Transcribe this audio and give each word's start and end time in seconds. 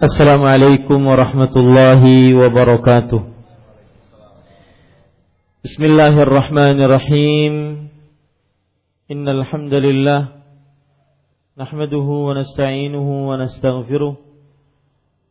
Assalamualaikum 0.00 1.12
warahmatullahi 1.12 2.32
wabarakatuh. 2.32 3.20
Bismillahirrahmanirrahim. 5.60 7.84
Innal 9.12 9.44
alhamdulillah. 9.44 10.40
nahmaduhu 11.52 12.32
nasta'inuhu 12.32 13.28
wa 13.28 13.44
nastaghfiruh. 13.44 14.16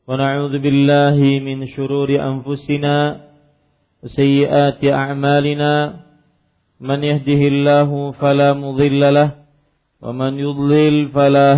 Wa 0.05 0.13
na'udzu 0.13 0.61
min 1.41 1.65
shururi 1.65 2.21
anfusina 2.21 3.25
wa 4.05 4.93
a'malina. 4.93 6.05
Man 6.77 7.01
yahdihillahu 7.01 8.13
fala 8.21 8.53
فلا 8.53 9.09
lah 9.09 9.49
wa 9.97 10.13
man 10.13 10.37
yudlil 10.37 11.09
fala 11.09 11.57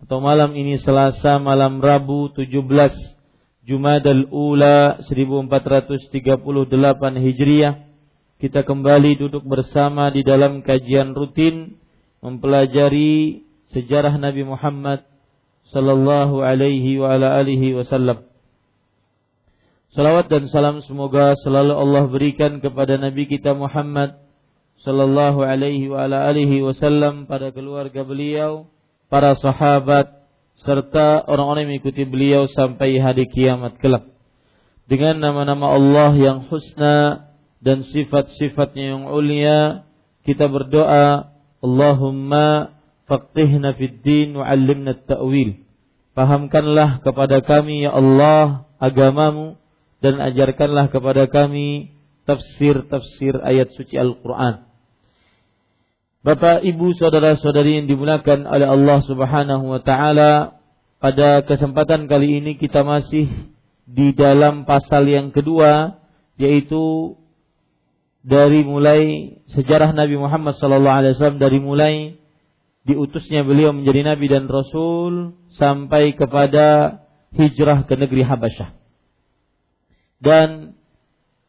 atau 0.00 0.18
malam 0.24 0.56
ini 0.56 0.80
Selasa 0.80 1.36
malam 1.36 1.76
Rabu 1.84 2.32
17 2.32 2.56
Jumadal 3.68 4.32
Ula 4.32 4.96
1438 5.04 6.16
Hijriah 7.20 7.74
kita 8.40 8.64
kembali 8.64 9.20
duduk 9.20 9.44
bersama 9.44 10.08
di 10.08 10.24
dalam 10.24 10.64
kajian 10.64 11.12
rutin 11.12 11.76
mempelajari 12.24 13.44
sejarah 13.68 14.16
Nabi 14.16 14.48
Muhammad 14.48 15.04
sallallahu 15.68 16.40
alaihi 16.40 16.96
wa 16.96 17.12
ala 17.14 17.36
alihi 17.36 17.76
wasallam. 17.76 18.24
Salawat 19.92 20.32
dan 20.32 20.48
salam 20.48 20.80
semoga 20.86 21.36
selalu 21.44 21.74
Allah 21.76 22.08
berikan 22.08 22.64
kepada 22.64 22.96
Nabi 22.96 23.28
kita 23.28 23.52
Muhammad 23.52 24.16
sallallahu 24.80 25.44
alaihi 25.44 25.92
wa 25.92 26.08
ala 26.08 26.24
alihi 26.30 26.64
wasallam 26.64 27.28
pada 27.28 27.52
keluarga 27.52 28.06
beliau, 28.06 28.70
para 29.10 29.34
sahabat 29.36 30.20
serta 30.62 31.26
orang-orang 31.26 31.66
yang 31.66 31.70
mengikuti 31.76 32.06
beliau 32.06 32.46
sampai 32.46 32.96
hari 33.02 33.26
kiamat 33.26 33.76
kelak. 33.82 34.06
Dengan 34.86 35.18
nama-nama 35.18 35.74
Allah 35.74 36.14
yang 36.14 36.38
husna 36.46 37.28
dan 37.60 37.84
sifat-sifatnya 37.90 38.96
yang 38.96 39.04
ulia, 39.10 39.84
kita 40.24 40.46
berdoa, 40.46 41.34
Allahumma 41.60 42.78
faqihna 43.10 43.76
fid 43.76 44.00
din 44.06 44.38
wa 44.38 44.46
'allimna 44.46 44.96
at-ta'wil. 44.96 45.66
Pahamkanlah 46.14 47.02
kepada 47.02 47.42
kami 47.42 47.86
ya 47.86 47.94
Allah 47.94 48.66
agamamu 48.82 49.60
dan 50.00 50.18
ajarkanlah 50.18 50.88
kepada 50.90 51.28
kami 51.28 51.94
tafsir-tafsir 52.24 53.38
ayat 53.42 53.74
suci 53.76 53.98
Al-Qur'an. 53.98 54.69
Bapak, 56.20 56.60
Ibu, 56.60 57.00
saudara-saudari 57.00 57.80
yang 57.80 57.88
dimuliakan 57.88 58.44
oleh 58.44 58.68
Allah 58.68 59.00
Subhanahu 59.08 59.72
wa 59.72 59.80
taala, 59.80 60.60
pada 61.00 61.40
kesempatan 61.48 62.12
kali 62.12 62.44
ini 62.44 62.60
kita 62.60 62.84
masih 62.84 63.48
di 63.88 64.12
dalam 64.12 64.68
pasal 64.68 65.08
yang 65.08 65.32
kedua 65.32 65.96
yaitu 66.36 67.16
dari 68.20 68.68
mulai 68.68 69.32
sejarah 69.56 69.96
Nabi 69.96 70.20
Muhammad 70.20 70.60
sallallahu 70.60 70.98
alaihi 71.00 71.16
wasallam 71.16 71.40
dari 71.40 71.56
mulai 71.56 71.94
diutusnya 72.84 73.40
beliau 73.40 73.72
menjadi 73.72 74.12
nabi 74.12 74.28
dan 74.28 74.44
rasul 74.44 75.40
sampai 75.56 76.12
kepada 76.12 77.00
hijrah 77.32 77.88
ke 77.88 77.96
negeri 77.96 78.28
Habasyah. 78.28 78.76
Dan 80.20 80.76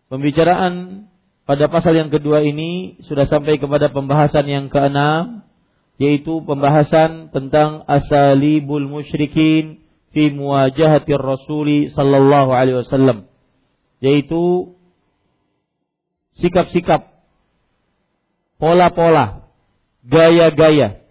pembicaraan 0.08 1.11
pada 1.46 1.68
pasal 1.68 1.98
yang 1.98 2.10
kedua 2.14 2.46
ini 2.46 3.02
sudah 3.06 3.26
sampai 3.28 3.58
kepada 3.58 3.90
pembahasan 3.90 4.46
yang 4.48 4.66
keenam 4.70 5.44
yaitu 6.02 6.42
pembahasan 6.46 7.30
tentang 7.30 7.86
asalibul 7.86 8.86
musyrikin 8.86 9.84
fi 10.16 10.34
muwajahati 10.34 11.14
rasuli 11.14 11.94
sallallahu 11.94 12.52
alaihi 12.54 12.82
wasallam 12.82 13.30
yaitu 14.02 14.74
sikap-sikap 16.42 17.12
pola-pola 18.58 19.50
gaya-gaya 20.06 21.02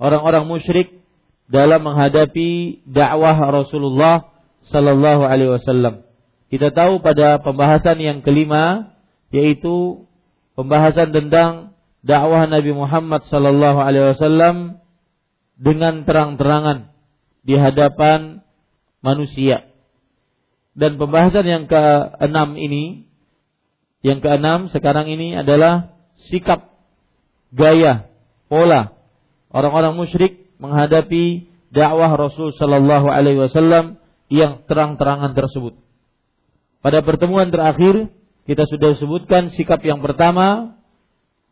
orang-orang 0.00 0.44
musyrik 0.48 1.00
dalam 1.50 1.82
menghadapi 1.82 2.80
dakwah 2.86 3.34
Rasulullah 3.50 4.30
sallallahu 4.70 5.26
alaihi 5.26 5.58
wasallam. 5.58 6.06
Kita 6.48 6.70
tahu 6.70 7.02
pada 7.02 7.42
pembahasan 7.42 7.98
yang 7.98 8.18
kelima 8.22 8.94
yaitu 9.30 10.06
pembahasan 10.58 11.14
tentang 11.14 11.78
dakwah 12.02 12.46
Nabi 12.46 12.74
Muhammad 12.74 13.26
sallallahu 13.30 13.78
alaihi 13.78 14.14
wasallam 14.14 14.82
dengan 15.60 16.04
terang-terangan 16.04 16.90
di 17.44 17.54
hadapan 17.56 18.44
manusia. 19.00 19.70
Dan 20.76 20.96
pembahasan 20.96 21.44
yang 21.44 21.64
keenam 21.66 22.54
ini 22.54 23.10
yang 24.00 24.24
keenam 24.24 24.72
sekarang 24.72 25.12
ini 25.12 25.36
adalah 25.36 25.92
sikap 26.30 26.72
gaya 27.52 28.08
pola 28.48 28.96
orang-orang 29.52 29.98
musyrik 29.98 30.48
menghadapi 30.56 31.50
dakwah 31.74 32.16
Rasul 32.16 32.56
sallallahu 32.56 33.12
alaihi 33.12 33.44
wasallam 33.44 34.00
yang 34.30 34.64
terang-terangan 34.64 35.34
tersebut. 35.36 35.76
Pada 36.80 37.04
pertemuan 37.04 37.52
terakhir 37.52 38.08
kita 38.50 38.66
sudah 38.66 38.98
sebutkan 38.98 39.54
sikap 39.54 39.78
yang 39.86 40.02
pertama 40.02 40.74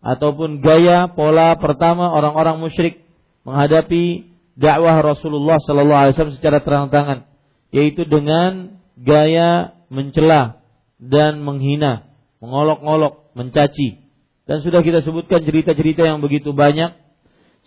ataupun 0.02 0.58
gaya 0.58 1.06
pola 1.06 1.54
pertama 1.54 2.10
orang-orang 2.10 2.58
musyrik 2.58 3.06
menghadapi 3.46 4.34
dakwah 4.58 4.98
Rasulullah 4.98 5.62
sallallahu 5.62 6.00
alaihi 6.02 6.14
wasallam 6.18 6.38
secara 6.42 6.58
terang-terangan 6.58 7.30
yaitu 7.70 8.02
dengan 8.02 8.82
gaya 8.98 9.78
mencela 9.94 10.58
dan 10.98 11.46
menghina, 11.46 12.10
mengolok-olok, 12.42 13.30
mencaci. 13.38 14.02
Dan 14.50 14.66
sudah 14.66 14.82
kita 14.82 15.06
sebutkan 15.06 15.46
cerita-cerita 15.46 16.02
yang 16.02 16.18
begitu 16.18 16.50
banyak. 16.50 16.98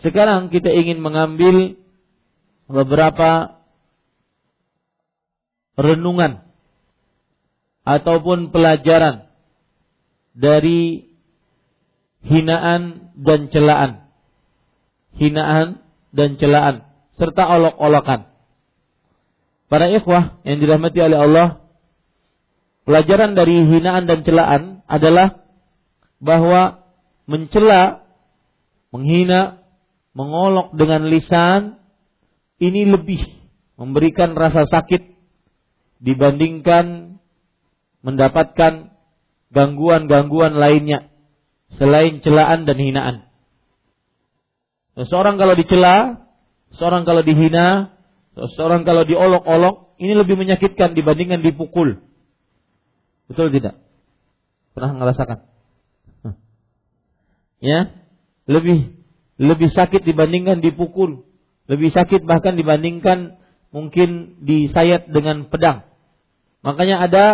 Sekarang 0.04 0.52
kita 0.52 0.68
ingin 0.68 1.00
mengambil 1.00 1.80
beberapa 2.68 3.62
renungan 5.80 6.51
ataupun 7.88 8.54
pelajaran 8.54 9.30
dari 10.38 11.12
hinaan 12.26 13.14
dan 13.18 13.50
celaan. 13.50 13.92
Hinaan 15.18 15.82
dan 16.16 16.40
celaan 16.40 16.88
serta 17.20 17.44
olok-olokan. 17.46 18.32
Para 19.68 19.88
ikhwah 19.88 20.44
yang 20.44 20.60
dirahmati 20.60 21.00
oleh 21.00 21.20
Allah, 21.20 21.48
pelajaran 22.84 23.36
dari 23.36 23.64
hinaan 23.64 24.04
dan 24.08 24.24
celaan 24.28 24.84
adalah 24.88 25.48
bahwa 26.20 26.84
mencela, 27.28 28.04
menghina, 28.92 29.64
mengolok 30.12 30.76
dengan 30.76 31.08
lisan 31.08 31.80
ini 32.60 32.84
lebih 32.84 33.24
memberikan 33.80 34.36
rasa 34.36 34.68
sakit 34.68 35.08
dibandingkan 36.04 37.11
mendapatkan 38.02 38.94
gangguan-gangguan 39.54 40.58
lainnya 40.58 41.12
selain 41.78 42.20
celaan 42.20 42.66
dan 42.68 42.78
hinaan. 42.78 43.16
Seorang 44.98 45.40
kalau 45.40 45.56
dicela, 45.56 46.28
seorang 46.76 47.08
kalau 47.08 47.24
dihina, 47.24 47.96
seorang 48.36 48.84
kalau 48.84 49.08
diolok-olok, 49.08 49.96
ini 50.02 50.14
lebih 50.18 50.36
menyakitkan 50.36 50.98
dibandingkan 50.98 51.40
dipukul. 51.40 52.04
Betul 53.32 53.56
tidak? 53.56 53.80
Pernah 54.76 54.92
merasakan? 54.98 55.48
Ya, 57.62 57.94
lebih 58.50 58.98
lebih 59.38 59.70
sakit 59.70 60.02
dibandingkan 60.02 60.66
dipukul, 60.66 61.30
lebih 61.70 61.94
sakit 61.94 62.26
bahkan 62.26 62.58
dibandingkan 62.58 63.38
mungkin 63.70 64.42
disayat 64.44 65.08
dengan 65.14 65.48
pedang. 65.48 65.86
Makanya 66.66 67.06
ada 67.06 67.26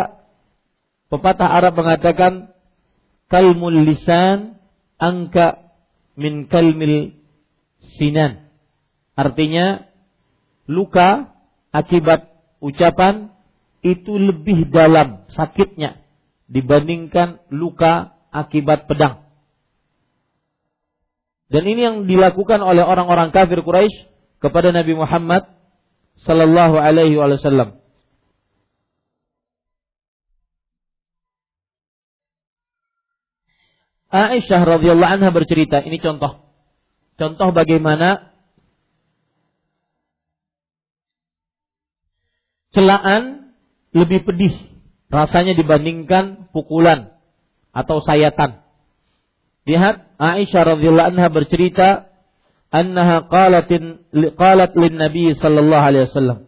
pepatah 1.07 1.47
Arab 1.47 1.79
mengatakan 1.79 2.51
kalmul 3.31 3.83
lisan 3.83 4.59
angka 4.99 5.71
min 6.17 6.49
kalmil 6.49 7.15
sinan. 7.99 8.49
Artinya 9.17 9.87
luka 10.69 11.33
akibat 11.71 12.29
ucapan 12.59 13.31
itu 13.85 14.17
lebih 14.17 14.69
dalam 14.73 15.25
sakitnya 15.31 16.01
dibandingkan 16.49 17.43
luka 17.53 18.17
akibat 18.33 18.89
pedang. 18.89 19.27
Dan 21.47 21.63
ini 21.63 21.79
yang 21.79 21.97
dilakukan 22.03 22.59
oleh 22.59 22.83
orang-orang 22.83 23.31
kafir 23.31 23.63
Quraisy 23.63 24.11
kepada 24.43 24.75
Nabi 24.75 24.99
Muhammad 24.99 25.47
sallallahu 26.27 26.75
alaihi 26.75 27.15
wasallam. 27.15 27.79
Aisyah 34.07 34.61
radhiyallahu 34.63 35.13
anha 35.19 35.29
bercerita, 35.35 35.83
ini 35.83 35.99
contoh. 35.99 36.47
Contoh 37.17 37.49
bagaimana 37.51 38.31
celaan 42.71 43.51
lebih 43.91 44.23
pedih 44.23 44.53
rasanya 45.09 45.57
dibandingkan 45.57 46.53
pukulan 46.53 47.15
atau 47.73 47.99
sayatan. 47.99 48.61
Lihat 49.67 50.15
Aisyah 50.21 50.77
radhiyallahu 50.77 51.09
anha 51.17 51.27
bercerita 51.27 52.07
annaha 52.71 53.27
qalatin 53.27 54.03
qalat 54.35 54.71
lin 54.75 54.93
Nabi 54.99 55.35
sallallahu 55.35 55.83
alaihi 55.87 56.05
wasallam 56.11 56.39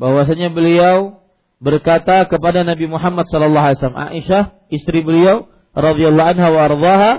bahwasanya 0.00 0.48
beliau 0.48 1.20
berkata 1.60 2.24
kepada 2.26 2.64
Nabi 2.64 2.88
Muhammad 2.88 3.28
sallallahu 3.28 3.66
alaihi 3.70 3.78
wasallam 3.78 4.00
Aisyah 4.00 4.42
istri 4.72 5.04
beliau 5.04 5.51
radhiyallahu 5.72 6.30
anha 6.36 6.48
wa 6.52 6.60
ardhaha 6.68 7.12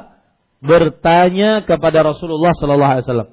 bertanya 0.64 1.68
kepada 1.68 2.06
Rasulullah 2.06 2.56
sallallahu 2.56 2.92
alaihi 2.98 3.06
wasallam, 3.06 3.30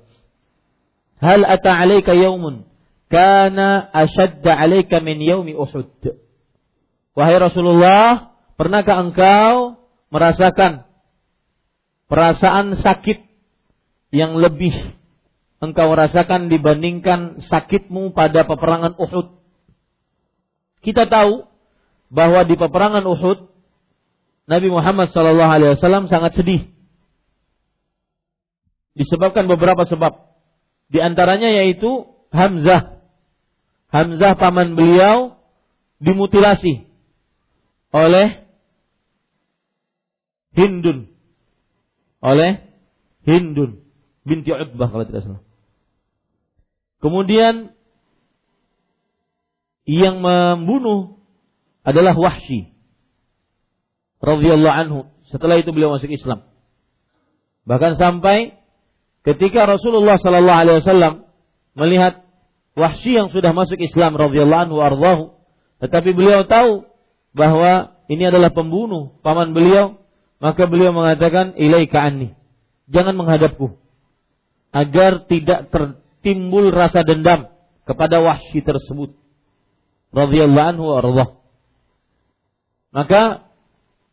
"Hal 1.22 1.40
ata 1.46 1.70
'alaika 1.70 2.12
yaumun 2.16 2.66
kana 3.06 3.86
ashadda 3.94 4.56
'alaika 4.56 4.98
min 4.98 5.22
yaumi 5.22 5.54
Uhud?" 5.54 5.92
Wahai 7.14 7.36
Rasulullah, 7.38 8.34
pernahkah 8.58 8.96
engkau 8.98 9.78
merasakan 10.10 10.88
perasaan 12.10 12.80
sakit 12.82 13.22
yang 14.10 14.34
lebih 14.34 14.74
engkau 15.62 15.92
rasakan 15.94 16.50
dibandingkan 16.50 17.46
sakitmu 17.46 18.10
pada 18.16 18.42
peperangan 18.42 18.98
Uhud? 18.98 19.38
Kita 20.80 21.06
tahu 21.06 21.46
bahwa 22.10 22.42
di 22.48 22.56
peperangan 22.56 23.04
Uhud 23.06 23.46
Nabi 24.50 24.66
Muhammad 24.66 25.14
Shallallahu 25.14 25.52
Alaihi 25.54 25.78
Wasallam 25.78 26.10
sangat 26.10 26.34
sedih. 26.34 26.66
Disebabkan 28.98 29.46
beberapa 29.46 29.86
sebab. 29.86 30.26
Di 30.90 30.98
antaranya 30.98 31.54
yaitu 31.54 32.10
Hamzah. 32.34 32.98
Hamzah 33.94 34.34
paman 34.34 34.74
beliau 34.74 35.38
dimutilasi 36.02 36.90
oleh 37.94 38.42
Hindun. 40.58 41.06
Oleh 42.18 42.66
Hindun 43.22 43.86
binti 44.26 44.50
Utbah 44.54 44.90
kalau 44.90 45.04
tidak 45.06 45.22
salah. 45.26 45.42
Kemudian 47.00 47.74
yang 49.88 50.22
membunuh 50.22 51.18
adalah 51.82 52.12
Wahsy 52.14 52.69
radhiyallahu 54.20 54.76
anhu. 54.76 54.98
Setelah 55.32 55.58
itu 55.58 55.72
beliau 55.72 55.96
masuk 55.96 56.12
Islam. 56.12 56.44
Bahkan 57.64 57.96
sampai 57.96 58.56
ketika 59.24 59.68
Rasulullah 59.68 60.16
sallallahu 60.16 60.60
alaihi 60.64 60.78
wasallam 60.84 61.14
melihat 61.76 62.24
Wahsy 62.78 63.18
yang 63.18 63.28
sudah 63.34 63.50
masuk 63.50 63.76
Islam 63.82 64.14
radhiyallahu 64.14 64.62
anhu 64.70 64.78
ardahu, 64.78 65.22
tetapi 65.82 66.14
beliau 66.14 66.46
tahu 66.46 66.86
bahwa 67.34 67.98
ini 68.06 68.30
adalah 68.30 68.54
pembunuh 68.54 69.18
paman 69.26 69.52
beliau, 69.52 69.98
maka 70.38 70.70
beliau 70.70 70.94
mengatakan 70.94 71.58
ilaika 71.58 71.98
anni. 71.98 72.32
Jangan 72.90 73.18
menghadapku. 73.18 73.78
Agar 74.70 75.26
tidak 75.26 75.70
tertimbul 75.74 76.70
rasa 76.70 77.02
dendam 77.02 77.50
kepada 77.86 78.22
Wahsy 78.22 78.62
tersebut. 78.62 79.18
Radhiyallahu 80.14 80.68
anhu 80.74 80.86
ardahu. 80.94 81.38
Maka 82.90 83.49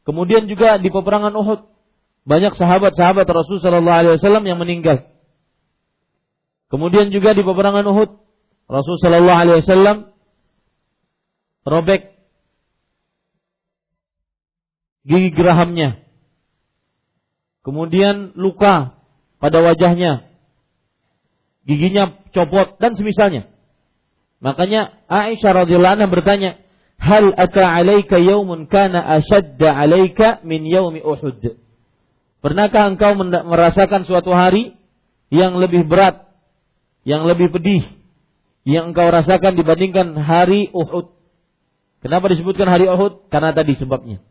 Kemudian 0.07 0.48
juga 0.48 0.80
di 0.80 0.88
peperangan 0.88 1.36
Uhud 1.36 1.68
banyak 2.24 2.56
sahabat-sahabat 2.56 3.27
Rasul 3.27 3.59
Shallallahu 3.59 4.00
Alaihi 4.00 4.15
Wasallam 4.15 4.48
yang 4.48 4.56
meninggal. 4.56 5.12
Kemudian 6.71 7.12
juga 7.12 7.36
di 7.36 7.44
peperangan 7.44 7.83
Uhud 7.83 8.15
Rasul 8.71 8.95
Shallallahu 9.04 9.42
Alaihi 9.44 9.59
Wasallam 9.68 9.98
robek 11.68 12.15
gigi 15.04 15.36
gerahamnya. 15.36 16.04
Kemudian 17.68 18.31
luka 18.40 18.95
pada 19.44 19.59
wajahnya. 19.59 20.31
Giginya 21.68 22.16
copot 22.31 22.80
dan 22.80 22.95
semisalnya. 22.95 23.52
Makanya 24.40 25.04
Aisyah 25.11 25.68
radhiyallahu 25.68 25.95
anha 25.99 26.07
bertanya, 26.07 26.64
hal 26.97 27.33
ata 27.37 27.63
alaika 27.63 28.18
yaumun 28.18 28.66
kana 28.68 29.21
ashadda 29.21 29.73
alaika 29.73 30.42
min 30.44 30.66
yaumi 30.66 30.99
Uhud. 31.01 31.61
Pernahkah 32.42 32.94
engkau 32.94 33.18
merasakan 33.21 34.06
suatu 34.06 34.30
hari 34.33 34.77
yang 35.33 35.57
lebih 35.57 35.89
berat, 35.89 36.30
yang 37.04 37.25
lebih 37.25 37.49
pedih, 37.49 37.83
yang 38.68 38.94
engkau 38.94 39.09
rasakan 39.09 39.57
dibandingkan 39.57 40.13
hari 40.18 40.69
Uhud? 40.73 41.18
Kenapa 42.04 42.30
disebutkan 42.30 42.69
hari 42.69 42.85
Uhud? 42.85 43.30
Karena 43.33 43.51
tadi 43.51 43.73
sebabnya. 43.73 44.21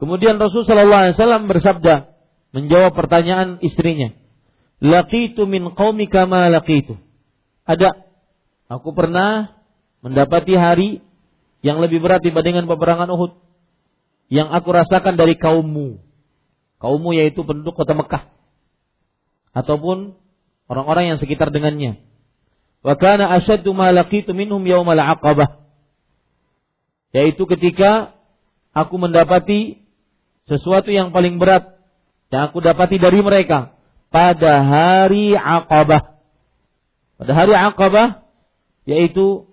Kemudian 0.00 0.40
Rasul 0.40 0.64
sallallahu 0.64 1.02
alaihi 1.04 1.16
wasallam 1.20 1.44
bersabda 1.44 2.16
menjawab 2.56 2.96
pertanyaan 2.96 3.60
istrinya. 3.60 4.16
Laqitu 4.80 5.44
min 5.44 5.76
qaumika 5.76 6.24
ma 6.24 6.48
laqitu. 6.48 6.96
Ada 7.68 8.08
aku 8.72 8.96
pernah 8.96 9.59
mendapati 10.00 10.54
hari 10.56 10.88
yang 11.60 11.80
lebih 11.80 12.00
berat 12.00 12.24
dibandingkan 12.24 12.64
peperangan 12.64 13.08
Uhud 13.12 13.36
yang 14.32 14.48
aku 14.48 14.68
rasakan 14.72 15.18
dari 15.20 15.36
kaummu. 15.36 16.00
Kaummu 16.80 17.10
yaitu 17.12 17.44
penduduk 17.44 17.76
kota 17.76 17.92
Mekah 17.92 18.32
ataupun 19.52 20.16
orang-orang 20.70 21.12
yang 21.14 21.18
sekitar 21.20 21.52
dengannya. 21.52 22.00
Wa 22.80 22.96
kana 22.96 23.28
asyaddu 23.36 23.76
ma 23.76 23.92
laqitu 23.92 24.32
minhum 24.32 24.62
yaumal 24.64 24.96
aqabah. 24.96 25.60
Yaitu 27.12 27.44
ketika 27.44 28.16
aku 28.72 28.96
mendapati 28.96 29.82
sesuatu 30.46 30.88
yang 30.88 31.10
paling 31.10 31.36
berat 31.36 31.78
yang 32.30 32.48
aku 32.48 32.62
dapati 32.62 32.96
dari 32.96 33.20
mereka 33.20 33.74
pada 34.14 34.62
hari 34.62 35.34
Aqabah. 35.34 36.22
Pada 37.18 37.32
hari 37.34 37.54
Aqabah 37.54 38.22
yaitu 38.86 39.49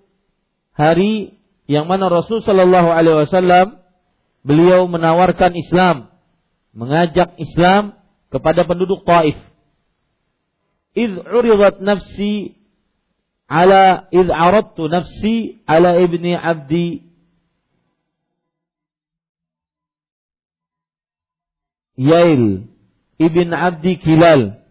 hari 0.78 1.34
yang 1.66 1.90
mana 1.90 2.06
Rasul 2.06 2.40
Shallallahu 2.46 2.88
Alaihi 2.88 3.26
Wasallam 3.26 3.82
beliau 4.46 4.86
menawarkan 4.86 5.52
Islam, 5.58 6.08
mengajak 6.70 7.34
Islam 7.36 7.98
kepada 8.30 8.62
penduduk 8.62 9.02
Taif. 9.02 9.36
Id 10.94 11.18
uridat 11.26 11.82
nafsi 11.82 12.56
ala 13.50 14.06
id 14.14 14.30
aradtu 14.30 14.86
nafsi 14.86 15.60
ala 15.66 15.98
ibni 15.98 16.32
abdi. 16.32 17.10
Yail 21.98 22.70
ibn 23.18 23.50
Abdi 23.50 23.98
Kilal. 23.98 24.62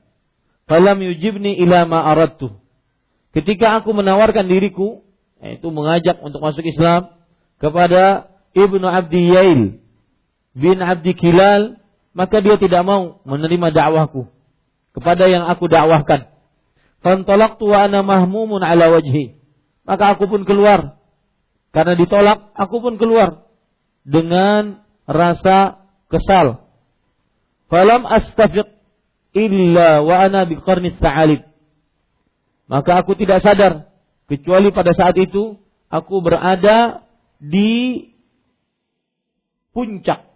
Falam 0.68 1.04
yujibni 1.04 1.60
ila 1.60 1.84
ma 1.84 2.08
aradtu. 2.08 2.56
Ketika 3.36 3.84
aku 3.84 3.92
menawarkan 3.92 4.48
diriku 4.48 5.04
yaitu 5.42 5.68
mengajak 5.70 6.18
untuk 6.22 6.42
masuk 6.42 6.66
Islam 6.66 7.14
kepada 7.62 8.34
Ibnu 8.58 8.86
Abdi 8.86 9.22
Yail 9.30 9.62
bin 10.58 10.78
Abdi 10.82 11.14
Kilal, 11.14 11.78
maka 12.18 12.42
dia 12.42 12.58
tidak 12.58 12.82
mau 12.82 13.22
menerima 13.22 13.70
dakwahku 13.70 14.26
kepada 14.98 15.30
yang 15.30 15.46
aku 15.46 15.70
dakwahkan. 15.70 16.34
Fantalaqtu 17.06 17.70
wa 17.70 17.86
ana 17.86 18.02
mahmumun 18.02 18.66
ala 18.66 18.90
wajhi. 18.90 19.38
Maka 19.86 20.18
aku 20.18 20.26
pun 20.26 20.42
keluar. 20.44 20.98
Karena 21.70 21.94
ditolak, 21.94 22.58
aku 22.58 22.82
pun 22.82 22.98
keluar 22.98 23.46
dengan 24.02 24.82
rasa 25.06 25.86
kesal. 26.10 26.66
Falam 27.70 28.04
astafiq 28.10 28.66
illa 29.38 30.02
wa 30.02 30.16
ana 30.18 30.50
biqarnis 30.50 30.98
sa'alib. 30.98 31.46
Maka 32.68 33.06
aku 33.06 33.16
tidak 33.16 33.46
sadar 33.46 33.87
kecuali 34.28 34.70
pada 34.76 34.92
saat 34.92 35.16
itu 35.18 35.60
aku 35.88 36.16
berada 36.20 37.08
di 37.40 38.04
puncak 39.72 40.28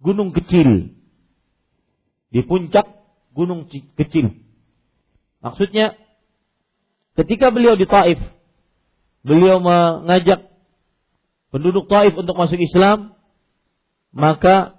gunung 0.00 0.30
kecil. 0.32 0.94
Di 2.28 2.40
puncak 2.44 2.84
gunung 3.32 3.68
kecil. 3.70 4.34
Maksudnya 5.38 5.94
ketika 7.14 7.54
beliau 7.54 7.78
di 7.78 7.86
Taif, 7.86 8.18
beliau 9.22 9.62
mengajak 9.62 10.48
penduduk 11.54 11.88
Taif 11.88 12.14
untuk 12.18 12.34
masuk 12.36 12.58
Islam, 12.58 13.14
maka 14.12 14.78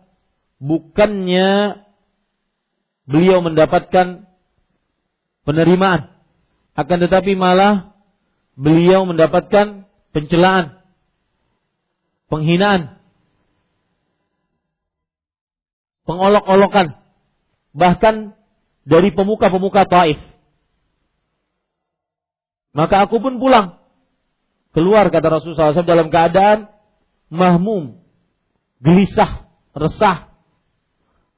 bukannya 0.59 1.81
beliau 3.09 3.41
mendapatkan 3.41 4.27
penerimaan, 5.47 6.13
akan 6.79 6.97
tetapi 7.03 7.35
malah 7.35 7.91
beliau 8.55 9.03
mendapatkan 9.03 9.83
pencelaan, 10.15 10.79
penghinaan, 12.31 12.99
pengolok-olokan, 16.07 16.95
bahkan 17.75 18.31
dari 18.87 19.11
pemuka-pemuka 19.11 19.83
Taif. 19.91 20.19
Maka 22.71 23.03
aku 23.03 23.19
pun 23.19 23.43
pulang. 23.43 23.81
Keluar 24.69 25.09
kata 25.09 25.27
Rasulullah 25.27 25.73
SAW 25.73 25.83
dalam 25.83 26.13
keadaan 26.13 26.69
mahmum, 27.33 27.97
gelisah, 28.79 29.49
resah. 29.73 30.29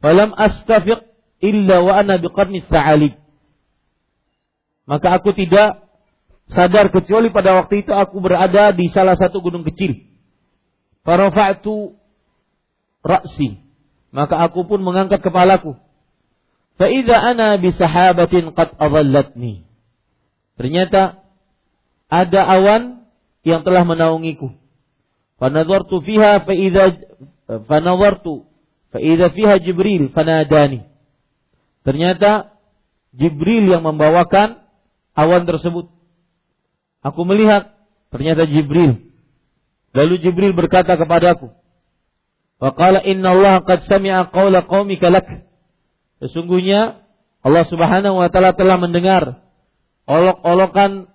Falam 0.03 0.35
astafiq 0.35 0.99
illa 1.39 1.79
wa 1.79 2.03
ana 2.03 2.19
biqarni 2.19 2.61
sa'alib. 2.67 3.20
Maka 4.91 5.23
aku 5.23 5.31
tidak 5.31 5.87
sadar 6.51 6.91
kecuali 6.91 7.31
pada 7.31 7.63
waktu 7.63 7.87
itu 7.87 7.95
aku 7.95 8.19
berada 8.19 8.75
di 8.75 8.91
salah 8.91 9.15
satu 9.15 9.39
gunung 9.39 9.63
kecil. 9.63 10.03
Farafa'tu 11.07 11.95
ra'si. 12.99 13.63
Maka 14.11 14.35
aku 14.43 14.67
pun 14.67 14.83
mengangkat 14.83 15.23
kepalaku. 15.23 15.79
Fa'idha 16.75 17.23
ana 17.23 17.55
bisahabatin 17.55 18.51
qad 18.51 18.75
adallatni. 18.75 19.63
Ternyata 20.59 21.23
ada 22.11 22.41
awan 22.51 23.07
yang 23.47 23.63
telah 23.63 23.87
menaungiku. 23.87 24.51
Fanadhartu 25.39 26.03
fiha 26.03 26.43
fa'idha 26.43 26.99
fanadhartu 27.63 28.43
fa'idha 28.91 29.31
fiha 29.31 29.55
Jibril 29.63 30.11
fanadani. 30.11 30.83
Ternyata 31.87 32.59
Jibril 33.15 33.71
yang 33.71 33.87
membawakan 33.87 34.60
awan 35.15 35.43
tersebut. 35.47 35.89
Aku 37.01 37.21
melihat 37.25 37.73
ternyata 38.13 38.45
Jibril. 38.45 39.11
Lalu 39.91 40.21
Jibril 40.23 40.53
berkata 40.55 40.95
kepadaku, 40.95 41.51
Wa 42.61 42.77
qala 42.77 43.01
inna 43.01 43.33
Allah 43.33 43.65
qad 43.65 43.89
sami'a 43.89 44.29
qawla 44.29 44.69
qaumika 44.69 45.09
lak. 45.09 45.25
Sesungguhnya 46.21 47.01
Allah 47.41 47.65
Subhanahu 47.65 48.21
wa 48.21 48.29
taala 48.29 48.53
telah 48.53 48.77
mendengar 48.77 49.41
olok-olokan 50.05 51.09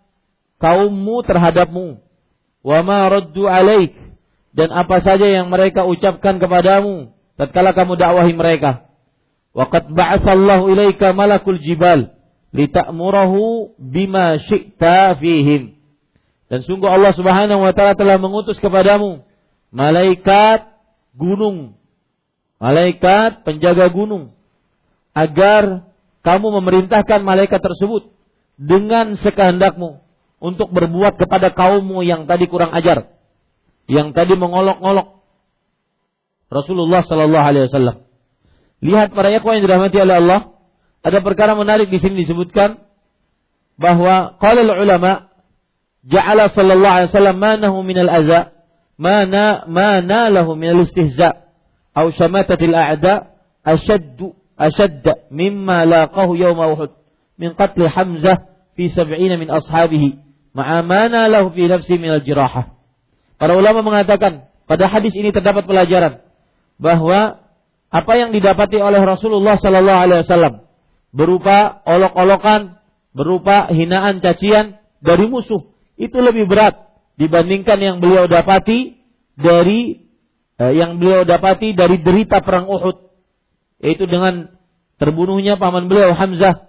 kaummu 0.58 1.22
terhadapmu. 1.22 2.02
Wa 2.66 2.82
ma 2.82 3.06
raddu 3.06 3.46
alaik 3.46 3.94
dan 4.50 4.74
apa 4.74 4.98
saja 5.06 5.22
yang 5.22 5.46
mereka 5.54 5.86
ucapkan 5.86 6.42
kepadamu 6.42 7.14
tatkala 7.38 7.70
kamu 7.78 7.94
dakwahi 7.94 8.34
mereka. 8.34 8.90
Wa 9.54 9.70
qad 9.70 9.86
ba'atsallahu 9.86 10.66
ilaika 10.74 11.14
malakul 11.14 11.62
jibal 11.62 12.15
lita'murahu 12.54 13.74
bima 13.78 14.38
syi'ta 14.42 15.16
fihim. 15.18 15.78
Dan 16.46 16.62
sungguh 16.62 16.86
Allah 16.86 17.10
Subhanahu 17.14 17.62
wa 17.62 17.72
taala 17.74 17.98
telah 17.98 18.22
mengutus 18.22 18.58
kepadamu 18.62 19.26
malaikat 19.74 20.70
gunung. 21.16 21.74
Malaikat 22.62 23.42
penjaga 23.42 23.90
gunung. 23.90 24.32
Agar 25.16 25.90
kamu 26.22 26.60
memerintahkan 26.62 27.24
malaikat 27.24 27.62
tersebut 27.62 28.12
dengan 28.56 29.14
sekehendakmu 29.20 30.00
untuk 30.40 30.72
berbuat 30.72 31.16
kepada 31.20 31.52
kaummu 31.52 32.04
yang 32.04 32.28
tadi 32.28 32.44
kurang 32.48 32.72
ajar, 32.76 33.12
yang 33.88 34.12
tadi 34.12 34.36
mengolok-olok 34.36 35.24
Rasulullah 36.52 37.02
Sallallahu 37.04 37.46
Alaihi 37.46 37.66
Wasallam. 37.70 37.96
Lihat 38.84 39.16
para 39.16 39.32
yang 39.32 39.42
dirahmati 39.42 39.96
oleh 39.98 40.16
Allah, 40.20 40.40
ada 41.06 41.22
perkara 41.22 41.54
menarik 41.54 41.86
di 41.86 42.02
sini 42.02 42.26
disebutkan 42.26 42.82
bahwa 43.78 44.34
qala 44.42 44.66
ulama 44.66 45.30
ja'ala 46.02 46.50
sallallahu 46.50 46.94
alaihi 46.98 47.10
wasallam 47.14 47.38
manahu 47.38 47.78
min 47.86 47.94
al-adza 48.02 48.50
mana 48.98 49.62
mana 49.70 50.26
lahu 50.34 50.58
min 50.58 50.74
al-istihza 50.74 51.46
aw 51.94 52.10
shamatatil 52.10 52.74
a'da 52.74 53.38
ashaddu 53.62 54.34
ashadda 54.58 55.30
mimma 55.30 55.86
laqahu 55.86 56.34
yawm 56.34 56.58
Uhud 56.74 56.90
min 57.38 57.54
qatl 57.54 57.86
Hamzah 57.86 58.50
fi 58.74 58.90
sab'ina 58.90 59.38
min 59.38 59.46
ashabihi 59.46 60.18
ma'a 60.58 60.82
mana 60.82 61.30
lahu 61.30 61.54
fi 61.54 61.70
nafsi 61.70 62.02
min 62.02 62.18
al-jirahah. 62.18 62.74
Para 63.38 63.52
ulama 63.54 63.84
mengatakan 63.86 64.50
pada 64.66 64.90
hadis 64.90 65.14
ini 65.14 65.30
terdapat 65.30 65.68
pelajaran 65.70 66.24
bahwa 66.82 67.46
apa 67.94 68.12
yang 68.18 68.34
didapati 68.34 68.80
oleh 68.82 68.98
Rasulullah 69.06 69.54
sallallahu 69.60 70.00
alaihi 70.02 70.20
wasallam 70.26 70.65
berupa 71.16 71.80
olok-olokan, 71.88 72.76
berupa 73.16 73.72
hinaan 73.72 74.20
cacian 74.20 74.76
dari 75.00 75.24
musuh. 75.32 75.72
Itu 75.96 76.20
lebih 76.20 76.44
berat 76.44 76.76
dibandingkan 77.16 77.80
yang 77.80 77.96
beliau 78.04 78.28
dapati 78.28 79.00
dari 79.32 80.12
eh, 80.60 80.72
yang 80.76 81.00
beliau 81.00 81.24
dapati 81.24 81.72
dari 81.72 82.04
derita 82.04 82.44
perang 82.44 82.68
Uhud. 82.68 83.08
Yaitu 83.80 84.04
dengan 84.04 84.52
terbunuhnya 85.00 85.56
paman 85.56 85.88
beliau 85.88 86.12
Hamzah. 86.12 86.68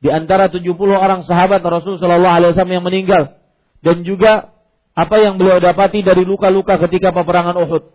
Di 0.00 0.08
antara 0.08 0.48
70 0.48 0.72
orang 0.88 1.28
sahabat 1.28 1.60
Rasul 1.60 2.00
Shallallahu 2.00 2.36
alaihi 2.40 2.50
wasallam 2.56 2.74
yang 2.80 2.86
meninggal. 2.88 3.36
Dan 3.84 4.08
juga 4.08 4.56
apa 4.96 5.16
yang 5.20 5.36
beliau 5.36 5.60
dapati 5.60 6.00
dari 6.00 6.24
luka-luka 6.24 6.80
ketika 6.88 7.12
peperangan 7.12 7.60
Uhud. 7.68 7.92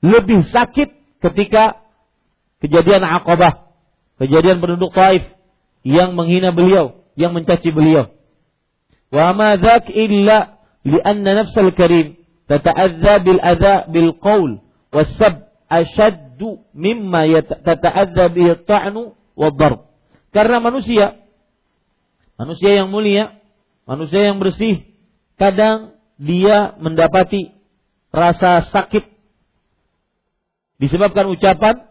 Lebih 0.00 0.48
sakit 0.48 1.20
ketika 1.20 1.84
kejadian 2.62 3.02
Aqabah 3.02 3.67
Kejadian 4.18 4.58
penduduk 4.58 4.90
Taif 4.90 5.22
yang 5.86 6.18
menghina 6.18 6.50
beliau, 6.50 7.06
yang 7.14 7.30
mencaci 7.30 7.70
beliau. 7.70 8.10
Wa 9.14 9.32
ma 9.32 9.56
dzak 9.56 9.88
an-nafs 9.94 11.54
al 11.56 11.70
karim 11.72 12.18
tata'adza 12.50 13.22
bil 13.24 13.40
adza 13.40 13.86
bil 13.88 14.12
qaul 14.18 14.60
was 14.90 15.08
sab 15.16 15.48
ashaddu 15.70 16.64
mimma 16.74 17.46
tata'adza 17.46 18.24
bihi 18.34 18.58
ta'nu 18.66 19.14
wa 19.38 19.48
darb. 19.54 19.86
Karena 20.34 20.60
manusia 20.60 21.16
manusia 22.38 22.78
yang 22.78 22.88
mulia, 22.90 23.38
manusia 23.84 24.30
yang 24.30 24.38
bersih, 24.38 24.86
kadang 25.38 25.98
dia 26.18 26.74
mendapati 26.78 27.54
rasa 28.10 28.66
sakit 28.70 29.06
disebabkan 30.78 31.26
ucapan, 31.30 31.86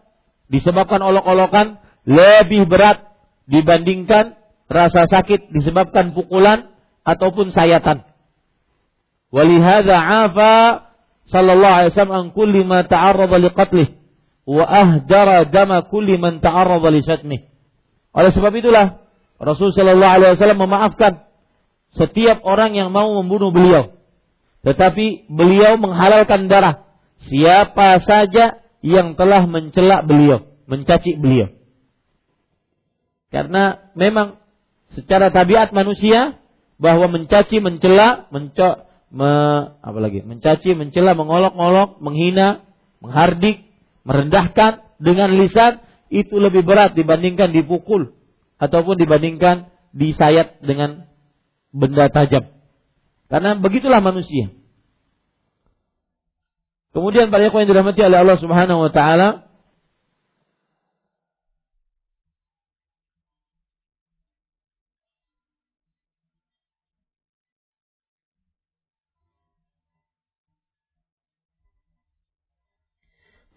disebabkan 0.48 1.00
olok-olokan, 1.04 1.80
lebih 2.08 2.64
berat 2.64 3.04
dibandingkan 3.44 4.40
rasa 4.64 5.04
sakit 5.04 5.52
disebabkan 5.52 6.16
pukulan 6.16 6.72
ataupun 7.04 7.52
sayatan. 7.52 8.08
Walihada 9.28 10.24
afa 10.24 10.88
sallallahu 11.28 11.74
alaihi 11.84 11.92
wasallam 11.92 12.16
an 12.16 12.26
kulli 12.32 12.64
ma 12.64 12.80
ta'arrada 12.88 13.36
liqatli 13.36 13.92
wa 14.48 14.64
ahdara 14.64 15.44
dama 15.52 15.84
kulli 15.84 16.16
man 16.16 16.40
ta'arrada 16.40 16.88
li 16.88 17.04
syatmih. 17.04 17.44
Oleh 18.16 18.32
sebab 18.32 18.56
itulah 18.56 19.04
Rasul 19.36 19.76
sallallahu 19.76 20.14
alaihi 20.16 20.32
wasallam 20.40 20.64
memaafkan 20.64 21.28
setiap 21.92 22.40
orang 22.40 22.72
yang 22.72 22.88
mau 22.88 23.20
membunuh 23.20 23.52
beliau. 23.52 23.92
Tetapi 24.64 25.28
beliau 25.28 25.76
menghalalkan 25.76 26.48
darah 26.48 26.88
siapa 27.28 28.00
saja 28.00 28.64
yang 28.80 29.12
telah 29.14 29.44
mencela 29.44 30.00
beliau, 30.00 30.48
mencaci 30.64 31.20
beliau. 31.20 31.57
Karena 33.28 33.92
memang 33.92 34.40
secara 34.96 35.28
tabiat 35.28 35.70
manusia 35.76 36.40
bahwa 36.80 37.10
mencaci, 37.12 37.60
mencela, 37.60 38.30
menco, 38.32 38.88
me, 39.12 39.30
apa 39.78 39.98
lagi? 39.98 40.24
Mencaci, 40.24 40.72
mencela, 40.72 41.12
mengolok-olok, 41.12 42.00
menghina, 42.00 42.64
menghardik, 43.04 43.68
merendahkan 44.06 44.96
dengan 44.96 45.34
lisan 45.36 45.84
itu 46.08 46.40
lebih 46.40 46.64
berat 46.64 46.96
dibandingkan 46.96 47.52
dipukul 47.52 48.16
ataupun 48.56 48.96
dibandingkan 48.96 49.68
disayat 49.92 50.64
dengan 50.64 51.04
benda 51.70 52.08
tajam. 52.08 52.48
Karena 53.28 53.60
begitulah 53.60 54.00
manusia. 54.00 54.48
Kemudian 56.96 57.28
para 57.28 57.44
yang 57.46 57.68
dirahmati 57.68 58.00
oleh 58.00 58.18
Allah 58.24 58.38
Subhanahu 58.40 58.88
wa 58.88 58.92
taala 58.92 59.47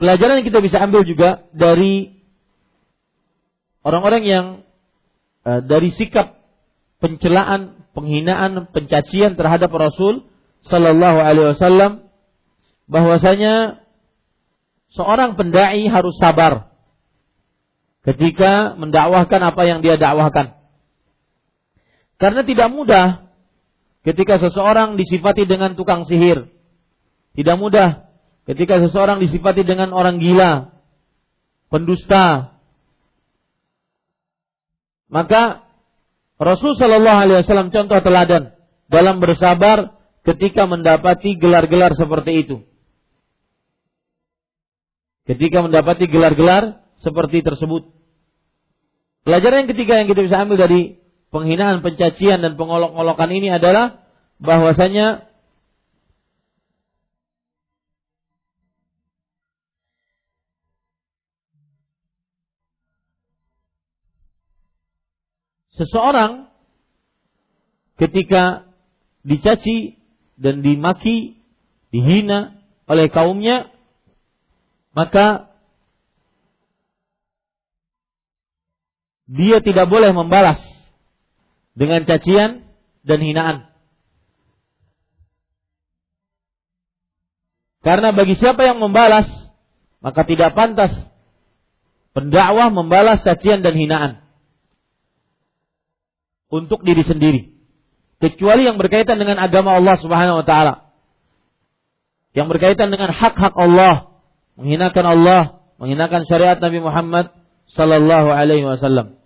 Pelajaran 0.02 0.42
yang 0.42 0.48
kita 0.50 0.66
bisa 0.66 0.82
ambil 0.82 1.06
juga 1.06 1.46
dari 1.54 2.26
orang-orang 3.86 4.24
yang 4.26 4.46
uh, 5.46 5.62
dari 5.62 5.94
sikap 5.94 6.42
pencelaan, 6.98 7.86
penghinaan, 7.94 8.74
pencacian 8.74 9.38
terhadap 9.38 9.70
Rasul 9.70 10.26
Sallallahu 10.66 11.22
Alaihi 11.22 11.54
Wasallam 11.54 12.10
bahwasanya 12.90 13.86
seorang 14.98 15.38
pendai 15.38 15.86
harus 15.86 16.18
sabar 16.18 16.74
ketika 18.02 18.74
mendakwahkan 18.82 19.42
apa 19.54 19.62
yang 19.70 19.86
dia 19.86 20.02
dakwahkan. 20.02 20.58
Karena 22.18 22.42
tidak 22.42 22.74
mudah 22.74 23.30
ketika 24.02 24.42
seseorang 24.42 24.98
disifati 24.98 25.46
dengan 25.46 25.78
tukang 25.78 26.10
sihir. 26.10 26.50
Tidak 27.38 27.56
mudah 27.62 28.11
Ketika 28.50 28.82
seseorang 28.82 29.22
disifati 29.22 29.62
dengan 29.62 29.94
orang 29.94 30.18
gila, 30.18 30.74
pendusta, 31.70 32.58
maka 35.12 35.68
Rasul 36.42 36.74
Shallallahu 36.74 37.20
Alaihi 37.22 37.38
Wasallam 37.46 37.70
contoh 37.70 38.02
teladan 38.02 38.58
dalam 38.90 39.22
bersabar 39.22 40.02
ketika 40.26 40.66
mendapati 40.66 41.38
gelar-gelar 41.38 41.94
seperti 41.94 42.32
itu. 42.48 42.58
Ketika 45.30 45.62
mendapati 45.62 46.10
gelar-gelar 46.10 46.82
seperti 47.06 47.46
tersebut. 47.46 47.94
Pelajaran 49.22 49.66
yang 49.66 49.70
ketiga 49.70 50.02
yang 50.02 50.10
kita 50.10 50.26
bisa 50.26 50.42
ambil 50.42 50.58
dari 50.58 50.98
penghinaan, 51.30 51.86
pencacian 51.86 52.42
dan 52.42 52.58
pengolok-olokan 52.58 53.30
ini 53.30 53.54
adalah 53.54 54.02
bahwasanya 54.42 55.31
seseorang 65.82 66.46
ketika 67.98 68.70
dicaci 69.26 69.98
dan 70.38 70.62
dimaki, 70.62 71.42
dihina 71.90 72.62
oleh 72.86 73.10
kaumnya, 73.10 73.74
maka 74.94 75.50
dia 79.26 79.58
tidak 79.66 79.90
boleh 79.90 80.14
membalas 80.14 80.62
dengan 81.74 82.06
cacian 82.06 82.62
dan 83.02 83.20
hinaan. 83.22 83.58
Karena 87.82 88.14
bagi 88.14 88.38
siapa 88.38 88.62
yang 88.62 88.78
membalas, 88.78 89.26
maka 90.06 90.22
tidak 90.22 90.54
pantas 90.54 90.94
pendakwah 92.14 92.70
membalas 92.70 93.26
cacian 93.26 93.66
dan 93.66 93.74
hinaan 93.74 94.31
untuk 96.52 96.84
diri 96.84 97.02
sendiri. 97.02 97.56
Kecuali 98.22 98.68
yang 98.68 98.78
berkaitan 98.78 99.18
dengan 99.18 99.40
agama 99.42 99.74
Allah 99.74 99.98
Subhanahu 99.98 100.44
wa 100.44 100.46
taala. 100.46 100.94
Yang 102.38 102.48
berkaitan 102.54 102.94
dengan 102.94 103.10
hak-hak 103.10 103.56
Allah, 103.58 104.22
menghinakan 104.60 105.06
Allah, 105.08 105.42
menghinakan 105.82 106.30
syariat 106.30 106.60
Nabi 106.62 106.80
Muhammad 106.84 107.34
sallallahu 107.74 108.30
alaihi 108.30 108.68
wasallam. 108.68 109.18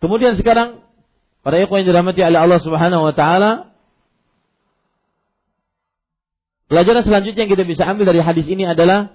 Kemudian 0.00 0.38
sekarang 0.38 0.86
para 1.44 1.60
ikhwan 1.60 1.82
yang 1.84 1.92
dirahmati 1.92 2.20
oleh 2.24 2.40
Allah 2.40 2.60
Subhanahu 2.62 3.02
wa 3.10 3.14
taala 3.16 3.70
Pelajaran 6.70 7.02
selanjutnya 7.02 7.50
yang 7.50 7.52
kita 7.58 7.66
bisa 7.66 7.82
ambil 7.82 8.14
dari 8.14 8.22
hadis 8.22 8.46
ini 8.46 8.62
adalah 8.62 9.10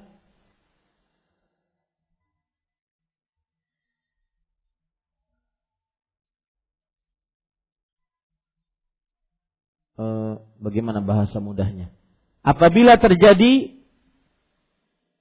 bagaimana 10.66 11.06
bahasa 11.06 11.38
mudahnya? 11.38 11.94
Apabila 12.42 12.98
terjadi 12.98 13.78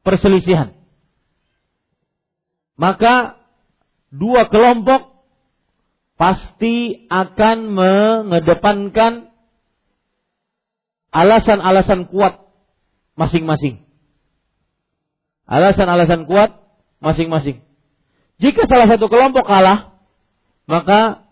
perselisihan, 0.00 0.72
maka 2.80 3.36
dua 4.08 4.48
kelompok 4.48 5.12
pasti 6.16 7.06
akan 7.12 7.76
mengedepankan 7.76 9.28
alasan-alasan 11.12 12.08
kuat 12.08 12.40
masing-masing. 13.14 13.84
Alasan-alasan 15.44 16.24
kuat 16.24 16.56
masing-masing. 17.04 17.60
Jika 18.40 18.66
salah 18.66 18.88
satu 18.88 19.06
kelompok 19.12 19.46
kalah, 19.46 19.94
maka 20.66 21.28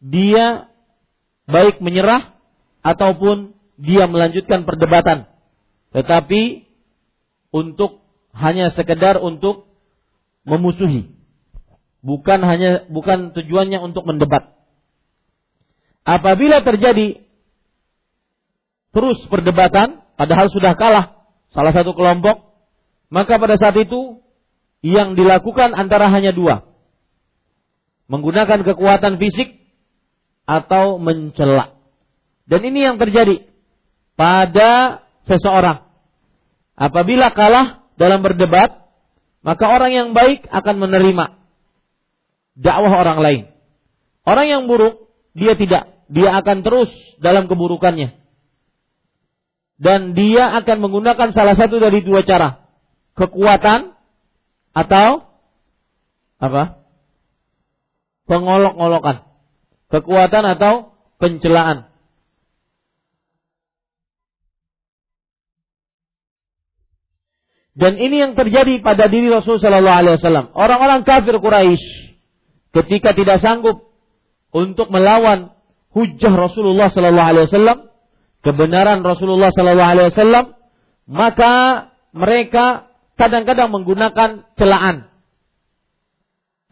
dia 0.00 0.68
baik 1.46 1.78
menyerah 1.80 2.35
ataupun 2.86 3.58
dia 3.82 4.06
melanjutkan 4.06 4.62
perdebatan. 4.62 5.26
Tetapi 5.90 6.70
untuk 7.50 8.06
hanya 8.30 8.70
sekedar 8.70 9.18
untuk 9.18 9.66
memusuhi. 10.46 11.10
Bukan 12.06 12.40
hanya 12.46 12.86
bukan 12.86 13.34
tujuannya 13.34 13.82
untuk 13.82 14.06
mendebat. 14.06 14.54
Apabila 16.06 16.62
terjadi 16.62 17.26
terus 18.94 19.18
perdebatan 19.26 20.06
padahal 20.14 20.46
sudah 20.46 20.78
kalah 20.78 21.26
salah 21.50 21.74
satu 21.74 21.92
kelompok 21.98 22.54
maka 23.10 23.36
pada 23.36 23.58
saat 23.58 23.74
itu 23.76 24.22
yang 24.86 25.18
dilakukan 25.18 25.74
antara 25.74 26.06
hanya 26.14 26.30
dua. 26.30 26.62
Menggunakan 28.06 28.62
kekuatan 28.62 29.18
fisik 29.18 29.58
atau 30.46 31.02
mencela 31.02 31.75
dan 32.46 32.60
ini 32.62 32.86
yang 32.86 32.96
terjadi 33.02 33.46
pada 34.14 35.02
seseorang. 35.26 35.82
Apabila 36.78 37.34
kalah 37.34 37.82
dalam 37.98 38.22
berdebat, 38.22 38.86
maka 39.42 39.64
orang 39.66 39.92
yang 39.92 40.08
baik 40.14 40.46
akan 40.50 40.76
menerima 40.78 41.36
dakwah 42.56 43.02
orang 43.02 43.18
lain. 43.20 43.42
Orang 44.26 44.46
yang 44.46 44.62
buruk, 44.66 45.10
dia 45.36 45.54
tidak. 45.54 45.92
Dia 46.06 46.38
akan 46.38 46.62
terus 46.62 46.90
dalam 47.18 47.46
keburukannya. 47.46 48.14
Dan 49.76 50.16
dia 50.16 50.56
akan 50.62 50.76
menggunakan 50.88 51.36
salah 51.36 51.54
satu 51.54 51.76
dari 51.82 52.00
dua 52.00 52.24
cara. 52.24 52.64
Kekuatan 53.14 53.92
atau 54.72 55.24
apa? 56.40 56.84
Pengolok-olokan. 58.26 59.24
Kekuatan 59.92 60.44
atau 60.56 60.96
pencelaan. 61.22 61.86
Dan 67.76 68.00
ini 68.00 68.24
yang 68.24 68.32
terjadi 68.32 68.80
pada 68.80 69.04
diri 69.04 69.28
Rasul 69.28 69.60
Shallallahu 69.60 70.00
Alaihi 70.00 70.16
Wasallam. 70.16 70.48
Orang-orang 70.56 71.04
kafir 71.04 71.36
Quraisy 71.36 71.84
ketika 72.72 73.12
tidak 73.12 73.44
sanggup 73.44 73.92
untuk 74.48 74.88
melawan 74.88 75.52
hujah 75.92 76.32
Rasulullah 76.32 76.88
Shallallahu 76.88 77.30
Alaihi 77.36 77.46
Wasallam, 77.52 77.78
kebenaran 78.40 79.04
Rasulullah 79.04 79.52
Shallallahu 79.52 79.92
Alaihi 79.92 80.08
Wasallam, 80.08 80.44
maka 81.04 81.52
mereka 82.16 82.88
kadang-kadang 83.20 83.68
menggunakan 83.68 84.48
celaan, 84.56 85.12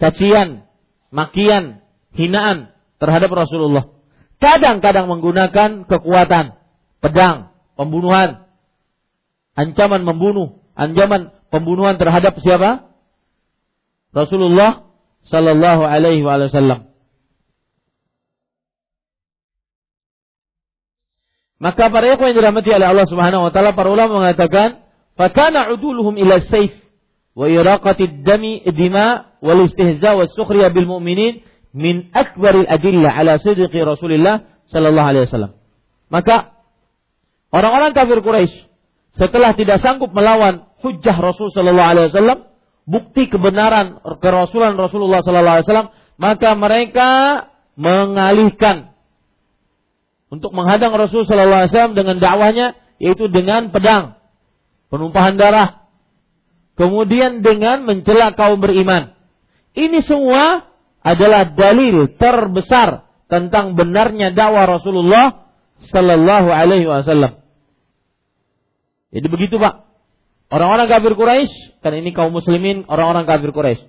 cacian, 0.00 0.64
makian, 1.12 1.84
hinaan 2.16 2.72
terhadap 2.96 3.28
Rasulullah. 3.28 3.92
Kadang-kadang 4.40 5.08
menggunakan 5.08 5.84
kekuatan, 5.84 6.56
pedang, 7.04 7.52
pembunuhan, 7.76 8.48
ancaman 9.52 10.02
membunuh, 10.04 10.63
ancaman 10.74 11.34
pembunuhan 11.50 11.96
terhadap 11.96 12.38
siapa? 12.42 12.90
Rasulullah 14.14 14.87
sallallahu 15.26 15.82
alaihi 15.82 16.22
wasallam. 16.22 16.94
Maka 21.62 21.88
para 21.88 22.12
ikhwan 22.12 22.34
yang 22.34 22.38
dirahmati 22.38 22.70
oleh 22.76 22.87
Allah 22.92 23.06
Subhanahu 23.08 23.48
wa 23.48 23.50
taala 23.54 23.72
para 23.72 23.88
ulama 23.88 24.20
mengatakan, 24.20 24.84
"Fakana 25.16 25.72
uduluhum 25.72 26.18
ila 26.20 26.42
saif 26.44 26.76
wa 27.32 27.48
iraqati 27.48 28.20
dami 28.20 28.60
dima 28.68 29.38
wal 29.40 29.64
istihza 29.64 30.12
was 30.18 30.28
sukhriya 30.37 30.74
bil 30.74 30.84
mu'minin 30.84 31.40
min 31.72 32.12
akbaril 32.12 32.68
adillah 32.68 33.10
ala 33.16 33.40
sidqi 33.40 33.80
Rasulillah 33.80 34.44
sallallahu 34.68 35.08
alaihi 35.08 35.24
wasallam." 35.24 35.52
Maka 36.12 36.52
orang-orang 37.48 37.96
kafir 37.96 38.20
Quraisy 38.20 38.73
setelah 39.14 39.55
tidak 39.55 39.79
sanggup 39.79 40.11
melawan 40.11 40.66
hujjah 40.83 41.14
Rasul 41.14 41.50
sallallahu 41.55 41.90
alaihi 41.94 42.07
wasallam, 42.11 42.40
bukti 42.85 43.31
kebenaran 43.31 44.03
kerasulan 44.18 44.74
Rasulullah 44.74 45.22
sallallahu 45.22 45.57
alaihi 45.61 45.66
wasallam, 45.70 45.90
maka 46.18 46.50
mereka 46.59 47.11
mengalihkan 47.74 48.94
untuk 50.31 50.50
menghadang 50.50 50.94
Rasul 50.94 51.22
sallallahu 51.22 51.66
alaihi 51.66 51.72
wasallam 51.72 51.94
dengan 51.94 52.16
dakwahnya 52.18 52.66
yaitu 52.98 53.31
dengan 53.31 53.70
pedang, 53.70 54.18
penumpahan 54.90 55.38
darah, 55.38 55.87
kemudian 56.79 57.42
dengan 57.42 57.87
mencela 57.87 58.35
kaum 58.35 58.59
beriman. 58.59 59.14
Ini 59.74 60.07
semua 60.07 60.70
adalah 61.03 61.53
dalil 61.53 62.14
terbesar 62.14 63.05
tentang 63.27 63.74
benarnya 63.74 64.31
dakwah 64.31 64.64
Rasulullah 64.79 65.50
Sallallahu 65.90 66.48
Alaihi 66.48 66.88
Wasallam. 66.88 67.43
Jadi 69.14 69.27
begitu 69.31 69.62
pak. 69.62 69.87
Orang-orang 70.50 70.90
kafir 70.90 71.14
Quraisy, 71.14 71.81
kan 71.81 71.94
ini 71.94 72.11
kaum 72.11 72.35
muslimin, 72.35 72.85
orang-orang 72.90 73.24
kafir 73.24 73.55
Quraisy. 73.55 73.83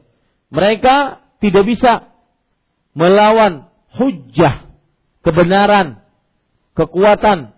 Mereka 0.53 1.25
tidak 1.41 1.63
bisa 1.65 2.13
melawan 2.95 3.67
hujah, 3.91 4.69
kebenaran, 5.25 6.05
kekuatan, 6.77 7.57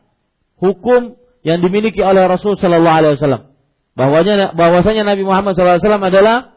hukum 0.58 1.20
yang 1.46 1.62
dimiliki 1.62 2.02
oleh 2.02 2.26
Rasul 2.26 2.58
Sallallahu 2.58 2.98
Alaihi 3.04 3.16
Wasallam. 3.20 3.44
Bahwanya 3.98 4.54
bahwasanya 4.54 5.10
Nabi 5.10 5.26
Muhammad 5.26 5.58
SAW 5.58 5.82
adalah 5.82 6.54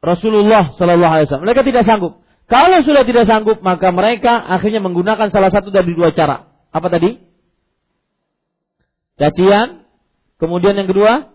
Rasulullah 0.00 0.72
Wasallam. 0.72 1.44
Mereka 1.44 1.60
tidak 1.64 1.84
sanggup. 1.84 2.24
Kalau 2.44 2.84
sudah 2.84 3.04
tidak 3.08 3.24
sanggup, 3.24 3.64
maka 3.64 3.88
mereka 3.92 4.36
akhirnya 4.36 4.84
menggunakan 4.84 5.32
salah 5.32 5.48
satu 5.48 5.72
dari 5.72 5.92
dua 5.96 6.12
cara. 6.12 6.52
Apa 6.72 6.92
tadi? 6.92 7.16
Cacian. 9.20 9.86
Kemudian 10.40 10.74
yang 10.76 10.90
kedua, 10.90 11.34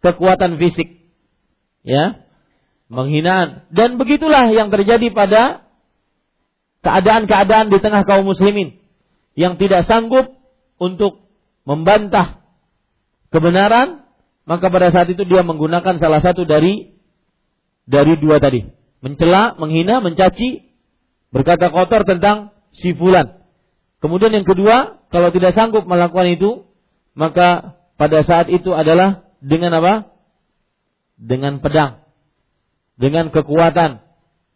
kekuatan 0.00 0.56
fisik. 0.56 1.04
Ya. 1.84 2.24
Menghinaan. 2.88 3.68
Dan 3.72 3.96
begitulah 3.96 4.48
yang 4.52 4.68
terjadi 4.68 5.12
pada 5.12 5.68
keadaan-keadaan 6.84 7.72
di 7.72 7.78
tengah 7.80 8.04
kaum 8.04 8.24
muslimin. 8.28 8.80
Yang 9.34 9.66
tidak 9.66 9.88
sanggup 9.88 10.30
untuk 10.78 11.26
membantah 11.64 12.44
kebenaran, 13.32 14.06
maka 14.44 14.68
pada 14.68 14.92
saat 14.92 15.08
itu 15.10 15.24
dia 15.24 15.42
menggunakan 15.42 15.98
salah 15.98 16.20
satu 16.20 16.44
dari 16.44 16.94
dari 17.84 18.14
dua 18.20 18.38
tadi 18.38 18.84
mencela, 19.04 19.52
menghina, 19.60 20.00
mencaci, 20.00 20.64
berkata 21.28 21.68
kotor 21.68 22.08
tentang 22.08 22.56
si 22.72 22.96
fulan. 22.96 23.44
Kemudian 24.00 24.32
yang 24.32 24.48
kedua, 24.48 25.04
kalau 25.12 25.28
tidak 25.28 25.52
sanggup 25.52 25.84
melakukan 25.84 26.32
itu, 26.32 26.64
maka 27.14 27.78
pada 27.94 28.26
saat 28.26 28.50
itu 28.50 28.74
adalah 28.74 29.22
dengan 29.38 29.70
apa? 29.78 29.94
Dengan 31.14 31.62
pedang, 31.62 32.02
dengan 32.98 33.30
kekuatan, 33.30 34.02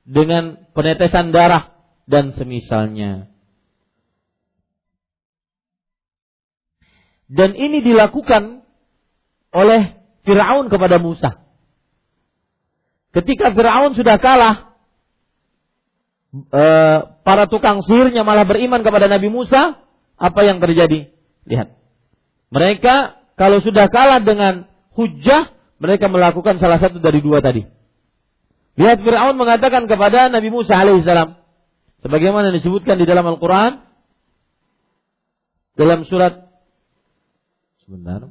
dengan 0.03 0.59
penetesan 0.75 1.31
darah 1.31 1.79
dan 2.11 2.35
semisalnya. 2.35 3.31
Dan 7.29 7.55
ini 7.55 7.85
dilakukan 7.85 8.65
oleh 9.53 10.01
Firaun 10.25 10.73
kepada 10.73 10.97
Musa. 10.97 11.45
Ketika 13.13 13.53
Firaun 13.53 13.93
sudah 13.93 14.17
kalah, 14.17 14.69
e, 16.33 16.63
para 17.25 17.45
tukang 17.49 17.81
sihirnya 17.85 18.25
malah 18.25 18.45
beriman 18.45 18.81
kepada 18.81 19.09
Nabi 19.09 19.29
Musa. 19.33 19.85
Apa 20.19 20.43
yang 20.43 20.59
terjadi? 20.59 21.15
Lihat. 21.47 21.78
Mereka 22.49 23.19
kalau 23.39 23.63
sudah 23.63 23.87
kalah 23.87 24.19
dengan 24.25 24.67
hujah, 24.99 25.55
mereka 25.79 26.11
melakukan 26.11 26.59
salah 26.59 26.83
satu 26.83 26.99
dari 26.99 27.23
dua 27.23 27.39
tadi. 27.39 27.63
Lihat 28.79 29.03
Fir'aun 29.03 29.39
mengatakan 29.39 29.87
kepada 29.87 30.31
Nabi 30.31 30.51
Musa 30.51 30.75
alaihissalam. 30.75 31.39
Sebagaimana 32.03 32.55
disebutkan 32.55 32.99
di 32.99 33.07
dalam 33.07 33.27
Al-Quran. 33.27 33.83
Dalam 35.75 36.07
surat. 36.07 36.47
Sebentar. 37.83 38.31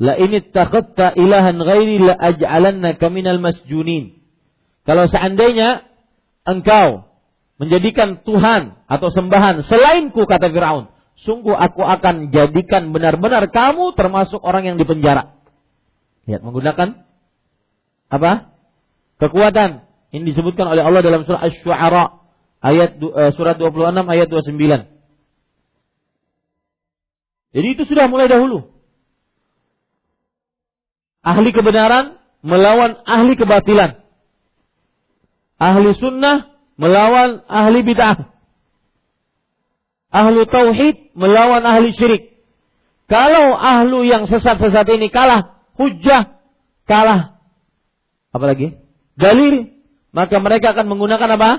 La 0.00 0.16
ini 0.16 0.40
takhatta 0.40 1.12
ilahan 1.12 1.60
ghairi 1.60 2.00
la 2.00 2.14
aj'alannaka 2.16 3.06
minal 3.12 3.42
masjunin. 3.42 4.16
Kalau 4.88 5.04
seandainya 5.06 5.84
engkau 6.48 7.10
menjadikan 7.60 8.24
Tuhan 8.24 8.80
atau 8.88 9.12
sembahan 9.12 9.60
selainku 9.68 10.24
kata 10.24 10.48
Firaun, 10.48 10.88
sungguh 11.24 11.52
aku 11.52 11.82
akan 11.84 12.32
jadikan 12.32 12.90
benar-benar 12.96 13.48
kamu 13.52 13.92
termasuk 13.96 14.40
orang 14.40 14.64
yang 14.64 14.76
dipenjara. 14.80 15.36
Lihat 16.28 16.40
menggunakan 16.44 17.04
apa? 18.10 18.52
Kekuatan. 19.20 19.86
Ini 20.10 20.26
disebutkan 20.26 20.66
oleh 20.66 20.82
Allah 20.82 21.06
dalam 21.06 21.22
surah 21.22 21.46
Asy-Syu'ara 21.46 22.18
ayat 22.60 22.98
uh, 22.98 23.30
surat 23.36 23.54
26 23.54 24.10
ayat 24.10 24.26
29. 24.26 24.56
Jadi 27.50 27.66
itu 27.74 27.82
sudah 27.86 28.06
mulai 28.06 28.30
dahulu 28.30 28.70
ahli 31.20 31.50
kebenaran 31.52 32.16
melawan 32.40 33.00
ahli 33.04 33.36
kebatilan. 33.36 34.00
Ahli 35.60 35.92
sunnah 36.00 36.56
melawan 36.80 37.44
ahli 37.44 37.84
bid'ah. 37.84 38.32
Ahlu 40.10 40.42
tauhid 40.46 41.14
melawan 41.14 41.62
ahli 41.62 41.94
syirik. 41.94 42.34
Kalau 43.06 43.54
ahlu 43.54 44.06
yang 44.06 44.26
sesat-sesat 44.26 44.86
ini 44.90 45.10
kalah, 45.10 45.62
hujah, 45.78 46.38
kalah. 46.86 47.42
Apalagi? 48.30 48.78
Dalil. 49.18 49.74
Maka 50.10 50.42
mereka 50.42 50.74
akan 50.74 50.86
menggunakan 50.90 51.30
apa? 51.38 51.50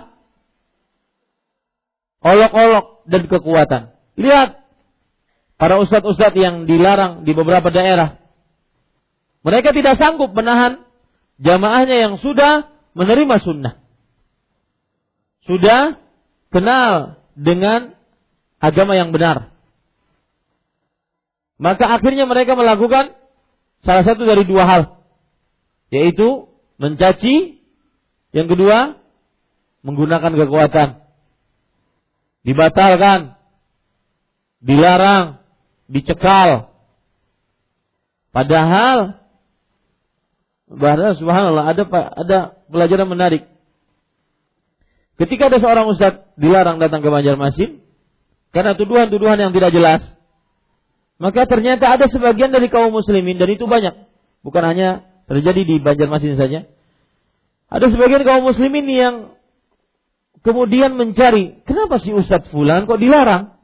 Olok-olok 2.24 3.08
dan 3.08 3.22
kekuatan. 3.28 3.82
Lihat. 4.20 4.60
Para 5.56 5.78
ustadz-ustadz 5.78 6.36
yang 6.36 6.66
dilarang 6.66 7.22
di 7.22 7.38
beberapa 7.38 7.70
daerah. 7.70 8.18
Mereka 9.46 9.78
tidak 9.78 10.02
sanggup 10.02 10.34
menahan 10.34 10.86
jamaahnya 11.38 11.98
yang 12.10 12.16
sudah 12.18 12.70
menerima 12.98 13.36
sunnah. 13.42 13.78
Sudah 15.46 16.02
kenal 16.50 17.22
dengan 17.38 17.94
agama 18.62 18.94
yang 18.94 19.10
benar. 19.10 19.52
Maka 21.58 21.86
akhirnya 21.98 22.30
mereka 22.30 22.54
melakukan 22.54 23.18
salah 23.82 24.06
satu 24.06 24.24
dari 24.26 24.46
dua 24.46 24.64
hal. 24.66 24.82
Yaitu 25.90 26.50
mencaci. 26.78 27.60
Yang 28.32 28.48
kedua, 28.56 28.96
menggunakan 29.84 30.32
kekuatan. 30.32 31.04
Dibatalkan. 32.48 33.36
Dilarang. 34.64 35.44
Dicekal. 35.92 36.72
Padahal 38.32 39.22
Bahkan 40.72 41.20
subhanallah 41.20 41.76
ada 41.76 41.84
ada 42.16 42.38
pelajaran 42.72 43.12
menarik. 43.12 43.44
Ketika 45.20 45.52
ada 45.52 45.60
seorang 45.60 45.92
ustadz 45.92 46.32
dilarang 46.40 46.80
datang 46.80 47.04
ke 47.04 47.12
Banjarmasin 47.12 47.84
karena 48.52 48.76
tuduhan-tuduhan 48.76 49.40
yang 49.40 49.52
tidak 49.56 49.72
jelas, 49.72 50.02
maka 51.22 51.48
ternyata 51.48 51.88
ada 51.88 52.12
sebagian 52.12 52.52
dari 52.52 52.68
kaum 52.68 52.92
muslimin 52.92 53.40
dan 53.40 53.50
itu 53.52 53.64
banyak, 53.68 54.08
bukan 54.44 54.64
hanya 54.68 55.08
terjadi 55.32 55.62
di 55.64 55.76
Banjarmasin 55.80 56.36
saja. 56.36 56.68
Ada 57.72 57.88
sebagian 57.88 58.28
kaum 58.28 58.44
muslimin 58.44 58.84
yang 58.92 59.16
kemudian 60.44 61.00
mencari, 61.00 61.64
kenapa 61.64 62.02
si 62.04 62.12
Ustadz 62.12 62.52
Fulan 62.52 62.84
kok 62.84 63.00
dilarang? 63.00 63.56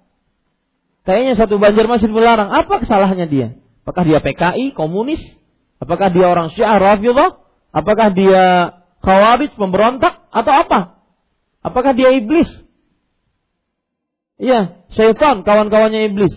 Kayaknya 1.04 1.34
satu 1.40 1.60
Banjarmasin 1.60 2.12
melarang, 2.12 2.52
apa 2.52 2.84
kesalahannya 2.84 3.28
dia? 3.32 3.48
Apakah 3.88 4.04
dia 4.04 4.20
PKI, 4.20 4.76
komunis? 4.76 5.24
Apakah 5.80 6.12
dia 6.12 6.28
orang 6.28 6.52
Syiah 6.52 6.76
Rafidhah? 6.76 7.40
Apakah 7.72 8.12
dia 8.12 8.76
Khawarij 9.00 9.56
pemberontak 9.56 10.28
atau 10.28 10.54
apa? 10.54 10.80
Apakah 11.64 11.96
dia 11.96 12.12
iblis? 12.12 12.52
Iya, 14.38 14.86
syaitan 14.94 15.42
kawan-kawannya 15.42 16.14
iblis. 16.14 16.34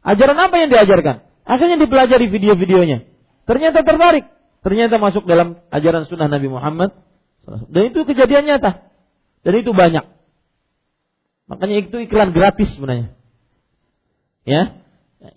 Ajaran 0.00 0.38
apa 0.40 0.56
yang 0.56 0.72
diajarkan? 0.72 1.28
Akhirnya 1.44 1.76
dipelajari 1.76 2.26
video-videonya. 2.32 3.04
Ternyata 3.44 3.84
tertarik. 3.84 4.24
Ternyata 4.64 4.98
masuk 4.98 5.28
dalam 5.28 5.62
ajaran 5.70 6.08
sunnah 6.08 6.26
Nabi 6.26 6.48
Muhammad. 6.50 6.96
Dan 7.70 7.92
itu 7.92 8.02
kejadian 8.02 8.48
nyata. 8.48 8.90
Dan 9.46 9.54
itu 9.62 9.70
banyak. 9.70 10.02
Makanya 11.46 11.76
itu 11.86 11.96
iklan 12.02 12.34
gratis 12.34 12.74
sebenarnya. 12.74 13.14
Ya. 14.42 14.82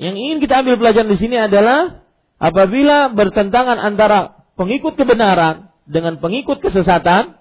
Yang 0.02 0.16
ingin 0.18 0.38
kita 0.42 0.66
ambil 0.66 0.82
pelajaran 0.82 1.10
di 1.14 1.18
sini 1.22 1.38
adalah 1.38 2.02
apabila 2.42 3.14
bertentangan 3.14 3.78
antara 3.78 4.48
pengikut 4.58 4.98
kebenaran 4.98 5.70
dengan 5.86 6.18
pengikut 6.18 6.62
kesesatan, 6.62 7.38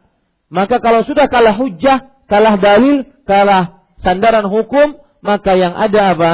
maka 0.53 0.81
kalau 0.81 1.05
sudah 1.05 1.29
kalah 1.29 1.57
hujah, 1.57 2.25
kalah 2.29 2.57
dalil, 2.61 3.05
kalah 3.25 3.78
sandaran 4.03 4.47
hukum, 4.47 4.99
maka 5.21 5.53
yang 5.59 5.75
ada 5.75 6.15
apa? 6.15 6.33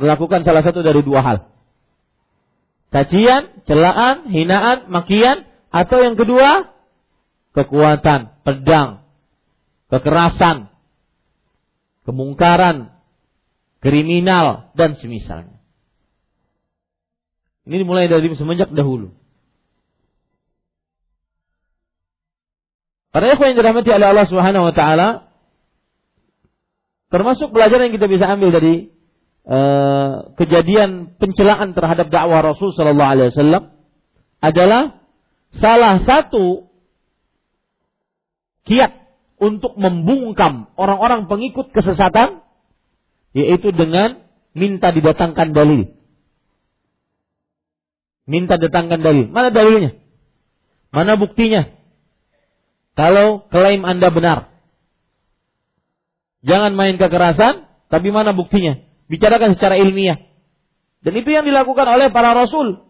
Melakukan 0.00 0.42
salah 0.42 0.64
satu 0.64 0.80
dari 0.80 1.04
dua 1.04 1.20
hal. 1.20 1.38
Cacian, 2.90 3.62
celaan, 3.68 4.26
hinaan, 4.32 4.90
makian, 4.90 5.46
atau 5.70 6.02
yang 6.02 6.18
kedua, 6.18 6.74
kekuatan, 7.54 8.42
pedang, 8.42 9.06
kekerasan, 9.92 10.74
kemungkaran, 12.02 12.90
kriminal, 13.78 14.74
dan 14.74 14.98
semisalnya. 14.98 15.62
Ini 17.70 17.86
dimulai 17.86 18.10
dari 18.10 18.26
semenjak 18.34 18.74
dahulu. 18.74 19.14
Para 23.10 23.30
ikhwan 23.30 23.54
yang 23.54 23.58
dirahmati 23.58 23.90
oleh 23.90 24.06
Allah 24.10 24.26
Subhanahu 24.26 24.70
wa 24.70 24.74
taala 24.74 25.29
termasuk 27.10 27.50
pelajaran 27.50 27.90
yang 27.90 27.94
kita 27.98 28.08
bisa 28.08 28.24
ambil 28.30 28.50
dari 28.54 28.94
uh, 29.44 30.32
kejadian 30.38 31.18
pencelaan 31.18 31.74
terhadap 31.74 32.08
dakwah 32.08 32.40
Rasul 32.40 32.70
sallallahu 32.72 33.12
alaihi 33.12 33.30
wasallam 33.34 33.64
adalah 34.40 34.82
salah 35.58 36.00
satu 36.00 36.70
kiat 38.64 38.94
untuk 39.40 39.74
membungkam 39.74 40.70
orang-orang 40.78 41.26
pengikut 41.26 41.74
kesesatan 41.74 42.44
yaitu 43.34 43.74
dengan 43.74 44.22
minta 44.54 44.90
didatangkan 44.90 45.54
dalil. 45.54 45.94
Minta 48.30 48.60
datangkan 48.60 49.00
dalil. 49.02 49.26
Mana 49.30 49.50
dalilnya? 49.50 49.98
Mana 50.94 51.18
buktinya? 51.18 51.66
Kalau 52.94 53.46
klaim 53.48 53.82
Anda 53.86 54.10
benar. 54.10 54.49
Jangan 56.40 56.72
main 56.72 56.96
kekerasan, 56.96 57.68
tapi 57.92 58.08
mana 58.08 58.32
buktinya? 58.32 58.80
Bicarakan 59.10 59.58
secara 59.58 59.76
ilmiah. 59.76 60.16
Dan 61.00 61.16
itu 61.16 61.32
yang 61.32 61.44
dilakukan 61.48 61.84
oleh 61.88 62.12
para 62.12 62.36
rasul 62.36 62.84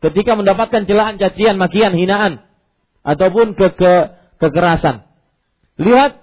ketika 0.00 0.36
mendapatkan 0.36 0.88
celaan, 0.88 1.20
cacian, 1.20 1.60
makian, 1.60 1.92
hinaan 1.92 2.44
ataupun 3.04 3.52
ke, 3.56 3.76
ke 3.76 3.92
kekerasan. 4.40 5.04
Lihat 5.76 6.20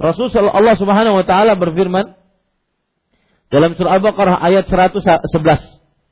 Rasul 0.00 0.32
Allah 0.32 0.76
Subhanahu 0.80 1.20
wa 1.20 1.24
taala 1.28 1.60
berfirman 1.60 2.16
dalam 3.52 3.76
surah 3.76 4.00
Al-Baqarah 4.00 4.40
ayat 4.40 4.64
111. 4.64 5.20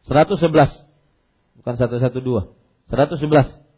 111. 0.04 1.64
Bukan 1.64 1.74
112. 1.80 2.52
111. 2.92 3.68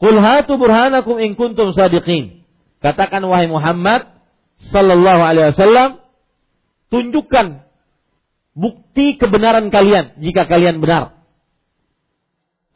Qul 0.00 0.16
hatu 0.16 0.56
burhanakum 0.56 1.20
in 1.20 1.36
kuntum 1.36 1.76
sadiqin. 1.76 2.39
Katakan 2.80 3.24
wahai 3.28 3.48
Muhammad 3.48 4.08
sallallahu 4.72 5.20
alaihi 5.20 5.52
wasallam, 5.52 5.90
tunjukkan 6.88 7.64
bukti 8.56 9.20
kebenaran 9.20 9.68
kalian 9.68 10.16
jika 10.20 10.48
kalian 10.48 10.80
benar. 10.80 11.20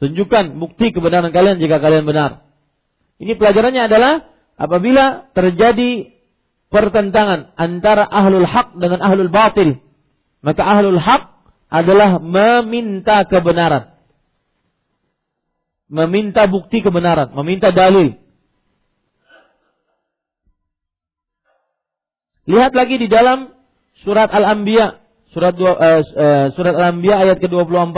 Tunjukkan 0.01 0.61
bukti 0.61 0.93
kebenaran 0.93 1.33
kalian 1.33 1.57
jika 1.57 1.81
kalian 1.81 2.05
benar. 2.05 2.45
Ini 3.17 3.33
pelajarannya 3.39 3.89
adalah 3.89 4.13
apabila 4.59 5.31
terjadi 5.33 6.13
pertentangan 6.69 7.55
antara 7.57 8.05
ahlul 8.05 8.45
hak 8.45 8.77
dengan 8.77 8.99
ahlul 9.01 9.31
batil, 9.31 9.81
maka 10.45 10.61
ahlul 10.61 11.01
hak 11.01 11.33
adalah 11.71 12.21
meminta 12.21 13.25
kebenaran 13.25 13.95
meminta 15.89 16.49
bukti 16.49 16.81
kebenaran, 16.81 17.33
meminta 17.33 17.69
dalil. 17.69 18.17
Lihat 22.45 22.77
lagi 22.77 23.01
di 23.01 23.07
dalam 23.09 23.53
surat 24.05 24.29
Al-Anbiya, 24.29 25.01
surat 25.33 25.57
uh, 25.57 26.01
surat 26.53 26.73
Al-Anbiya 26.77 27.25
ayat 27.25 27.37
ke-24. 27.41 27.97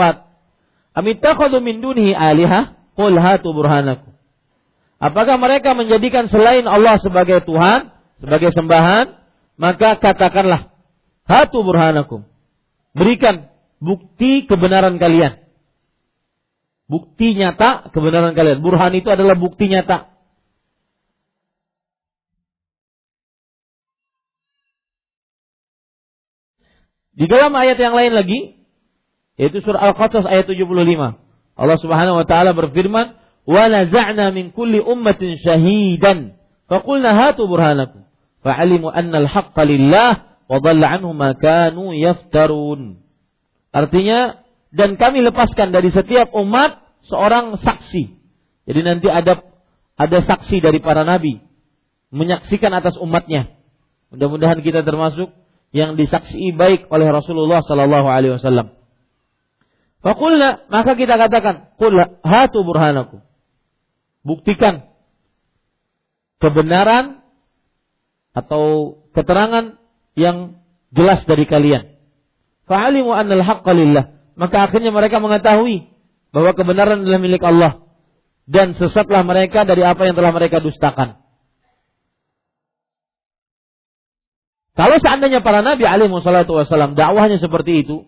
Amittakhadhu 0.96 1.60
min 1.60 1.84
dunihi 1.84 2.16
alihah? 2.16 2.76
Qul 2.96 3.14
hatu 3.14 3.54
burhanakum. 3.54 4.10
Apakah 4.98 5.38
mereka 5.38 5.78
menjadikan 5.78 6.26
selain 6.26 6.66
Allah 6.66 6.98
sebagai 6.98 7.46
Tuhan, 7.46 7.94
sebagai 8.18 8.50
sembahan? 8.50 9.14
Maka 9.54 9.94
katakanlah, 10.02 10.74
hatu 11.22 11.62
burhanakum. 11.62 12.26
Berikan 12.96 13.46
bukti 13.78 14.50
kebenaran 14.50 14.98
kalian. 14.98 15.38
Bukti 16.90 17.36
nyata 17.38 17.92
kebenaran 17.94 18.34
kalian. 18.34 18.58
Burhan 18.64 18.96
itu 18.96 19.06
adalah 19.12 19.38
bukti 19.38 19.70
nyata. 19.70 20.17
Di 27.18 27.26
dalam 27.26 27.50
ayat 27.50 27.74
yang 27.82 27.98
lain 27.98 28.14
lagi, 28.14 28.40
yaitu 29.34 29.58
surah 29.58 29.90
Al-Qasas 29.90 30.22
ayat 30.22 30.46
75. 30.46 31.18
Allah 31.58 31.78
Subhanahu 31.82 32.22
wa 32.22 32.26
taala 32.26 32.54
berfirman, 32.54 33.18
"Wa 33.42 33.66
naza'na 33.66 34.30
min 34.30 34.54
kulli 34.54 34.78
ummatin 34.78 35.34
syahidan, 35.42 36.38
faqulna 36.70 37.18
hatu 37.18 37.50
burhanakum." 37.50 38.06
Fa'alimu 38.46 38.86
anna 38.86 39.26
al-haqqa 39.26 39.66
lillah 39.66 40.38
wa 40.46 40.62
dhalla 40.62 40.94
'anhum 40.94 41.10
ma 41.18 41.34
kanu 41.34 41.90
yaftarun. 41.90 43.02
Artinya 43.74 44.46
dan 44.70 44.94
kami 44.94 45.26
lepaskan 45.26 45.74
dari 45.74 45.90
setiap 45.90 46.30
umat 46.38 46.78
seorang 47.02 47.58
saksi. 47.58 48.14
Jadi 48.70 48.80
nanti 48.86 49.10
ada 49.10 49.42
ada 49.98 50.18
saksi 50.22 50.62
dari 50.62 50.78
para 50.78 51.02
nabi 51.02 51.42
menyaksikan 52.14 52.70
atas 52.70 52.94
umatnya. 52.96 53.58
Mudah-mudahan 54.14 54.62
kita 54.62 54.86
termasuk 54.86 55.34
yang 55.74 56.00
disaksi 56.00 56.52
baik 56.56 56.88
oleh 56.88 57.08
Rasulullah 57.12 57.60
sallallahu 57.60 58.08
alaihi 58.08 58.40
wasallam. 58.40 58.72
Fakulna 60.00 60.64
maka 60.70 60.94
kita 60.94 61.18
katakan, 61.18 61.74
"Qul 61.76 61.98
hatu 62.24 62.58
burhanakum." 62.64 63.20
Buktikan 64.24 64.88
kebenaran 66.38 67.20
atau 68.32 68.94
keterangan 69.12 69.76
yang 70.14 70.62
jelas 70.94 71.26
dari 71.26 71.44
kalian. 71.44 71.98
Fa'alimu 72.68 73.10
annal 73.10 73.42
haqqa 73.42 73.72
maka 74.38 74.56
akhirnya 74.70 74.94
mereka 74.94 75.18
mengetahui 75.18 75.90
bahwa 76.30 76.54
kebenaran 76.54 77.02
adalah 77.02 77.18
milik 77.18 77.42
Allah 77.42 77.82
dan 78.46 78.78
sesatlah 78.78 79.26
mereka 79.26 79.66
dari 79.66 79.82
apa 79.82 80.06
yang 80.06 80.14
telah 80.14 80.30
mereka 80.30 80.62
dustakan. 80.62 81.18
Kalau 84.78 84.94
seandainya 85.02 85.42
para 85.42 85.58
nabi 85.58 85.82
alaihi 85.82 86.14
wassalatu 86.14 86.54
wassalam 86.54 86.94
dakwahnya 86.94 87.42
seperti 87.42 87.82
itu, 87.82 88.06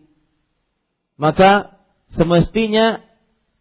maka 1.19 1.83
semestinya 2.15 3.03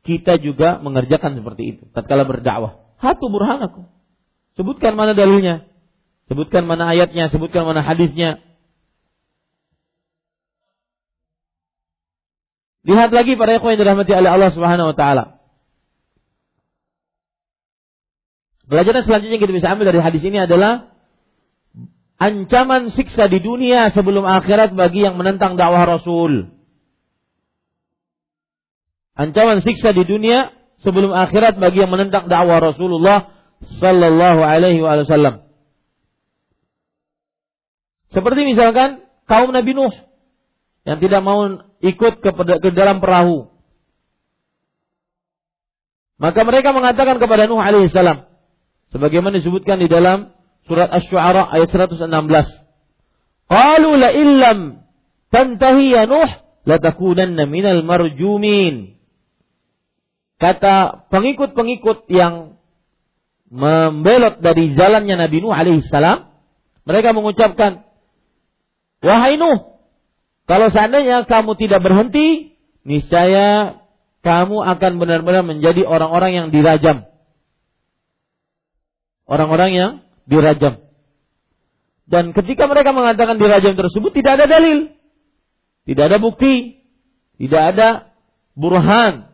kita 0.05 0.37
juga 0.37 0.77
mengerjakan 0.77 1.33
seperti 1.41 1.63
itu 1.73 1.83
tatkala 1.89 2.29
berdakwah. 2.29 2.77
Hatu 3.01 3.33
burhanakum. 3.33 3.89
Sebutkan 4.53 4.93
mana 4.93 5.17
dalilnya. 5.17 5.65
Sebutkan 6.29 6.69
mana 6.69 6.85
ayatnya, 6.93 7.33
sebutkan 7.33 7.65
mana 7.65 7.81
hadisnya. 7.81 8.45
Lihat 12.85 13.09
lagi 13.09 13.33
para 13.33 13.57
ikhwan 13.57 13.73
yang 13.73 13.81
dirahmati 13.89 14.13
oleh 14.13 14.29
Allah 14.29 14.53
Subhanahu 14.53 14.93
wa 14.93 14.95
taala. 14.95 15.41
Pelajaran 18.69 19.01
selanjutnya 19.01 19.41
yang 19.41 19.43
kita 19.49 19.57
bisa 19.57 19.73
ambil 19.73 19.89
dari 19.89 19.97
hadis 19.97 20.21
ini 20.21 20.45
adalah 20.45 20.98
ancaman 22.19 22.91
siksa 22.93 23.31
di 23.31 23.39
dunia 23.39 23.89
sebelum 23.95 24.27
akhirat 24.27 24.75
bagi 24.75 25.07
yang 25.07 25.15
menentang 25.15 25.55
dakwah 25.55 25.87
Rasul. 25.87 26.51
Ancaman 29.15 29.63
siksa 29.63 29.95
di 29.95 30.03
dunia 30.03 30.51
sebelum 30.83 31.15
akhirat 31.15 31.57
bagi 31.57 31.81
yang 31.81 31.91
menentang 31.91 32.27
dakwah 32.27 32.59
Rasulullah 32.59 33.31
sallallahu 33.79 34.41
alaihi 34.43 34.83
wasallam. 34.83 35.47
Seperti 38.11 38.41
misalkan 38.47 39.05
kaum 39.29 39.55
Nabi 39.55 39.71
Nuh 39.75 39.93
yang 40.83 40.97
tidak 40.99 41.21
mau 41.23 41.45
ikut 41.79 42.13
ke, 42.19 42.69
dalam 42.73 42.99
perahu. 42.99 43.51
Maka 46.19 46.43
mereka 46.43 46.75
mengatakan 46.75 47.15
kepada 47.15 47.47
Nuh 47.47 47.63
alaihissalam, 47.63 48.27
sebagaimana 48.91 49.39
disebutkan 49.39 49.79
di 49.79 49.87
dalam 49.87 50.35
surat 50.69 50.93
Asy-Syu'ara 50.93 51.49
ayat 51.49 51.73
116. 51.73 52.05
Qalu 53.49 53.89
la 53.97 54.09
illam 54.13 54.85
tantahi 55.33 55.97
ya 55.97 56.05
Nuh 56.05 56.29
latakunanna 56.69 57.49
minal 57.49 57.81
marjumin. 57.81 59.01
Kata 60.37 61.09
pengikut-pengikut 61.09 62.07
yang 62.13 62.61
membelot 63.49 64.39
dari 64.39 64.77
jalannya 64.77 65.17
Nabi 65.17 65.41
Nuh 65.41 65.51
alaihi 65.51 65.83
salam, 65.89 66.29
mereka 66.85 67.11
mengucapkan, 67.17 67.83
"Wahai 69.01 69.35
Nuh, 69.41 69.81
kalau 70.45 70.69
seandainya 70.69 71.25
kamu 71.25 71.57
tidak 71.57 71.81
berhenti, 71.81 72.55
niscaya 72.85 73.81
kamu 74.21 74.61
akan 74.63 74.91
benar-benar 75.01 75.43
menjadi 75.43 75.83
orang-orang 75.83 76.31
yang 76.37 76.47
dirajam." 76.53 77.09
Orang-orang 79.29 79.71
yang 79.73 79.91
dirajam. 80.29 80.85
Dan 82.09 82.33
ketika 82.33 82.69
mereka 82.69 82.93
mengatakan 82.93 83.41
dirajam 83.41 83.73
tersebut 83.73 84.13
tidak 84.13 84.37
ada 84.41 84.45
dalil. 84.45 84.93
Tidak 85.89 86.05
ada 86.05 86.17
bukti. 86.21 86.85
Tidak 87.41 87.63
ada 87.73 88.13
burhan. 88.53 89.33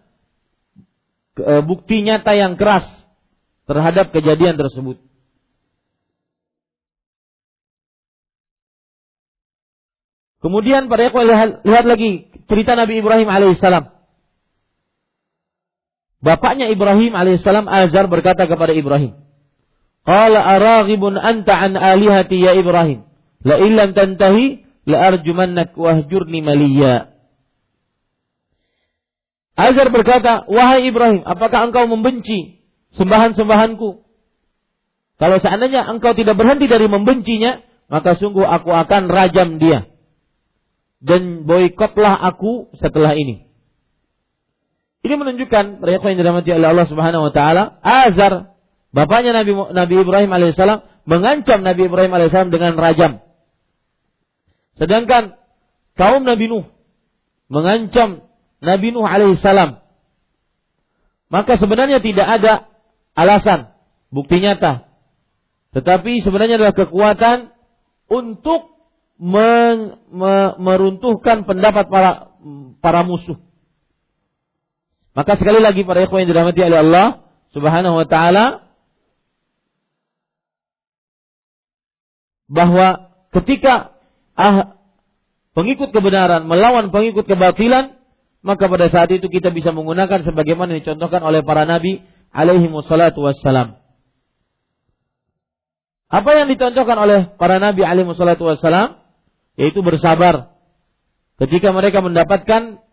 E, 1.36 1.54
bukti 1.64 2.04
nyata 2.04 2.32
yang 2.36 2.56
keras 2.56 2.88
terhadap 3.68 4.16
kejadian 4.16 4.56
tersebut. 4.56 5.00
Kemudian 10.44 10.86
pada 10.86 11.10
lihat, 11.10 11.66
lihat 11.66 11.86
lagi 11.90 12.30
cerita 12.46 12.78
Nabi 12.78 13.02
Ibrahim 13.02 13.26
alaihissalam. 13.26 13.90
Bapaknya 16.22 16.70
Ibrahim 16.70 17.18
alaihissalam 17.18 17.66
Azar 17.66 18.06
berkata 18.06 18.46
kepada 18.46 18.70
Ibrahim, 18.70 19.25
Qala 20.06 20.38
araghibun 20.38 21.18
anta 21.18 21.58
an 21.58 21.74
alihati 21.74 22.38
ya 22.38 22.54
Ibrahim. 22.54 23.10
La 23.42 23.58
illam 23.58 23.98
tantahi 23.98 24.62
la 24.86 25.10
arjumannak 25.10 25.74
wahjurni 25.74 26.46
maliya. 26.46 27.10
Azar 29.58 29.90
berkata, 29.90 30.46
"Wahai 30.46 30.86
Ibrahim, 30.92 31.26
apakah 31.26 31.66
engkau 31.66 31.90
membenci 31.90 32.62
sembahan-sembahanku? 33.00 34.04
Kalau 35.16 35.38
seandainya 35.40 35.88
engkau 35.90 36.12
tidak 36.12 36.36
berhenti 36.36 36.68
dari 36.68 36.86
membencinya, 36.92 37.64
maka 37.88 38.20
sungguh 38.20 38.44
aku 38.44 38.70
akan 38.70 39.08
rajam 39.10 39.58
dia. 39.58 39.90
Dan 41.02 41.50
boikotlah 41.50 42.14
aku 42.14 42.70
setelah 42.78 43.16
ini." 43.18 43.48
Ini 45.06 45.16
menunjukkan 45.22 45.86
mereka 45.86 46.10
yang 46.10 46.18
dirahmati 46.20 46.50
oleh 46.50 46.68
Allah 46.68 46.88
Subhanahu 46.90 47.30
wa 47.30 47.34
taala, 47.34 47.78
Azar 47.86 48.55
Bapaknya 48.96 49.36
Nabi 49.36 49.52
Nabi 49.52 49.96
Ibrahim 50.00 50.32
alaihissalam 50.32 50.88
mengancam 51.04 51.60
Nabi 51.68 51.92
Ibrahim 51.92 52.16
alaihissalam 52.16 52.48
dengan 52.48 52.80
rajam. 52.80 53.20
Sedangkan 54.80 55.36
kaum 56.00 56.24
Nabi 56.24 56.48
Nuh 56.48 56.66
mengancam 57.52 58.24
Nabi 58.64 58.96
Nuh 58.96 59.04
alaihissalam. 59.04 59.84
Maka 61.28 61.60
sebenarnya 61.60 62.00
tidak 62.00 62.24
ada 62.24 62.72
alasan, 63.20 63.76
bukti 64.16 64.40
nyata. 64.40 64.88
Tetapi 65.76 66.24
sebenarnya 66.24 66.56
adalah 66.56 66.72
kekuatan 66.72 67.52
untuk 68.08 68.72
men, 69.20 70.00
me, 70.08 70.56
meruntuhkan 70.56 71.44
pendapat 71.44 71.92
para 71.92 72.32
para 72.80 73.04
musuh. 73.04 73.36
Maka 75.16 75.36
sekali 75.36 75.60
lagi 75.60 75.84
para 75.84 76.08
ikhwan 76.08 76.24
yang 76.24 76.32
dirahmati 76.32 76.62
oleh 76.64 76.80
Allah 76.80 77.08
Subhanahu 77.56 77.96
wa 78.00 78.08
taala, 78.08 78.65
bahwa 82.46 83.16
ketika 83.34 83.96
ah, 84.38 84.78
pengikut 85.58 85.90
kebenaran 85.90 86.46
melawan 86.46 86.94
pengikut 86.94 87.26
kebatilan, 87.26 87.98
maka 88.46 88.70
pada 88.70 88.88
saat 88.94 89.10
itu 89.10 89.26
kita 89.26 89.50
bisa 89.50 89.74
menggunakan 89.74 90.22
sebagaimana 90.22 90.78
dicontohkan 90.78 91.26
oleh 91.26 91.42
para 91.42 91.66
nabi 91.66 92.06
alaihi 92.30 92.70
wassalatu 92.70 93.26
wassalam. 93.26 93.82
Apa 96.06 96.30
yang 96.38 96.48
dicontohkan 96.54 96.98
oleh 97.02 97.20
para 97.42 97.58
nabi 97.58 97.82
alaihi 97.82 98.06
wassalatu 98.06 98.46
wassalam? 98.46 99.02
Yaitu 99.58 99.82
bersabar 99.82 100.54
ketika 101.42 101.72
mereka 101.72 102.04
mendapatkan 102.04 102.86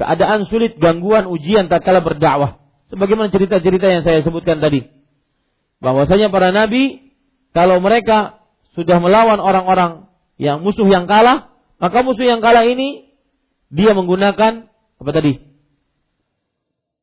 keadaan 0.00 0.48
sulit, 0.48 0.80
gangguan, 0.80 1.28
ujian 1.28 1.68
tatkala 1.68 2.00
berdakwah. 2.00 2.62
Sebagaimana 2.88 3.28
cerita-cerita 3.28 3.86
yang 3.86 4.02
saya 4.02 4.24
sebutkan 4.24 4.64
tadi. 4.64 4.88
Bahwasanya 5.84 6.32
para 6.32 6.50
nabi 6.50 7.09
kalau 7.50 7.82
mereka 7.82 8.40
sudah 8.78 9.02
melawan 9.02 9.42
orang-orang 9.42 10.06
yang 10.38 10.62
musuh 10.62 10.86
yang 10.86 11.10
kalah, 11.10 11.50
maka 11.82 12.06
musuh 12.06 12.22
yang 12.22 12.38
kalah 12.38 12.62
ini 12.64 13.10
dia 13.70 13.94
menggunakan 13.94 14.70
apa 14.70 15.10
tadi? 15.10 15.42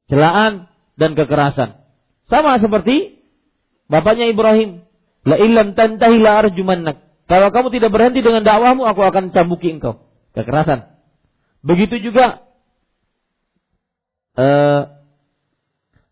Celaan 0.07 0.71
dan 0.95 1.13
kekerasan. 1.15 1.83
Sama 2.27 2.59
seperti 2.59 3.19
bapaknya 3.91 4.31
Ibrahim. 4.31 4.83
La 5.27 5.35
illam 5.39 5.75
tantahi 5.75 6.23
la 6.23 6.39
arjumannak. 6.43 7.03
Kalau 7.27 7.51
kamu 7.51 7.67
tidak 7.75 7.91
berhenti 7.91 8.23
dengan 8.23 8.47
dakwahmu, 8.47 8.87
aku 8.87 9.03
akan 9.03 9.35
cambuki 9.35 9.75
engkau. 9.75 10.07
Kekerasan. 10.31 10.87
Begitu 11.59 11.99
juga 11.99 12.47
uh, 14.39 14.81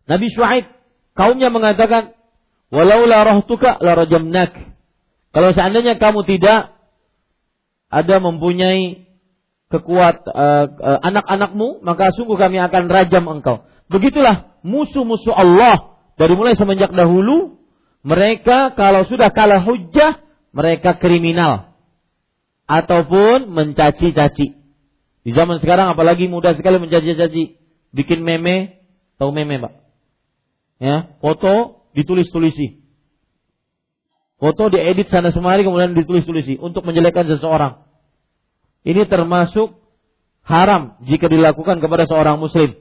Nabi 0.04 0.26
Shu'aib 0.28 0.68
kaumnya 1.16 1.48
mengatakan 1.48 2.15
Walau 2.70 3.06
la 3.06 3.22
rohtuka 3.22 3.78
la 3.78 3.94
rajamnak. 3.94 4.52
Kalau 5.30 5.50
seandainya 5.54 6.00
kamu 6.00 6.26
tidak 6.26 6.74
ada 7.86 8.16
mempunyai 8.18 9.06
kekuat 9.70 10.26
uh, 10.26 10.66
uh, 10.70 10.98
anak-anakmu, 11.02 11.82
maka 11.82 12.14
sungguh 12.14 12.38
kami 12.38 12.58
akan 12.58 12.90
rajam 12.90 13.26
engkau. 13.30 13.66
Begitulah 13.86 14.58
musuh-musuh 14.66 15.34
Allah 15.34 15.98
dari 16.18 16.34
mulai 16.34 16.58
semenjak 16.58 16.90
dahulu 16.90 17.58
mereka 18.06 18.74
kalau 18.74 19.06
sudah 19.06 19.30
kalah 19.30 19.62
hujah 19.62 20.22
mereka 20.54 20.98
kriminal 20.98 21.74
ataupun 22.66 23.50
mencaci-caci. 23.50 24.58
Di 25.26 25.30
zaman 25.34 25.58
sekarang 25.58 25.90
apalagi 25.90 26.30
mudah 26.30 26.54
sekali 26.54 26.78
mencaci-caci, 26.78 27.58
bikin 27.90 28.22
meme, 28.22 28.78
tahu 29.18 29.34
meme, 29.34 29.58
Pak? 29.58 29.74
Ya, 30.78 30.96
foto 31.18 31.75
ditulis-tulisi. 31.96 32.84
Foto 34.36 34.68
diedit 34.68 35.08
sana 35.08 35.32
semari 35.32 35.64
kemudian 35.64 35.96
ditulis-tulisi 35.96 36.60
untuk 36.60 36.84
menjelekkan 36.84 37.24
seseorang. 37.24 37.88
Ini 38.84 39.08
termasuk 39.08 39.80
haram 40.44 41.00
jika 41.08 41.26
dilakukan 41.26 41.80
kepada 41.80 42.04
seorang 42.04 42.36
muslim. 42.36 42.76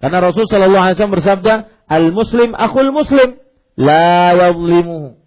Karena 0.00 0.18
Rasul 0.24 0.48
Shallallahu 0.48 0.80
Alaihi 0.80 0.96
Wasallam 0.96 1.16
bersabda, 1.20 1.54
al 1.84 2.08
Muslim 2.08 2.56
akul 2.56 2.88
Muslim, 2.88 3.36
la 3.76 4.32
yadlimuhu, 4.32 5.20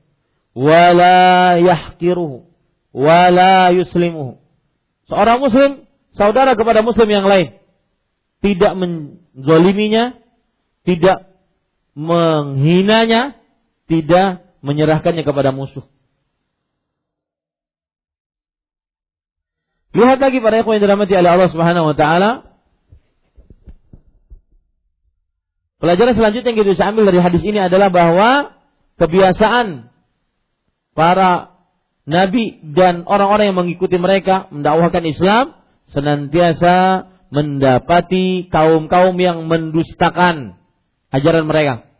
wa 0.57 0.85
la 0.97 1.61
yahkiruhu, 1.61 2.49
wa 2.89 3.21
la 3.29 3.69
yuslimuhu. 3.69 4.41
Seorang 5.05 5.45
Muslim 5.45 5.85
saudara 6.17 6.57
kepada 6.57 6.81
Muslim 6.81 7.05
yang 7.05 7.29
lain, 7.29 7.53
tidak 8.41 8.73
menzoliminya, 8.73 10.17
tidak 10.89 11.32
menghinanya, 11.93 13.37
tidak 13.85 14.43
menyerahkannya 14.65 15.23
kepada 15.25 15.53
musuh. 15.53 15.85
Lihat 19.93 20.17
lagi 20.17 20.41
para 20.41 20.57
ikhwan 20.57 20.81
yang 20.81 20.89
dirahmati 20.89 21.13
oleh 21.13 21.29
Allah 21.29 21.49
Subhanahu 21.53 21.93
wa 21.93 21.95
taala. 21.95 22.31
Pelajaran 25.77 26.17
selanjutnya 26.17 26.49
yang 26.49 26.59
kita 26.63 26.73
bisa 26.73 26.89
ambil 26.89 27.13
dari 27.13 27.19
hadis 27.21 27.43
ini 27.45 27.59
adalah 27.61 27.93
bahwa 27.93 28.57
kebiasaan 28.97 29.91
para 30.97 31.59
nabi 32.09 32.57
dan 32.73 33.05
orang-orang 33.05 33.51
yang 33.51 33.59
mengikuti 33.59 33.99
mereka 33.99 34.49
mendakwahkan 34.49 35.03
Islam 35.05 35.45
senantiasa 35.91 37.05
mendapati 37.29 38.49
kaum-kaum 38.49 39.13
yang 39.19 39.45
mendustakan 39.45 40.57
ajaran 41.13 41.45
mereka. 41.45 41.92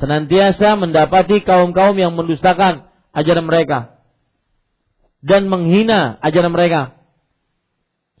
Senantiasa 0.00 0.80
mendapati 0.80 1.44
kaum-kaum 1.44 1.92
yang 2.00 2.16
mendustakan 2.16 2.88
ajaran 3.12 3.44
mereka 3.44 4.00
dan 5.20 5.46
menghina 5.52 6.16
ajaran 6.24 6.56
mereka. 6.56 6.96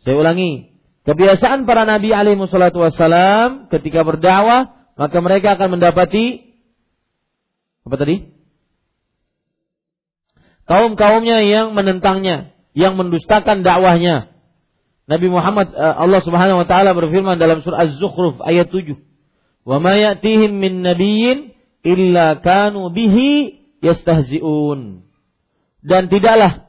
Saya 0.04 0.20
ulangi, 0.20 0.76
kebiasaan 1.08 1.64
para 1.64 1.88
nabi 1.88 2.12
alaihi 2.12 2.36
wassalatu 2.36 2.84
wassalam 2.84 3.72
ketika 3.72 4.04
berdakwah 4.04 4.76
maka 5.00 5.16
mereka 5.24 5.56
akan 5.56 5.80
mendapati 5.80 6.52
apa 7.88 7.96
tadi? 7.96 8.28
Kaum-kaumnya 10.68 11.42
yang 11.42 11.72
menentangnya, 11.72 12.54
yang 12.76 12.94
mendustakan 12.94 13.64
dakwahnya. 13.64 14.30
Nabi 15.10 15.26
Muhammad 15.26 15.74
eh, 15.74 15.80
Allah 15.96 16.20
Subhanahu 16.22 16.62
wa 16.62 16.66
taala 16.68 16.94
berfirman 16.94 17.40
dalam 17.40 17.64
surah 17.64 17.88
Az-Zukhruf 17.88 18.38
ayat 18.44 18.70
7. 18.70 18.94
Wa 19.66 19.82
ma 19.82 19.98
ya'tihim 19.98 20.54
min 20.54 20.86
nabiyyin 20.86 21.49
illa 21.84 22.40
kanu 22.40 22.92
bihi 22.92 23.60
yastahzi'un. 23.80 25.04
dan 25.80 26.12
tidaklah 26.12 26.68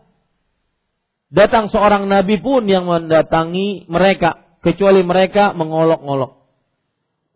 datang 1.32 1.68
seorang 1.68 2.08
nabi 2.08 2.40
pun 2.40 2.64
yang 2.68 2.88
mendatangi 2.88 3.88
mereka 3.92 4.60
kecuali 4.64 5.02
mereka 5.02 5.52
mengolok-olok. 5.58 6.48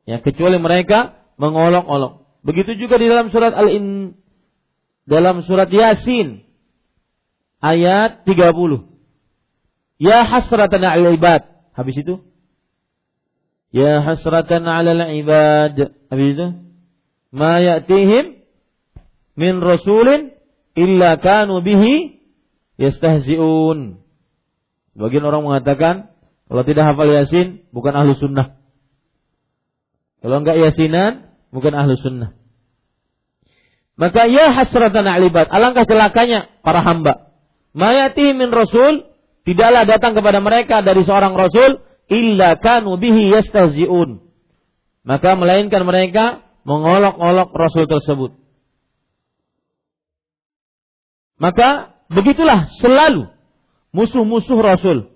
Ya, 0.05 0.21
kecuali 0.21 0.61
mereka 0.61 1.17
mengolok-olok. 1.41 2.25
Begitu 2.45 2.77
juga 2.77 3.01
di 3.01 3.09
dalam 3.09 3.33
surat 3.33 3.51
Al-In 3.57 4.13
dalam 5.09 5.41
surat 5.45 5.69
Yasin 5.69 6.45
ayat 7.61 8.21
30. 8.23 8.85
Ya 9.97 10.21
hasratan 10.27 10.83
'alal 10.85 11.17
ibad. 11.17 11.41
Habis 11.73 11.95
itu 12.05 12.21
Ya 13.73 13.99
hasratan 14.05 14.63
'alal 14.69 15.09
ibad. 15.17 15.97
Habis 16.07 16.27
itu 16.37 16.45
ma 17.35 17.59
ya'tihim 17.59 18.39
min 19.35 19.53
rasulin 19.59 20.31
illa 20.79 21.19
kanu 21.19 21.59
bihi 21.59 22.23
yastahzi'un. 22.79 23.99
Bagian 24.95 25.27
orang 25.27 25.43
mengatakan 25.43 26.15
kalau 26.47 26.63
tidak 26.63 26.95
hafal 26.95 27.11
Yasin 27.11 27.67
bukan 27.75 27.91
ahlu 27.91 28.15
sunnah. 28.15 28.55
Kalau 30.23 30.39
enggak 30.39 30.55
Yasinan 30.55 31.35
bukan 31.51 31.75
ahlu 31.75 31.99
sunnah. 31.99 32.31
Maka 33.99 34.27
ya 34.27 34.51
hasratan 34.55 35.07
alibad. 35.07 35.47
Alangkah 35.51 35.87
celakanya 35.87 36.51
para 36.63 36.83
hamba. 36.83 37.35
Mayati 37.75 38.35
min 38.35 38.51
rasul. 38.51 39.11
Tidaklah 39.45 39.85
datang 39.85 40.17
kepada 40.17 40.41
mereka 40.41 40.81
dari 40.83 41.05
seorang 41.05 41.35
rasul. 41.37 41.79
Illa 42.11 42.59
kanu 42.59 42.99
bihi 42.99 43.31
yastahzi'un. 43.31 44.19
Maka 45.05 45.37
melainkan 45.37 45.85
mereka 45.87 46.43
mengolok-olok 46.65 47.49
rasul 47.53 47.85
tersebut. 47.85 48.31
Maka 51.37 51.95
begitulah 52.09 52.67
selalu 52.81 53.29
musuh-musuh 53.93 54.59
rasul. 54.59 55.13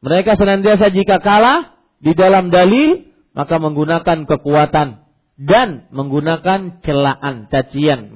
Mereka 0.00 0.38
senantiasa 0.38 0.90
jika 0.90 1.20
kalah 1.20 1.76
di 2.00 2.14
dalam 2.16 2.48
dalil 2.48 3.10
maka 3.36 3.62
menggunakan 3.62 4.26
kekuatan 4.26 5.06
dan 5.38 5.86
menggunakan 5.94 6.82
celaan, 6.82 7.46
cacian, 7.46 8.10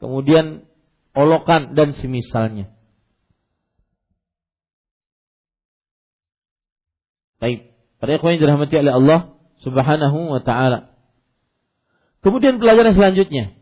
kemudian 0.00 0.64
olokan 1.12 1.76
dan 1.76 1.92
semisalnya. 2.00 2.72
Baik, 7.36 7.76
para 8.00 8.16
ikhwan 8.16 8.40
dirahmati 8.40 8.80
oleh 8.80 8.96
Allah 8.96 9.20
Subhanahu 9.60 10.32
wa 10.32 10.40
taala. 10.40 10.95
Kemudian 12.26 12.58
pelajaran 12.58 12.90
selanjutnya. 12.98 13.54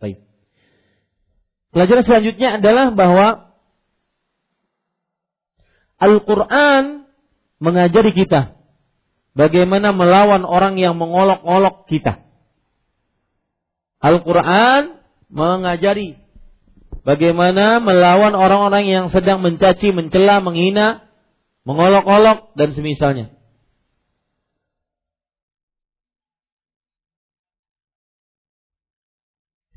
Baik. 0.00 0.16
Pelajaran 1.70 2.02
selanjutnya 2.02 2.58
adalah 2.58 2.90
bahwa 2.90 3.28
Al-Quran 6.00 7.06
mengajari 7.60 8.10
kita 8.16 8.56
bagaimana 9.36 9.92
melawan 9.92 10.42
orang 10.42 10.80
yang 10.80 10.96
mengolok-olok 10.96 11.86
kita. 11.86 12.24
Al-Quran 14.00 14.98
mengajari 15.28 16.16
bagaimana 17.04 17.78
melawan 17.78 18.32
orang-orang 18.32 18.88
yang 18.88 19.06
sedang 19.12 19.44
mencaci, 19.44 19.92
mencela, 19.92 20.40
menghina, 20.40 21.06
mengolok-olok 21.68 22.56
dan 22.56 22.72
semisalnya. 22.72 23.40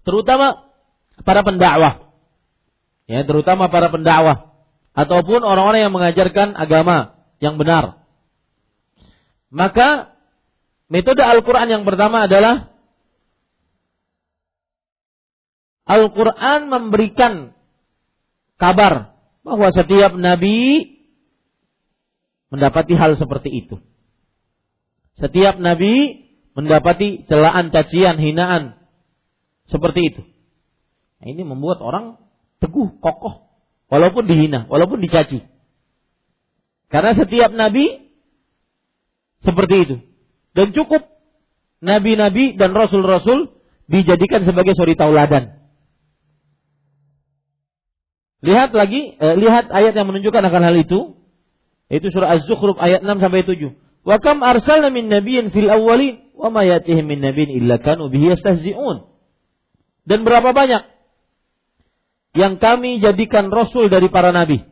terutama 0.03 0.72
para 1.24 1.41
pendakwah. 1.43 2.13
Ya, 3.07 3.24
terutama 3.28 3.67
para 3.67 3.91
pendakwah 3.91 4.53
ataupun 4.93 5.41
orang-orang 5.41 5.89
yang 5.89 5.93
mengajarkan 5.95 6.53
agama 6.55 7.17
yang 7.41 7.57
benar. 7.57 8.05
Maka 9.49 10.15
metode 10.88 11.19
Al-Qur'an 11.19 11.67
yang 11.67 11.84
pertama 11.84 12.30
adalah 12.30 12.74
Al-Qur'an 15.84 16.71
memberikan 16.71 17.51
kabar 18.55 19.19
bahwa 19.43 19.67
setiap 19.76 20.15
nabi 20.15 20.88
mendapati 22.47 22.95
hal 22.95 23.19
seperti 23.19 23.49
itu. 23.51 23.76
Setiap 25.19 25.59
nabi 25.59 26.24
mendapati 26.55 27.26
celaan, 27.28 27.74
cacian, 27.74 28.17
hinaan, 28.17 28.78
seperti 29.67 30.01
itu. 30.13 30.21
Nah, 31.24 31.32
ini 31.32 31.47
membuat 31.47 31.80
orang 31.80 32.19
teguh, 32.59 32.99
kokoh, 32.99 33.47
walaupun 33.88 34.28
dihina, 34.28 34.67
walaupun 34.67 34.99
dicaci. 34.99 35.39
Karena 36.91 37.15
setiap 37.15 37.55
nabi 37.55 38.11
seperti 39.39 39.76
itu. 39.88 39.95
Dan 40.51 40.76
cukup 40.76 41.07
nabi-nabi 41.80 42.59
dan 42.59 42.76
rasul-rasul 42.76 43.55
dijadikan 43.88 44.43
sebagai 44.43 44.76
suri 44.76 44.99
tauladan. 44.99 45.63
Lihat 48.43 48.76
lagi, 48.76 49.15
eh, 49.15 49.36
lihat 49.39 49.71
ayat 49.71 49.95
yang 49.95 50.11
menunjukkan 50.11 50.43
akan 50.43 50.63
hal 50.67 50.76
itu. 50.76 51.15
Itu 51.88 52.11
surah 52.11 52.36
Az-Zukhruf 52.36 52.76
ayat 52.84 52.99
6 52.99 53.24
sampai 53.24 53.47
7. 53.47 53.80
Wa 54.03 54.19
kam 54.19 54.43
arsalna 54.43 54.91
min 54.91 55.07
nabiyyin 55.07 55.55
fil 55.55 55.71
awwalin 55.71 56.19
wa 56.36 56.51
ma 56.51 56.67
yatihim 56.67 57.07
min 57.07 57.24
nabiyyin 57.24 57.63
illa 57.63 57.80
kanu 57.80 58.11
bihi 58.11 58.36
yastahzi'un. 58.36 59.07
Dan 60.03 60.28
berapa 60.28 60.51
banyak 60.51 60.92
yang 62.34 62.57
kami 62.57 62.97
jadikan 62.97 63.53
rasul 63.53 63.88
dari 63.93 64.09
para 64.09 64.34
nabi 64.34 64.65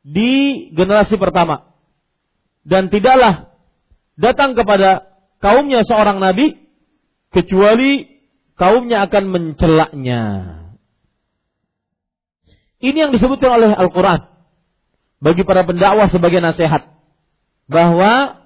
di 0.00 0.68
generasi 0.72 1.20
pertama. 1.20 1.76
Dan 2.64 2.88
tidaklah 2.92 3.52
datang 4.16 4.52
kepada 4.56 5.08
kaumnya 5.40 5.84
seorang 5.84 6.20
nabi 6.20 6.56
kecuali 7.32 8.20
kaumnya 8.56 9.08
akan 9.08 9.24
mencelaknya. 9.32 10.22
Ini 12.80 12.96
yang 13.08 13.12
disebutkan 13.12 13.60
oleh 13.60 13.70
Al-Quran 13.76 14.20
bagi 15.20 15.44
para 15.44 15.68
pendakwah 15.68 16.08
sebagai 16.08 16.40
nasihat 16.40 16.88
bahwa 17.68 18.40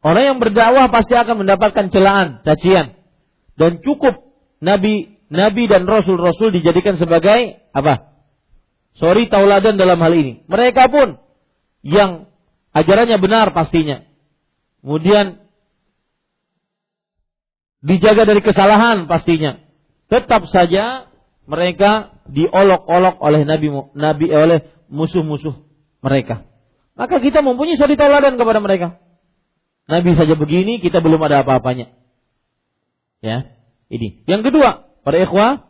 orang 0.00 0.24
yang 0.32 0.38
berdakwah 0.40 0.88
pasti 0.88 1.12
akan 1.12 1.44
mendapatkan 1.44 1.92
celaan, 1.92 2.40
cacian, 2.40 2.96
dan 3.60 3.84
cukup 3.84 4.16
nabi 4.64 5.13
nabi 5.32 5.68
dan 5.70 5.84
rasul-rasul 5.88 6.52
dijadikan 6.52 6.96
sebagai 7.00 7.64
apa? 7.72 8.14
Sorry 8.94 9.26
tauladan 9.26 9.74
dalam 9.74 9.98
hal 9.98 10.14
ini. 10.14 10.46
Mereka 10.46 10.86
pun 10.88 11.18
yang 11.82 12.30
ajarannya 12.72 13.18
benar 13.18 13.50
pastinya. 13.50 14.06
Kemudian 14.84 15.44
dijaga 17.82 18.24
dari 18.24 18.40
kesalahan 18.40 19.10
pastinya. 19.10 19.60
Tetap 20.08 20.46
saja 20.48 21.10
mereka 21.44 22.14
diolok-olok 22.30 23.20
oleh 23.20 23.42
nabi 23.44 23.68
nabi 23.98 24.26
oleh 24.30 24.64
musuh-musuh 24.88 25.58
mereka. 26.00 26.46
Maka 26.94 27.18
kita 27.18 27.42
mempunyai 27.42 27.74
suri 27.74 27.98
tauladan 27.98 28.38
kepada 28.38 28.62
mereka. 28.62 29.02
Nabi 29.84 30.16
saja 30.16 30.32
begini, 30.38 30.80
kita 30.80 31.04
belum 31.04 31.20
ada 31.26 31.44
apa-apanya. 31.44 31.92
Ya. 33.20 33.52
Ini. 33.92 34.24
Yang 34.24 34.48
kedua, 34.48 34.88
para 35.04 35.20
ikhwah, 35.20 35.68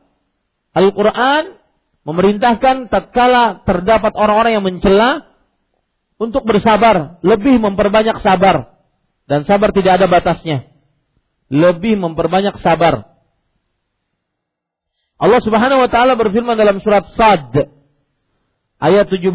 Al-Quran 0.75 1.59
memerintahkan 2.07 2.89
tatkala 2.89 3.67
terdapat 3.67 4.15
orang-orang 4.15 4.53
yang 4.59 4.65
mencela 4.65 5.27
untuk 6.19 6.47
bersabar, 6.47 7.19
lebih 7.27 7.59
memperbanyak 7.59 8.23
sabar. 8.23 8.79
Dan 9.25 9.43
sabar 9.49 9.73
tidak 9.73 9.99
ada 9.99 10.07
batasnya. 10.07 10.69
Lebih 11.49 11.97
memperbanyak 11.99 12.61
sabar. 12.61 13.15
Allah 15.17 15.41
Subhanahu 15.41 15.81
wa 15.81 15.89
taala 15.89 16.19
berfirman 16.19 16.59
dalam 16.59 16.83
surat 16.85 17.09
Sad 17.17 17.57
ayat 18.83 19.07
17. 19.09 19.33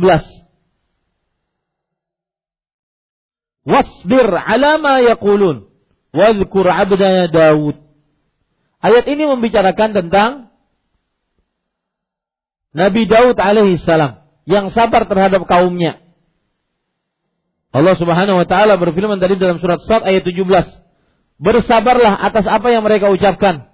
Wasbir 3.66 4.28
ala 4.30 4.78
ma 4.78 5.02
yaqulun 5.02 5.66
wadhkur 6.14 6.66
'abdana 6.70 7.30
Daud 7.30 7.89
Ayat 8.80 9.06
ini 9.12 9.28
membicarakan 9.28 9.90
tentang 9.92 10.32
Nabi 12.72 13.10
Daud 13.10 13.36
alaihi 13.36 13.82
salam. 13.82 14.24
yang 14.50 14.74
sabar 14.74 15.06
terhadap 15.06 15.46
kaumnya. 15.46 16.02
Allah 17.70 17.94
Subhanahu 17.94 18.42
wa 18.42 18.48
taala 18.50 18.82
berfirman 18.82 19.22
tadi 19.22 19.38
dalam 19.38 19.62
surat 19.62 19.78
Sad 19.86 20.02
ayat 20.02 20.26
17. 20.26 20.42
Bersabarlah 21.38 22.18
atas 22.18 22.50
apa 22.50 22.74
yang 22.74 22.82
mereka 22.82 23.14
ucapkan 23.14 23.70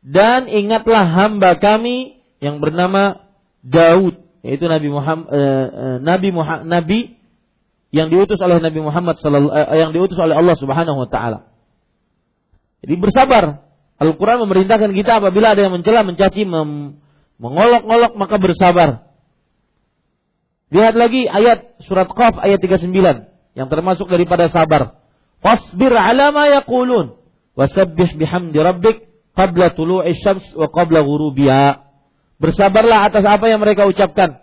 dan 0.00 0.48
ingatlah 0.48 1.04
hamba 1.04 1.60
kami 1.60 2.24
yang 2.40 2.64
bernama 2.64 3.28
Daud 3.60 4.16
yaitu 4.40 4.64
Nabi 4.64 4.88
Muhammad 4.88 5.28
eh, 5.28 5.66
eh, 5.68 5.96
Nabi 6.00 6.28
Muhammad 6.32 6.64
Nabi 6.66 7.00
yang 7.92 8.08
diutus 8.08 8.40
oleh 8.40 8.64
Nabi 8.64 8.80
Muhammad 8.80 9.20
sallallahu 9.20 9.52
eh, 9.52 9.76
yang 9.76 9.92
diutus 9.92 10.16
oleh 10.16 10.32
Allah 10.32 10.56
Subhanahu 10.56 11.04
wa 11.04 11.08
taala. 11.12 11.52
Jadi 12.80 12.94
bersabar. 12.96 13.67
Al-Qur'an 13.98 14.38
memerintahkan 14.46 14.94
kita 14.94 15.18
apabila 15.18 15.58
ada 15.58 15.66
yang 15.66 15.74
mencela, 15.74 16.06
mencaci, 16.06 16.46
mengolok-olok 17.38 18.12
maka 18.14 18.36
bersabar. 18.38 18.88
Lihat 20.70 20.94
lagi 20.94 21.26
ayat 21.26 21.80
surat 21.82 22.06
Qaf 22.06 22.38
ayat 22.38 22.60
39 22.62 22.92
yang 23.58 23.68
termasuk 23.72 24.06
daripada 24.06 24.46
sabar. 24.52 25.02
Fasbir 25.42 25.90
ala 25.90 26.30
ma 26.30 26.46
yaqulun 26.50 27.18
wasabbih 27.58 28.14
bihamdi 28.14 28.58
rabbik 28.58 29.08
qabla 29.34 29.74
tulu'i 29.74 30.14
syams 30.18 30.44
wa 30.54 30.70
qabla 30.70 31.02
ghurubiha. 31.02 31.88
Bersabarlah 32.38 33.10
atas 33.10 33.26
apa 33.26 33.50
yang 33.50 33.58
mereka 33.58 33.88
ucapkan. 33.90 34.38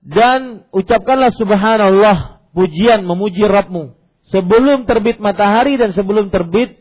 Dan 0.00 0.64
ucapkanlah 0.72 1.34
subhanallah 1.36 2.48
pujian 2.56 3.04
memuji 3.04 3.44
Rabbmu 3.44 3.92
sebelum 4.32 4.88
terbit 4.88 5.20
matahari 5.20 5.76
dan 5.76 5.92
sebelum 5.92 6.32
terbit 6.32 6.80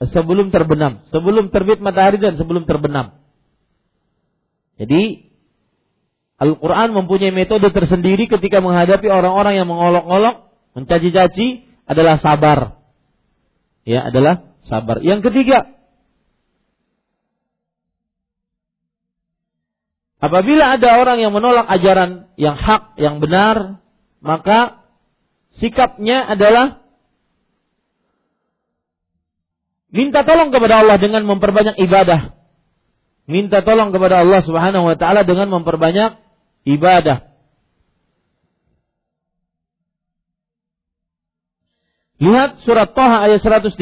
sebelum 0.00 0.52
terbenam, 0.52 1.04
sebelum 1.08 1.48
terbit 1.48 1.80
matahari 1.80 2.20
dan 2.20 2.36
sebelum 2.36 2.68
terbenam. 2.68 3.16
Jadi 4.76 5.32
Al-Quran 6.36 6.92
mempunyai 6.92 7.32
metode 7.32 7.72
tersendiri 7.72 8.28
ketika 8.28 8.60
menghadapi 8.60 9.08
orang-orang 9.08 9.56
yang 9.56 9.68
mengolok-olok, 9.72 10.52
mencaci-caci 10.76 11.64
adalah 11.88 12.20
sabar. 12.20 12.76
Ya, 13.88 14.12
adalah 14.12 14.52
sabar. 14.68 15.00
Yang 15.00 15.32
ketiga, 15.32 15.76
Apabila 20.16 20.80
ada 20.80 20.96
orang 20.96 21.20
yang 21.20 21.30
menolak 21.30 21.68
ajaran 21.68 22.32
yang 22.40 22.56
hak, 22.56 22.96
yang 22.96 23.20
benar, 23.20 23.84
maka 24.24 24.82
sikapnya 25.60 26.24
adalah 26.24 26.85
minta 29.96 30.20
tolong 30.28 30.52
kepada 30.52 30.84
Allah 30.84 31.00
dengan 31.00 31.24
memperbanyak 31.24 31.80
ibadah. 31.80 32.36
Minta 33.26 33.64
tolong 33.64 33.90
kepada 33.90 34.22
Allah 34.22 34.44
Subhanahu 34.44 34.84
wa 34.86 34.96
taala 35.00 35.24
dengan 35.24 35.48
memperbanyak 35.50 36.20
ibadah. 36.68 37.26
Lihat 42.16 42.64
surat 42.64 42.92
Toha 42.96 43.28
ayat 43.28 43.40
130. 43.40 43.76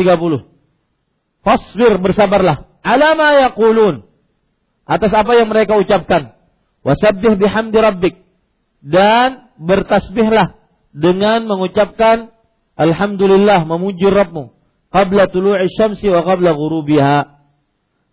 Fasbir 1.45 1.93
bersabarlah. 2.01 2.67
Alama 2.83 3.37
yaqulun 3.47 4.09
atas 4.85 5.13
apa 5.13 5.33
yang 5.37 5.53
mereka 5.53 5.77
ucapkan. 5.77 6.35
Wasabbih 6.85 7.37
bihamdi 7.41 7.79
rabbik. 7.79 8.15
Dan 8.85 9.49
bertasbihlah 9.57 10.61
dengan 10.93 11.49
mengucapkan 11.49 12.33
Alhamdulillah 12.75 13.65
memuji 13.65 14.11
Rabbmu. 14.11 14.54
Qabla 14.95 15.27
tulu'i 15.27 15.67
syamsi 15.75 16.07
wa 16.07 16.23
qabla 16.23 16.55
ghurubiha. 16.55 17.19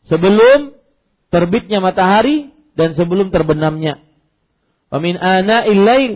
Sebelum 0.09 0.73
terbitnya 1.29 1.77
matahari 1.77 2.49
dan 2.73 2.97
sebelum 2.97 3.29
terbenamnya. 3.29 4.01
Wa 4.89 4.97
min 4.97 5.13
ana'il 5.13 5.77
lail 5.77 6.11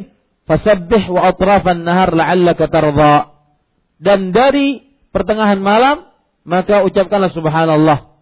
fasabbih 0.49 1.05
wa 1.13 1.29
atrafan 1.29 1.85
nahar 1.85 2.17
la'allaka 2.17 2.65
tardha. 2.65 3.37
Dan 4.01 4.33
dari 4.33 4.81
pertengahan 5.13 5.61
malam 5.61 6.09
maka 6.41 6.81
ucapkanlah 6.81 7.29
subhanallah. 7.29 8.17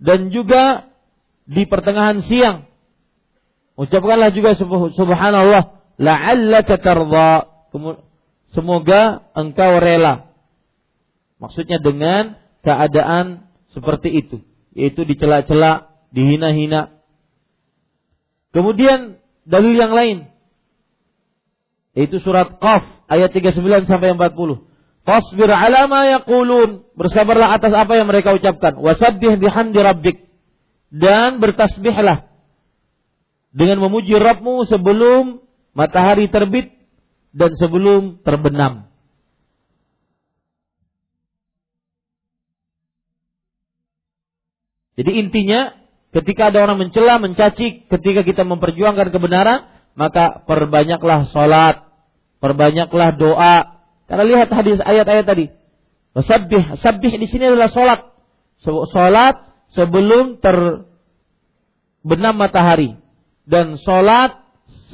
Dan 0.00 0.32
juga 0.32 0.88
di 1.44 1.68
pertengahan 1.68 2.24
siang. 2.24 2.64
Ucapkanlah 3.76 4.32
juga 4.32 4.56
subhanallah 4.96 5.84
la'allaka 6.00 6.80
tardha. 6.80 7.30
Semoga 8.56 9.28
engkau 9.36 9.76
rela. 9.84 10.33
Maksudnya 11.44 11.78
dengan 11.78 12.40
keadaan 12.64 13.52
seperti 13.76 14.08
itu, 14.08 14.40
yaitu 14.72 15.04
dicela-cela, 15.04 15.92
dihina-hina. 16.14 16.96
Kemudian 18.54 19.20
dalil 19.44 19.74
yang 19.76 19.92
lain 19.92 20.34
yaitu 21.94 22.18
surat 22.18 22.58
Qaf 22.58 22.82
ayat 23.06 23.30
39 23.30 23.86
sampai 23.86 24.18
40. 24.18 24.66
Fasbir 25.04 25.48
ala 25.48 25.86
ma 25.86 26.10
yaqulun, 26.10 26.82
bersabarlah 26.98 27.54
atas 27.54 27.70
apa 27.70 27.94
yang 27.94 28.10
mereka 28.10 28.34
ucapkan. 28.34 28.74
Wasabbih 28.82 29.38
bihamdi 29.38 29.78
rabbik 29.78 30.16
dan 30.90 31.38
bertasbihlah 31.38 32.26
dengan 33.54 33.78
memuji 33.78 34.16
Rabbmu 34.18 34.66
sebelum 34.66 35.44
matahari 35.76 36.26
terbit 36.32 36.74
dan 37.30 37.54
sebelum 37.54 38.24
terbenam. 38.26 38.90
Jadi 44.94 45.10
intinya 45.18 45.74
ketika 46.14 46.54
ada 46.54 46.62
orang 46.62 46.86
mencela, 46.86 47.18
mencaci, 47.18 47.90
ketika 47.90 48.22
kita 48.22 48.46
memperjuangkan 48.46 49.10
kebenaran, 49.10 49.66
maka 49.98 50.46
perbanyaklah 50.46 51.26
sholat, 51.34 51.82
perbanyaklah 52.38 53.18
doa. 53.18 53.82
Karena 54.06 54.24
lihat 54.26 54.48
hadis 54.54 54.78
ayat-ayat 54.78 55.26
tadi. 55.26 55.46
Sabbih, 56.14 56.78
sabbih 56.78 57.18
di 57.18 57.26
sini 57.26 57.50
adalah 57.50 57.70
sholat. 57.74 58.00
Sholat 58.62 59.34
sebelum 59.74 60.38
terbenam 60.38 62.38
matahari 62.38 62.94
dan 63.50 63.74
sholat 63.82 64.38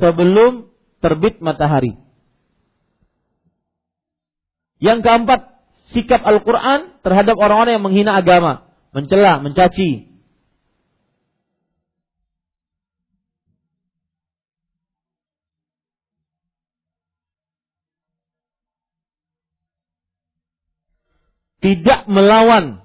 sebelum 0.01 0.72
terbit 1.05 1.44
matahari. 1.44 2.01
Yang 4.80 5.05
keempat, 5.05 5.40
sikap 5.92 6.24
Al-Quran 6.24 7.05
terhadap 7.05 7.36
orang-orang 7.36 7.76
yang 7.76 7.84
menghina 7.84 8.16
agama, 8.16 8.70
mencela, 8.95 9.43
mencaci. 9.43 10.09
Tidak 21.61 22.09
melawan 22.09 22.80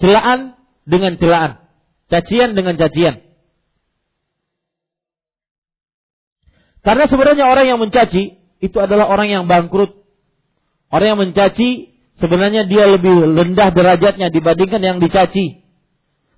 Celaan 0.00 0.56
dengan 0.88 1.20
celaan. 1.20 1.60
Cacian 2.08 2.56
dengan 2.56 2.80
cacian. 2.80 3.20
Karena 6.80 7.04
sebenarnya 7.04 7.44
orang 7.44 7.68
yang 7.68 7.78
mencaci 7.78 8.40
itu 8.64 8.76
adalah 8.80 9.12
orang 9.12 9.28
yang 9.28 9.44
bangkrut. 9.44 10.00
Orang 10.88 11.06
yang 11.06 11.20
mencaci 11.20 11.89
sebenarnya 12.20 12.68
dia 12.68 12.86
lebih 12.86 13.34
rendah 13.34 13.72
derajatnya 13.72 14.28
dibandingkan 14.28 14.80
yang 14.84 14.98
dicaci. 15.00 15.64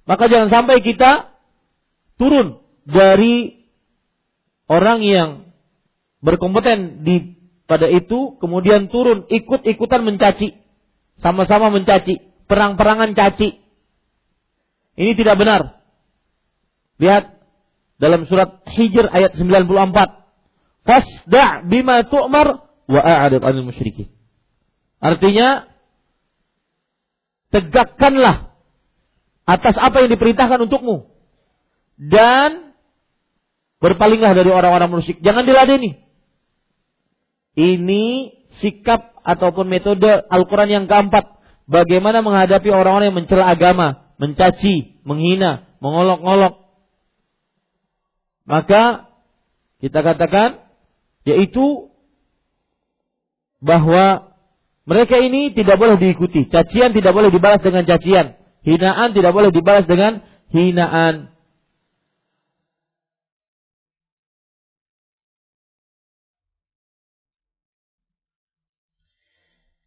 Maka 0.07 0.31
jangan 0.31 0.51
sampai 0.51 0.83
kita 0.83 1.35
turun 2.19 2.63
dari 2.87 3.67
orang 4.67 5.03
yang 5.03 5.31
berkompeten 6.23 7.03
di 7.03 7.39
pada 7.67 7.91
itu 7.91 8.39
kemudian 8.39 8.91
turun 8.91 9.27
ikut-ikutan 9.31 10.03
mencaci. 10.07 10.59
Sama-sama 11.23 11.71
mencaci 11.71 12.19
perang-perangan 12.51 13.15
caci. 13.15 13.63
Ini 14.99 15.13
tidak 15.17 15.39
benar. 15.39 15.83
Lihat 16.99 17.43
dalam 17.97 18.27
surat 18.27 18.67
Hijr 18.67 19.07
ayat 19.09 19.39
94. 19.39 20.23
Fasda' 20.83 21.63
bima 21.71 22.03
tu'mar 22.03 22.67
wa 22.91 23.01
a'rid 23.01 23.39
'anil 23.39 23.71
musyrikin. 23.71 24.11
Artinya 24.99 25.72
tegakkanlah 27.53 28.57
atas 29.45 29.77
apa 29.77 30.03
yang 30.03 30.11
diperintahkan 30.11 30.65
untukmu 30.65 31.13
dan 32.01 32.73
berpalinglah 33.83 34.33
dari 34.33 34.49
orang-orang 34.49 34.89
musyrik. 34.89 35.21
Jangan 35.21 35.45
diladeni. 35.45 36.01
Ini 37.53 38.05
sikap 38.65 39.13
ataupun 39.23 39.69
metode 39.69 40.09
Al-Quran 40.09 40.71
yang 40.71 40.85
keempat 40.89 41.37
bagaimana 41.69 42.25
menghadapi 42.25 42.73
orang-orang 42.73 43.13
yang 43.13 43.19
mencela 43.19 43.51
agama, 43.53 44.17
mencaci, 44.17 45.05
menghina, 45.05 45.69
mengolok-olok. 45.85 46.65
Maka 48.49 49.13
kita 49.85 50.01
katakan 50.01 50.63
yaitu 51.23 51.93
bahwa 53.63 54.32
mereka 54.83 55.15
ini 55.23 55.55
tidak 55.55 55.79
boleh 55.79 55.95
diikuti. 55.95 56.51
Cacian 56.51 56.91
tidak 56.91 57.15
boleh 57.15 57.31
dibalas 57.31 57.63
dengan 57.63 57.87
cacian. 57.87 58.35
Hinaan 58.67 59.15
tidak 59.15 59.31
boleh 59.31 59.55
dibalas 59.55 59.87
dengan 59.87 60.27
hinaan. 60.51 61.31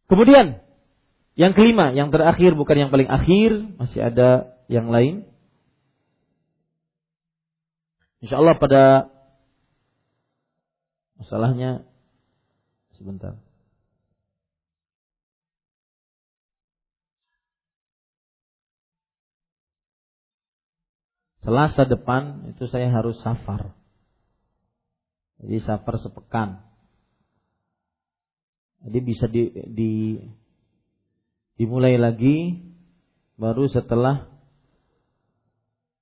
Kemudian 0.06 0.62
yang 1.36 1.52
kelima, 1.52 1.92
yang 1.92 2.08
terakhir 2.08 2.56
bukan 2.56 2.86
yang 2.86 2.90
paling 2.94 3.10
akhir, 3.10 3.76
masih 3.76 4.00
ada 4.00 4.56
yang 4.72 4.88
lain. 4.88 5.28
Insya 8.24 8.40
Allah 8.40 8.56
pada 8.56 9.12
masalahnya 11.20 11.84
sebentar. 12.96 13.45
Selasa 21.46 21.86
depan 21.86 22.50
itu 22.50 22.66
saya 22.66 22.90
harus 22.90 23.22
safar. 23.22 23.70
Jadi 25.38 25.62
safar 25.62 25.94
sepekan. 26.02 26.58
Jadi 28.82 28.98
bisa 28.98 29.30
di, 29.30 29.54
di 29.54 30.18
dimulai 31.54 32.02
lagi 32.02 32.66
baru 33.38 33.70
setelah 33.70 34.26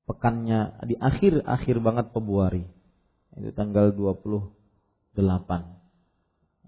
pekannya 0.08 0.80
di 0.88 0.96
akhir-akhir 0.96 1.76
banget 1.76 2.06
Februari. 2.16 2.64
Itu 3.36 3.52
tanggal 3.52 3.92
28. 3.92 4.48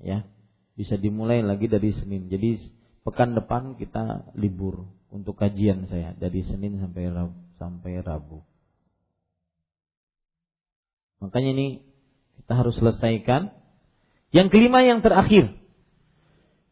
Ya. 0.04 0.28
Bisa 0.76 1.00
dimulai 1.00 1.40
lagi 1.40 1.64
dari 1.64 1.96
Senin. 1.96 2.28
Jadi 2.28 2.60
pekan 3.08 3.32
depan 3.32 3.80
kita 3.80 4.36
libur 4.36 4.84
untuk 5.08 5.40
kajian 5.40 5.88
saya 5.88 6.12
dari 6.12 6.44
Senin 6.44 6.76
sampai 6.76 7.08
Rabu, 7.08 7.32
sampai 7.56 8.04
Rabu. 8.04 8.44
Makanya 11.20 11.50
ini 11.56 11.66
kita 12.42 12.52
harus 12.56 12.76
selesaikan. 12.76 13.52
Yang 14.34 14.48
kelima 14.52 14.84
yang 14.84 15.00
terakhir 15.00 15.54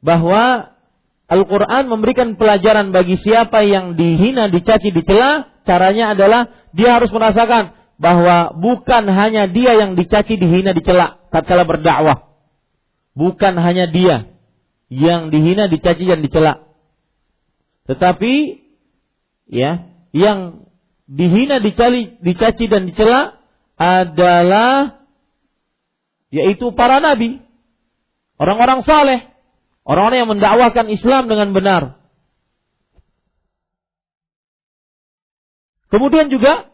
bahwa 0.05 0.75
Al-Quran 1.25 1.89
memberikan 1.89 2.37
pelajaran 2.37 2.93
bagi 2.93 3.17
siapa 3.17 3.65
yang 3.65 3.97
dihina, 3.97 4.53
dicaci, 4.53 4.93
dicela. 4.93 5.49
Caranya 5.65 6.13
adalah 6.13 6.53
dia 6.77 7.01
harus 7.01 7.09
merasakan 7.09 7.73
bahwa 7.97 8.53
bukan 8.61 9.09
hanya 9.09 9.49
dia 9.49 9.81
yang 9.81 9.97
dicaci, 9.97 10.37
dihina, 10.37 10.77
dicela 10.77 11.25
tatkala 11.33 11.65
berdakwah. 11.65 12.37
Bukan 13.17 13.57
hanya 13.57 13.89
dia 13.89 14.37
yang 14.93 15.33
dihina, 15.33 15.73
dicaci 15.73 16.05
dan 16.05 16.21
dicela. 16.21 16.69
Tetapi 17.89 18.61
ya, 19.49 19.89
yang 20.13 20.69
dihina, 21.09 21.65
dicaci, 21.65 22.21
dicaci 22.21 22.65
dan 22.69 22.93
dicela 22.93 23.41
adalah 23.75 25.03
yaitu 26.31 26.75
para 26.75 26.99
nabi, 26.99 27.39
orang-orang 28.39 28.83
saleh, 28.83 29.35
Orang-orang 29.85 30.19
yang 30.25 30.31
mendakwahkan 30.33 30.87
Islam 30.89 31.29
dengan 31.29 31.53
benar. 31.53 31.83
Kemudian 35.93 36.33
juga 36.33 36.73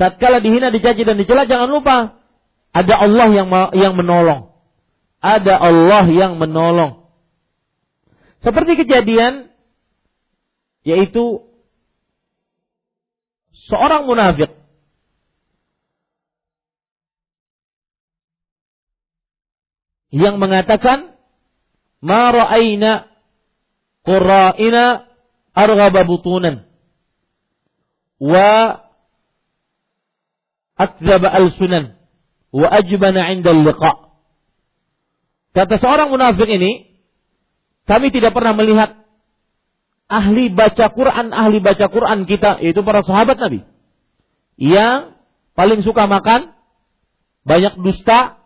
tatkala 0.00 0.40
dihina, 0.40 0.72
dicaci 0.72 1.04
dan 1.04 1.20
dicela 1.20 1.44
jangan 1.44 1.68
lupa 1.68 1.96
ada 2.72 2.94
Allah 3.04 3.28
yang 3.30 3.48
yang 3.76 3.94
menolong. 3.94 4.48
Ada 5.20 5.60
Allah 5.60 6.08
yang 6.08 6.40
menolong. 6.40 7.04
Seperti 8.42 8.80
kejadian 8.82 9.52
yaitu 10.82 11.46
seorang 13.70 14.08
munafik 14.08 14.50
yang 20.12 20.36
mengatakan 20.36 21.16
ma 22.04 22.30
ra'ayna 22.30 23.08
qurra'ina 24.04 25.08
arghaba 25.56 26.00
butunan 26.04 26.68
wa 28.20 28.84
akdzaba 30.76 31.28
al-sunan 31.32 31.96
wa 32.52 32.68
ajbana 32.68 33.32
'inda 33.32 33.56
liqa 33.56 34.12
Kata 35.52 35.76
seorang 35.76 36.08
munafik 36.08 36.48
ini, 36.48 36.96
kami 37.84 38.08
tidak 38.08 38.32
pernah 38.32 38.56
melihat 38.56 39.04
ahli 40.08 40.48
baca 40.48 40.88
Quran, 40.88 41.28
ahli 41.28 41.60
baca 41.60 41.92
Quran 41.92 42.24
kita, 42.24 42.56
yaitu 42.64 42.80
para 42.80 43.04
sahabat 43.04 43.36
Nabi. 43.36 43.60
Yang 44.56 45.12
paling 45.52 45.84
suka 45.84 46.08
makan, 46.08 46.56
banyak 47.44 47.84
dusta, 47.84 48.40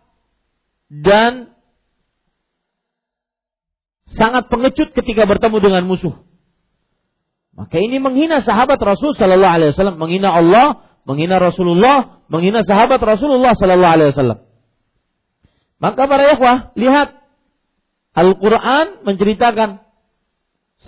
dan 0.90 1.54
sangat 4.16 4.48
pengecut 4.48 4.96
ketika 4.96 5.28
bertemu 5.28 5.56
dengan 5.60 5.84
musuh. 5.84 6.16
Maka 7.56 7.80
ini 7.80 7.96
menghina 7.96 8.44
sahabat 8.44 8.76
Rasul 8.80 9.16
Sallallahu 9.16 9.54
Alaihi 9.56 9.70
Wasallam, 9.72 9.96
menghina 9.96 10.28
Allah, 10.28 10.84
menghina 11.08 11.40
Rasulullah, 11.40 12.20
menghina 12.28 12.60
sahabat 12.64 13.00
Rasulullah 13.00 13.56
Sallallahu 13.56 13.94
Alaihi 13.96 14.10
Wasallam. 14.12 14.38
Maka 15.80 16.02
para 16.08 16.24
ikhwah, 16.36 16.56
lihat 16.76 17.16
Al-Quran 18.16 19.04
menceritakan 19.04 19.84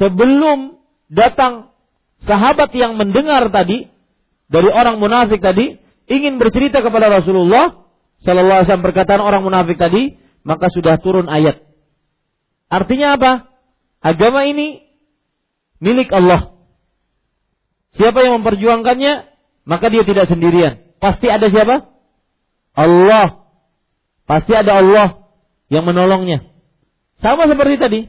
sebelum 0.01 0.81
datang 1.13 1.73
sahabat 2.25 2.73
yang 2.73 2.97
mendengar 2.97 3.49
tadi 3.53 3.89
dari 4.49 4.69
orang 4.73 4.97
munafik 4.97 5.45
tadi 5.45 5.77
ingin 6.09 6.41
bercerita 6.41 6.81
kepada 6.81 7.21
Rasulullah 7.21 7.85
Sallallahu 8.25 8.65
Alaihi 8.65 8.69
Wasallam 8.69 8.87
perkataan 8.89 9.23
orang 9.25 9.45
munafik 9.45 9.77
tadi, 9.77 10.17
maka 10.45 10.73
sudah 10.73 10.97
turun 11.01 11.29
ayat 11.29 11.68
Artinya 12.69 13.17
apa? 13.17 13.33
Agama 14.05 14.45
ini 14.45 14.85
milik 15.81 16.13
Allah. 16.13 16.55
Siapa 17.97 18.23
yang 18.23 18.41
memperjuangkannya, 18.41 19.13
maka 19.65 19.87
dia 19.89 20.05
tidak 20.05 20.29
sendirian. 20.29 20.79
Pasti 21.01 21.27
ada 21.33 21.49
siapa? 21.49 21.89
Allah. 22.77 23.49
Pasti 24.29 24.53
ada 24.53 24.79
Allah 24.79 25.09
yang 25.73 25.89
menolongnya. 25.89 26.45
Sama 27.19 27.49
seperti 27.49 27.75
tadi. 27.81 28.01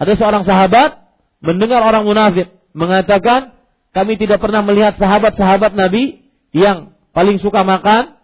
Ada 0.00 0.18
seorang 0.18 0.42
sahabat 0.42 0.98
mendengar 1.44 1.84
orang 1.84 2.08
munafik 2.08 2.50
mengatakan, 2.72 3.54
kami 3.92 4.16
tidak 4.16 4.40
pernah 4.40 4.64
melihat 4.64 4.96
sahabat-sahabat 4.96 5.76
Nabi 5.76 6.24
yang 6.56 6.96
paling 7.12 7.36
suka 7.38 7.60
makan, 7.62 8.16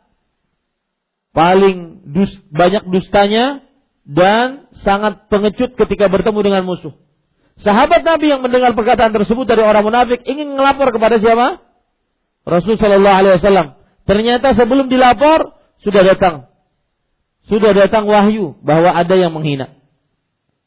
paling 1.36 2.08
dus, 2.08 2.32
banyak 2.48 2.88
dustanya, 2.88 3.67
dan 4.08 4.72
sangat 4.80 5.28
pengecut 5.28 5.76
ketika 5.76 6.08
bertemu 6.08 6.40
dengan 6.40 6.62
musuh. 6.64 6.96
Sahabat 7.60 8.00
Nabi 8.00 8.32
yang 8.32 8.40
mendengar 8.40 8.72
perkataan 8.72 9.12
tersebut 9.12 9.44
dari 9.44 9.60
orang 9.60 9.84
munafik 9.84 10.24
ingin 10.24 10.56
melapor 10.56 10.88
kepada 10.88 11.20
siapa? 11.20 11.60
Rasul 12.48 12.80
Shallallahu 12.80 13.18
Alaihi 13.20 13.34
Wasallam. 13.36 13.76
Ternyata 14.08 14.56
sebelum 14.56 14.88
dilapor 14.88 15.52
sudah 15.84 16.00
datang, 16.00 16.48
sudah 17.44 17.76
datang 17.76 18.08
wahyu 18.08 18.56
bahwa 18.64 18.96
ada 18.96 19.12
yang 19.12 19.36
menghina. 19.36 19.76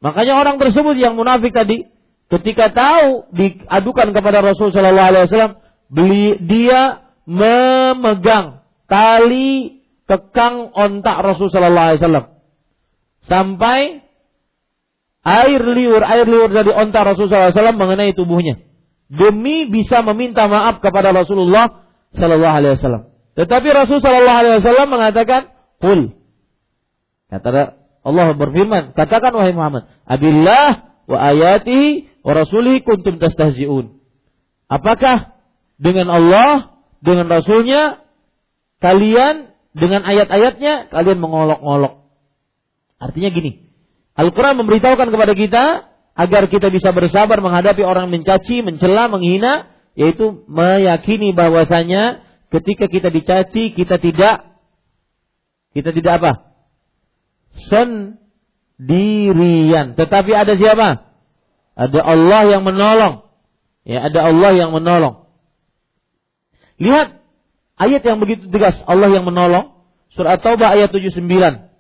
Makanya 0.05 0.37
orang 0.37 0.61
tersebut 0.61 0.93
yang 1.01 1.17
munafik 1.17 1.49
tadi, 1.49 1.89
ketika 2.29 2.69
tahu 2.69 3.25
diadukan 3.33 4.13
kepada 4.13 4.45
Rasul 4.45 4.69
Shallallahu 4.69 5.09
Alaihi 5.09 5.25
Wasallam, 5.25 5.53
beli 5.89 6.37
dia 6.45 7.09
memegang 7.25 8.61
tali 8.85 9.81
kekang 10.05 10.69
ontak 10.77 11.17
Rasul 11.25 11.49
Shallallahu 11.49 11.87
Alaihi 11.89 12.01
Wasallam 12.05 12.40
sampai 13.25 14.01
air 15.21 15.61
liur 15.61 16.01
air 16.01 16.25
liur 16.25 16.49
dari 16.49 16.71
onta 16.73 17.05
Rasulullah 17.05 17.53
SAW 17.53 17.77
mengenai 17.77 18.17
tubuhnya 18.17 18.57
demi 19.11 19.67
bisa 19.67 19.99
meminta 20.07 20.47
maaf 20.47 20.79
kepada 20.79 21.11
Rasulullah 21.11 21.83
Sallallahu 22.15 22.55
Alaihi 22.55 22.73
Wasallam. 22.79 23.03
Tetapi 23.35 23.67
Rasul 23.71 23.99
Sallallahu 23.99 24.39
Alaihi 24.39 24.55
Wasallam 24.63 24.87
mengatakan, 24.87 25.41
"Kul." 25.83 26.15
Kata 27.27 27.79
Allah 28.03 28.27
berfirman, 28.35 28.95
katakan 28.95 29.31
wahai 29.35 29.55
Muhammad, 29.55 29.87
"Abillah 30.03 30.99
wa 31.07 31.17
ayatihi 31.19 32.23
wa 32.23 32.31
rasulihi 32.35 32.83
kuntum 32.83 33.19
tastahzi'un." 33.19 33.99
Apakah 34.71 35.35
dengan 35.75 36.07
Allah, 36.07 36.79
dengan 37.03 37.27
Rasulnya, 37.27 38.03
kalian 38.79 39.51
dengan 39.75 40.07
ayat-ayatnya 40.07 40.91
kalian 40.91 41.19
mengolok-olok? 41.19 42.00
Artinya 43.01 43.33
gini, 43.33 43.73
Al-Quran 44.13 44.61
memberitahukan 44.61 45.09
kepada 45.09 45.33
kita 45.33 45.89
agar 46.13 46.45
kita 46.53 46.69
bisa 46.69 46.93
bersabar 46.93 47.41
menghadapi 47.41 47.81
orang 47.81 48.13
mencaci, 48.13 48.61
mencela, 48.61 49.09
menghina, 49.09 49.73
yaitu 49.97 50.45
meyakini 50.45 51.33
bahwasanya 51.33 52.21
ketika 52.51 52.87
kita 52.87 53.09
dicaci 53.09 53.73
kita 53.73 53.97
tidak 53.97 54.45
kita 55.71 55.95
tidak 55.95 56.19
apa? 56.19 56.51
Sendirian. 57.71 59.95
Tetapi 59.95 60.31
ada 60.35 60.59
siapa? 60.59 61.15
Ada 61.75 61.99
Allah 62.03 62.45
yang 62.51 62.63
menolong. 62.67 63.23
Ya, 63.87 64.03
ada 64.05 64.29
Allah 64.29 64.53
yang 64.53 64.71
menolong. 64.75 65.25
Lihat 66.77 67.23
ayat 67.79 68.03
yang 68.03 68.19
begitu 68.19 68.51
tegas 68.51 68.75
Allah 68.83 69.07
yang 69.09 69.23
menolong. 69.23 69.71
Surah 70.11 70.35
Taubah 70.43 70.75
ayat 70.75 70.91
79. 70.91 71.70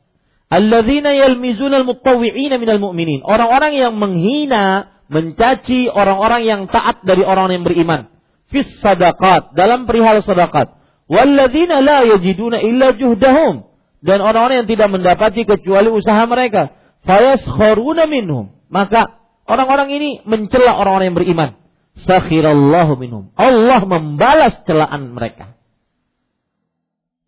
Alladzina 0.51 1.15
yalmizuna 1.15 1.79
al-mutawwi'ina 1.79 2.59
minal 2.59 2.83
mu'minin. 2.83 3.23
Orang-orang 3.23 3.71
yang 3.71 3.95
menghina, 3.95 4.91
mencaci 5.07 5.87
orang-orang 5.87 6.43
yang 6.43 6.61
taat 6.67 6.99
dari 7.07 7.23
orang 7.23 7.55
yang 7.55 7.63
beriman. 7.63 8.11
Fis 8.51 8.67
sadaqat, 8.83 9.55
dalam 9.55 9.87
perihal 9.87 10.19
sadaqat. 10.19 10.75
Walladzina 11.07 11.79
la 11.79 12.03
yajiduna 12.03 12.59
illa 12.59 12.91
juhdahum. 12.91 13.71
Dan 14.03 14.19
orang-orang 14.19 14.65
yang 14.65 14.69
tidak 14.71 14.91
mendapati 14.91 15.47
kecuali 15.47 15.87
usaha 15.87 16.19
mereka. 16.27 16.75
Fayaskharuna 17.07 18.11
minhum. 18.11 18.51
Maka 18.67 19.23
orang-orang 19.47 19.87
ini 19.95 20.09
mencela 20.27 20.75
orang-orang 20.75 21.15
yang 21.15 21.19
beriman. 21.19 21.49
Sakhirallahu 21.95 22.99
minhum. 22.99 23.31
Allah 23.39 23.87
membalas 23.87 24.63
celaan 24.67 25.15
mereka. 25.15 25.55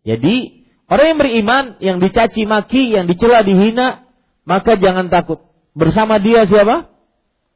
Jadi 0.04 0.63
Orang 0.94 1.06
yang 1.10 1.18
beriman, 1.18 1.64
yang 1.82 1.98
dicaci 1.98 2.46
maki, 2.46 2.94
yang 2.94 3.10
dicela, 3.10 3.42
dihina, 3.42 4.06
maka 4.46 4.78
jangan 4.78 5.10
takut. 5.10 5.42
Bersama 5.74 6.22
dia 6.22 6.46
siapa? 6.46 6.86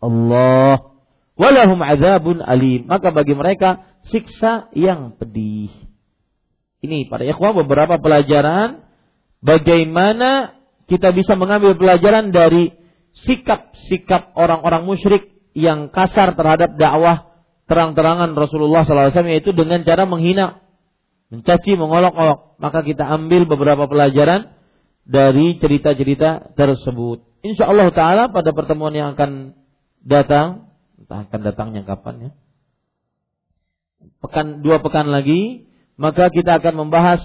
Allah. 0.03 0.99
Walahum 1.39 1.79
azabun 1.79 2.43
alim. 2.43 2.91
Maka 2.91 3.15
bagi 3.15 3.39
mereka 3.39 3.87
siksa 4.11 4.67
yang 4.75 5.15
pedih. 5.15 5.71
Ini 6.83 7.07
para 7.07 7.23
ikhwah 7.23 7.55
beberapa 7.63 8.03
pelajaran 8.03 8.83
bagaimana 9.39 10.59
kita 10.91 11.15
bisa 11.15 11.39
mengambil 11.39 11.79
pelajaran 11.79 12.35
dari 12.35 12.75
sikap-sikap 13.23 14.35
orang-orang 14.35 14.83
musyrik 14.83 15.31
yang 15.55 15.95
kasar 15.95 16.35
terhadap 16.35 16.75
dakwah 16.75 17.39
terang-terangan 17.71 18.35
Rasulullah 18.35 18.83
SAW 18.83 19.31
yaitu 19.31 19.55
dengan 19.55 19.87
cara 19.87 20.07
menghina 20.11 20.68
mencaci, 21.29 21.77
mengolok-olok, 21.77 22.61
maka 22.61 22.81
kita 22.85 23.05
ambil 23.05 23.45
beberapa 23.45 23.85
pelajaran 23.89 24.57
dari 25.09 25.57
cerita-cerita 25.61 26.53
tersebut. 26.57 27.25
Insya 27.45 27.69
Allah 27.69 27.89
Taala 27.93 28.25
pada 28.29 28.53
pertemuan 28.53 28.93
yang 28.93 29.17
akan 29.17 29.57
datang, 30.05 30.73
entah 31.01 31.25
akan 31.29 31.41
datangnya 31.45 31.83
kapan 31.85 32.15
ya, 32.19 32.31
pekan 34.21 34.61
dua 34.65 34.81
pekan 34.83 35.09
lagi, 35.09 35.69
maka 36.01 36.29
kita 36.33 36.59
akan 36.59 36.87
membahas 36.87 37.23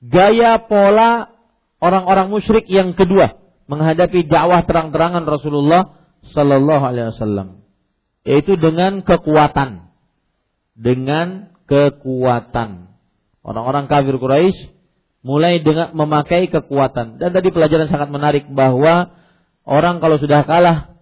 gaya 0.00 0.60
pola 0.64 1.32
orang-orang 1.80 2.32
musyrik 2.32 2.64
yang 2.68 2.96
kedua 2.96 3.40
menghadapi 3.68 4.28
dakwah 4.28 4.64
terang-terangan 4.64 5.24
Rasulullah 5.24 6.04
Sallallahu 6.32 6.84
Alaihi 6.84 7.12
Wasallam, 7.16 7.48
yaitu 8.24 8.56
dengan 8.56 9.04
kekuatan, 9.04 9.92
dengan 10.76 11.52
kekuatan. 11.68 12.93
Orang-orang 13.44 13.86
kafir 13.86 14.16
Quraisy 14.16 14.72
mulai 15.20 15.60
dengan 15.60 15.92
memakai 15.92 16.48
kekuatan. 16.48 17.20
Dan 17.20 17.30
tadi 17.36 17.52
pelajaran 17.52 17.92
sangat 17.92 18.08
menarik 18.08 18.48
bahwa 18.48 19.12
orang 19.68 20.00
kalau 20.00 20.16
sudah 20.16 20.48
kalah 20.48 20.96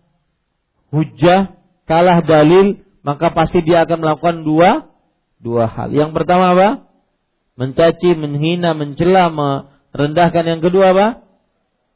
hujah, 0.91 1.55
kalah 1.87 2.21
dalil, 2.27 2.83
maka 3.07 3.31
pasti 3.31 3.63
dia 3.63 3.87
akan 3.87 3.99
melakukan 4.03 4.37
dua 4.43 4.91
dua 5.43 5.71
hal. 5.71 5.95
Yang 5.95 6.15
pertama 6.19 6.55
apa? 6.55 6.69
Mencaci, 7.59 8.19
menghina, 8.19 8.75
mencela, 8.75 9.31
merendahkan. 9.31 10.45
Yang 10.47 10.71
kedua 10.71 10.95
apa? 10.95 11.07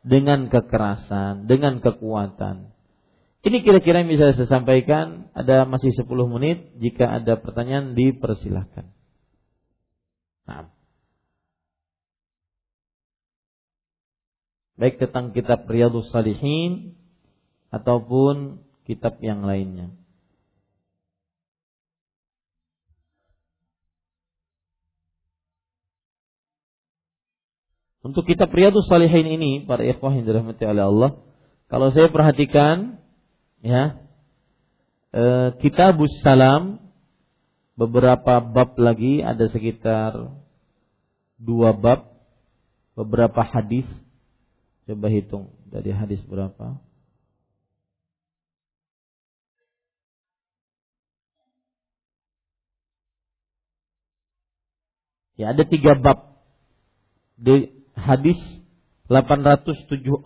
Dengan 0.07 0.47
kekerasan, 0.47 1.51
dengan 1.51 1.83
kekuatan. 1.83 2.77
Ini 3.47 3.63
kira-kira 3.63 4.03
yang 4.03 4.11
bisa 4.11 4.35
saya 4.35 4.51
sampaikan. 4.51 5.31
Ada 5.31 5.71
masih 5.71 5.95
10 5.95 6.11
menit. 6.27 6.75
Jika 6.83 7.07
ada 7.23 7.39
pertanyaan 7.39 7.95
dipersilahkan. 7.95 8.91
Nah. 10.51 10.75
Baik 14.77 15.01
tentang 15.01 15.33
kitab 15.33 15.65
Riyadhus 15.65 16.13
Salihin 16.13 16.93
ataupun 17.73 18.61
kitab 18.85 19.17
yang 19.25 19.41
lainnya. 19.41 19.89
Untuk 28.05 28.23
kitab 28.29 28.53
Riyadhus 28.53 28.87
Salihin 28.87 29.27
ini 29.27 29.53
para 29.65 29.83
ikhwah 29.83 30.15
yang 30.15 30.29
dirahmati 30.29 30.63
oleh 30.63 30.85
Allah, 30.87 31.11
kalau 31.67 31.91
saya 31.91 32.07
perhatikan 32.07 33.03
ya, 33.65 33.99
eh, 35.11 35.49
Kitabus 35.59 36.15
Salam 36.23 36.79
beberapa 37.75 38.39
bab 38.39 38.79
lagi 38.79 39.25
ada 39.25 39.51
sekitar 39.51 40.37
dua 41.37 41.75
bab 41.75 42.07
beberapa 42.95 43.43
hadis 43.43 43.85
coba 44.87 45.11
hitung 45.11 45.51
dari 45.67 45.91
hadis 45.91 46.23
berapa 46.23 46.79
ya 55.37 55.53
ada 55.53 55.67
tiga 55.67 55.99
bab 55.99 56.39
di 57.37 57.69
hadis 57.99 58.39
874 59.07 60.23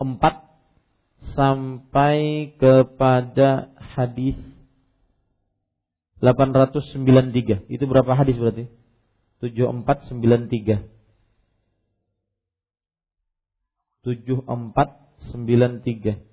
sampai 1.33 2.53
kepada 2.57 3.69
hadis 3.93 4.37
893. 6.21 7.65
Itu 7.65 7.83
berapa 7.89 8.13
hadis 8.13 8.37
berarti? 8.37 8.69
7493. 9.41 10.85
7493. 14.03 16.27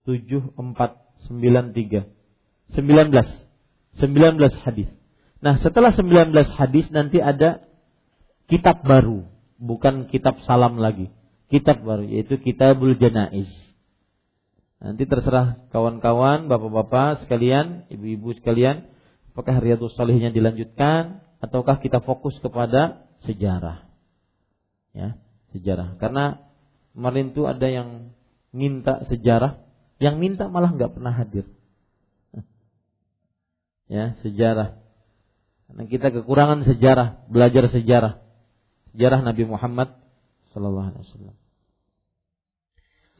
tujuh 0.00 0.56
empat 0.58 0.96
sembilan 1.28 1.70
tiga 1.70 2.02
sembilan 2.74 3.14
belas 3.14 3.30
sembilan 3.94 4.32
belas 4.42 4.54
hadis. 4.66 4.90
Nah 5.38 5.54
setelah 5.62 5.94
sembilan 5.94 6.34
belas 6.34 6.50
hadis 6.58 6.90
nanti 6.90 7.22
ada 7.22 7.62
kitab 8.50 8.82
baru, 8.82 9.22
bukan 9.60 10.10
kitab 10.10 10.42
salam 10.42 10.82
lagi 10.82 11.14
kitab 11.50 11.82
baru 11.82 12.06
yaitu 12.06 12.38
Kitabul 12.38 12.96
Janaiz. 12.96 13.50
Nanti 14.80 15.04
terserah 15.04 15.60
kawan-kawan, 15.76 16.48
bapak-bapak 16.48 17.26
sekalian, 17.26 17.84
ibu-ibu 17.92 18.32
sekalian, 18.40 18.88
apakah 19.30 19.62
Riyadhus 19.62 19.94
Salihnya 19.94 20.34
dilanjutkan 20.34 21.22
ataukah 21.40 21.78
kita 21.78 22.02
fokus 22.02 22.36
kepada 22.42 23.08
sejarah. 23.24 23.86
Ya, 24.90 25.16
sejarah. 25.54 25.96
Karena 26.02 26.42
kemarin 26.92 27.30
itu 27.30 27.46
ada 27.46 27.66
yang 27.70 28.12
minta 28.50 29.06
sejarah, 29.06 29.62
yang 30.02 30.18
minta 30.18 30.50
malah 30.50 30.74
nggak 30.74 30.98
pernah 30.98 31.14
hadir. 31.14 31.46
Ya, 33.90 34.14
sejarah. 34.22 34.78
Karena 35.66 35.82
kita 35.86 36.14
kekurangan 36.14 36.66
sejarah, 36.66 37.26
belajar 37.26 37.66
sejarah. 37.70 38.22
Sejarah 38.94 39.22
Nabi 39.22 39.46
Muhammad 39.46 39.98
sallallahu 40.50 40.94
alaihi 40.94 41.02
wasallam. 41.06 41.36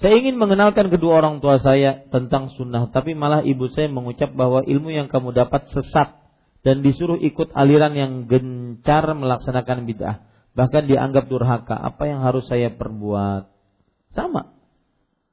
Saya 0.01 0.17
ingin 0.17 0.41
mengenalkan 0.41 0.89
kedua 0.89 1.21
orang 1.21 1.45
tua 1.45 1.61
saya 1.61 2.09
tentang 2.09 2.49
sunnah, 2.57 2.89
tapi 2.89 3.13
malah 3.13 3.45
ibu 3.45 3.69
saya 3.69 3.93
mengucap 3.93 4.33
bahwa 4.33 4.65
ilmu 4.65 4.89
yang 4.89 5.13
kamu 5.13 5.37
dapat 5.37 5.69
sesat 5.77 6.17
dan 6.65 6.81
disuruh 6.81 7.21
ikut 7.21 7.53
aliran 7.53 7.93
yang 7.93 8.13
gencar 8.25 9.05
melaksanakan 9.13 9.85
bid'ah. 9.85 10.25
Bahkan 10.57 10.89
dianggap 10.89 11.29
durhaka. 11.29 11.77
Apa 11.77 12.09
yang 12.09 12.25
harus 12.25 12.49
saya 12.49 12.73
perbuat? 12.73 13.53
Sama. 14.17 14.57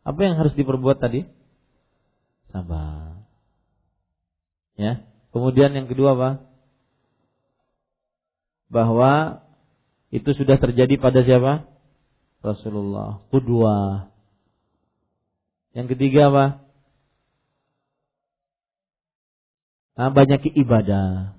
Apa 0.03 0.19
yang 0.23 0.35
harus 0.35 0.51
diperbuat 0.55 0.99
tadi? 0.99 1.23
Sabar. 2.51 3.23
Ya. 4.75 5.07
Kemudian 5.31 5.75
yang 5.75 5.87
kedua 5.87 6.15
apa? 6.15 6.29
Bahwa 8.67 9.43
itu 10.11 10.31
sudah 10.35 10.59
terjadi 10.59 10.95
pada 10.99 11.23
siapa? 11.23 11.67
Rasulullah. 12.43 13.23
Kedua. 13.31 14.07
Yang 15.75 15.87
ketiga 15.95 16.31
apa? 16.31 16.45
Nah, 19.97 20.13
banyak 20.13 20.53
ibadah. 20.53 21.33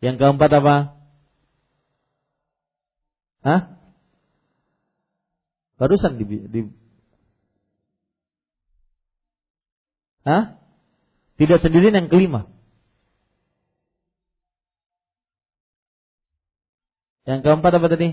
Yang 0.00 0.16
keempat 0.16 0.50
apa? 0.56 0.76
Hah? 3.44 3.60
Barusan 5.76 6.16
di, 6.16 6.24
di 6.24 6.60
Hah? 10.24 10.56
Tidak 11.36 11.60
sendiri 11.60 11.92
yang 11.92 12.08
kelima. 12.08 12.48
Yang 17.28 17.40
keempat 17.44 17.72
apa 17.76 17.86
tadi? 17.92 18.08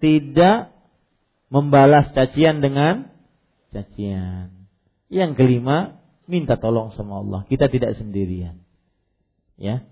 Tidak 0.00 0.77
membalas 1.48 2.12
cacian 2.12 2.60
dengan 2.60 3.12
cacian. 3.72 4.68
Yang 5.08 5.40
kelima, 5.40 6.00
minta 6.28 6.60
tolong 6.60 6.92
sama 6.92 7.24
Allah. 7.24 7.40
Kita 7.48 7.72
tidak 7.72 7.96
sendirian. 7.96 8.60
Ya. 9.56 9.84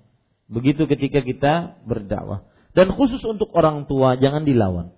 Begitu 0.47 0.85
ketika 0.87 1.25
kita 1.25 1.55
berdakwah. 1.89 2.47
Dan 2.77 2.93
khusus 2.93 3.25
untuk 3.25 3.51
orang 3.57 3.89
tua 3.89 4.21
jangan 4.21 4.45
dilawan. 4.45 4.93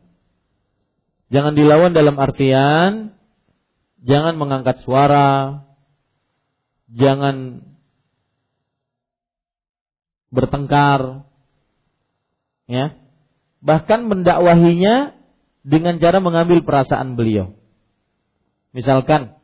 Jangan 1.31 1.55
dilawan 1.55 1.95
dalam 1.95 2.19
artian 2.19 3.19
jangan 4.03 4.39
mengangkat 4.39 4.83
suara, 4.87 5.63
jangan 6.91 7.67
bertengkar, 10.31 11.27
ya. 12.71 12.95
Bahkan 13.59 14.07
mendakwahinya 14.07 15.18
dengan 15.63 15.99
cara 15.99 16.19
mengambil 16.23 16.63
perasaan 16.63 17.19
beliau. 17.19 17.57
Misalkan 18.73 19.39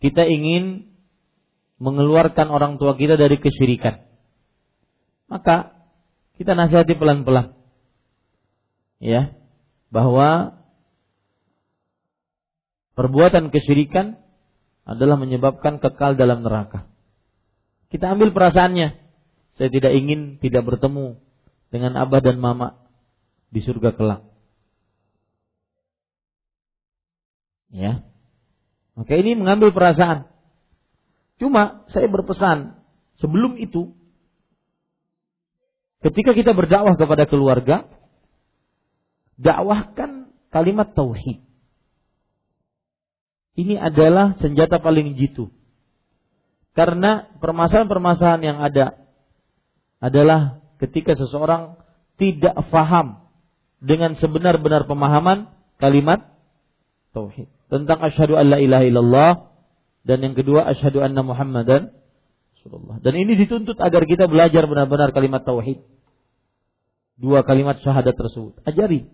kita 0.00 0.24
ingin 0.24 0.90
mengeluarkan 1.80 2.48
orang 2.48 2.76
tua 2.76 2.96
kita 2.96 3.16
dari 3.16 3.40
kesyirikan. 3.40 4.04
Maka 5.28 5.76
kita 6.40 6.56
nasihati 6.56 6.96
pelan-pelan. 6.96 7.56
Ya, 9.00 9.32
bahwa 9.88 10.60
perbuatan 12.96 13.48
kesyirikan 13.48 14.20
adalah 14.84 15.16
menyebabkan 15.16 15.80
kekal 15.80 16.20
dalam 16.20 16.44
neraka. 16.44 16.88
Kita 17.88 18.12
ambil 18.12 18.32
perasaannya. 18.32 18.88
Saya 19.56 19.68
tidak 19.68 19.92
ingin 19.92 20.40
tidak 20.40 20.64
bertemu 20.64 21.20
dengan 21.68 21.96
abah 22.00 22.20
dan 22.24 22.40
mama 22.40 22.80
di 23.52 23.60
surga 23.60 23.92
kelak. 23.96 24.29
Ya. 27.70 28.02
Maka 28.98 29.12
ini 29.16 29.38
mengambil 29.38 29.70
perasaan. 29.70 30.26
Cuma 31.40 31.88
saya 31.88 32.10
berpesan 32.10 32.76
sebelum 33.22 33.56
itu 33.56 33.96
ketika 36.04 36.36
kita 36.36 36.52
berdakwah 36.52 37.00
kepada 37.00 37.24
keluarga 37.24 37.88
dakwahkan 39.40 40.28
kalimat 40.52 40.92
tauhid. 40.92 41.40
Ini 43.56 43.80
adalah 43.80 44.36
senjata 44.36 44.80
paling 44.80 45.16
jitu. 45.16 45.48
Karena 46.76 47.28
permasalahan-permasalahan 47.40 48.42
yang 48.44 48.58
ada 48.62 49.00
adalah 50.00 50.64
ketika 50.80 51.12
seseorang 51.16 51.76
tidak 52.16 52.56
faham 52.68 53.28
dengan 53.80 54.16
sebenar-benar 54.16 54.84
pemahaman 54.84 55.50
kalimat 55.80 56.24
tauhid. 57.16 57.48
Tentang 57.70 58.02
asyhadu 58.02 58.34
alla 58.34 58.58
ilaha 58.58 58.84
illallah 58.84 59.32
dan 60.02 60.18
yang 60.26 60.34
kedua 60.34 60.66
asyhadu 60.74 61.00
anna 61.06 61.22
Muhammadan 61.22 61.94
Rasulullah. 62.58 62.98
Dan 62.98 63.14
ini 63.14 63.38
dituntut 63.38 63.78
agar 63.78 64.04
kita 64.04 64.26
belajar 64.26 64.66
benar-benar 64.66 65.14
kalimat 65.14 65.46
tauhid. 65.46 65.80
Dua 67.14 67.46
kalimat 67.46 67.78
syahadat 67.78 68.18
tersebut. 68.18 68.58
Ajari 68.66 69.06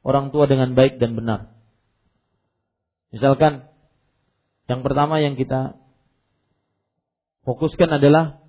orang 0.00 0.32
tua 0.32 0.48
dengan 0.48 0.72
baik 0.72 0.96
dan 0.96 1.14
benar. 1.14 1.52
Misalkan 3.12 3.68
yang 4.72 4.80
pertama 4.80 5.20
yang 5.20 5.36
kita 5.36 5.76
fokuskan 7.44 8.00
adalah 8.00 8.40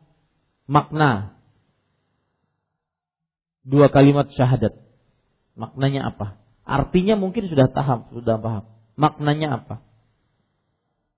makna 0.72 1.36
dua 3.68 3.92
kalimat 3.92 4.32
syahadat. 4.32 4.78
Maknanya 5.60 6.16
apa? 6.16 6.40
Artinya 6.64 7.20
mungkin 7.20 7.50
sudah 7.52 7.68
paham, 7.68 8.08
sudah 8.16 8.40
paham. 8.40 8.79
Maknanya 9.00 9.64
apa? 9.64 9.76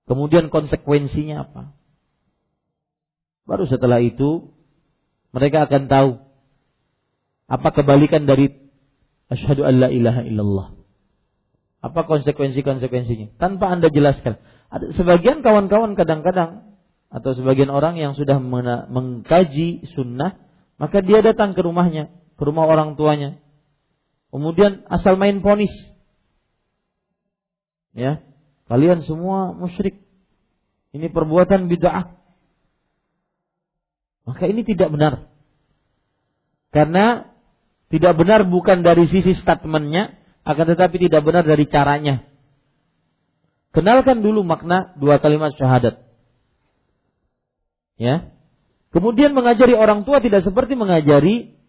Kemudian 0.06 0.54
konsekuensinya 0.54 1.42
apa? 1.42 1.74
Baru 3.42 3.66
setelah 3.66 3.98
itu 3.98 4.54
mereka 5.34 5.66
akan 5.66 5.90
tahu 5.90 6.10
apa 7.50 7.68
kebalikan 7.74 8.22
dari 8.22 8.54
asyhadu 9.26 9.66
alla 9.66 9.90
ilaha 9.90 10.22
illallah. 10.22 10.68
Apa 11.82 12.06
konsekuensi-konsekuensinya? 12.06 13.34
Tanpa 13.42 13.66
Anda 13.74 13.90
jelaskan. 13.90 14.38
Ada 14.70 14.94
sebagian 14.94 15.42
kawan-kawan 15.42 15.98
kadang-kadang 15.98 16.78
atau 17.10 17.34
sebagian 17.34 17.68
orang 17.68 17.98
yang 17.98 18.14
sudah 18.14 18.38
mengkaji 18.88 19.90
sunnah, 19.90 20.38
maka 20.78 21.02
dia 21.02 21.20
datang 21.20 21.58
ke 21.58 21.60
rumahnya, 21.60 22.14
ke 22.38 22.42
rumah 22.46 22.70
orang 22.70 22.94
tuanya. 22.94 23.42
Kemudian 24.30 24.86
asal 24.88 25.18
main 25.18 25.42
ponis. 25.42 25.74
Ya, 27.92 28.24
Kalian 28.72 29.04
semua 29.04 29.52
musyrik. 29.52 30.00
Ini 30.96 31.12
perbuatan 31.12 31.68
bid'ah. 31.68 32.16
Maka 34.24 34.48
ini 34.48 34.64
tidak 34.64 34.88
benar. 34.88 35.28
Karena 36.72 37.28
tidak 37.92 38.16
benar 38.16 38.48
bukan 38.48 38.80
dari 38.80 39.04
sisi 39.04 39.36
statementnya, 39.36 40.16
akan 40.48 40.72
tetapi 40.72 40.96
tidak 41.04 41.20
benar 41.20 41.44
dari 41.44 41.68
caranya. 41.68 42.24
Kenalkan 43.76 44.24
dulu 44.24 44.40
makna 44.40 44.96
dua 44.96 45.20
kalimat 45.20 45.52
syahadat. 45.52 46.00
Ya. 48.00 48.32
Kemudian 48.88 49.36
mengajari 49.36 49.76
orang 49.76 50.08
tua 50.08 50.24
tidak 50.24 50.48
seperti 50.48 50.80
mengajari 50.80 51.60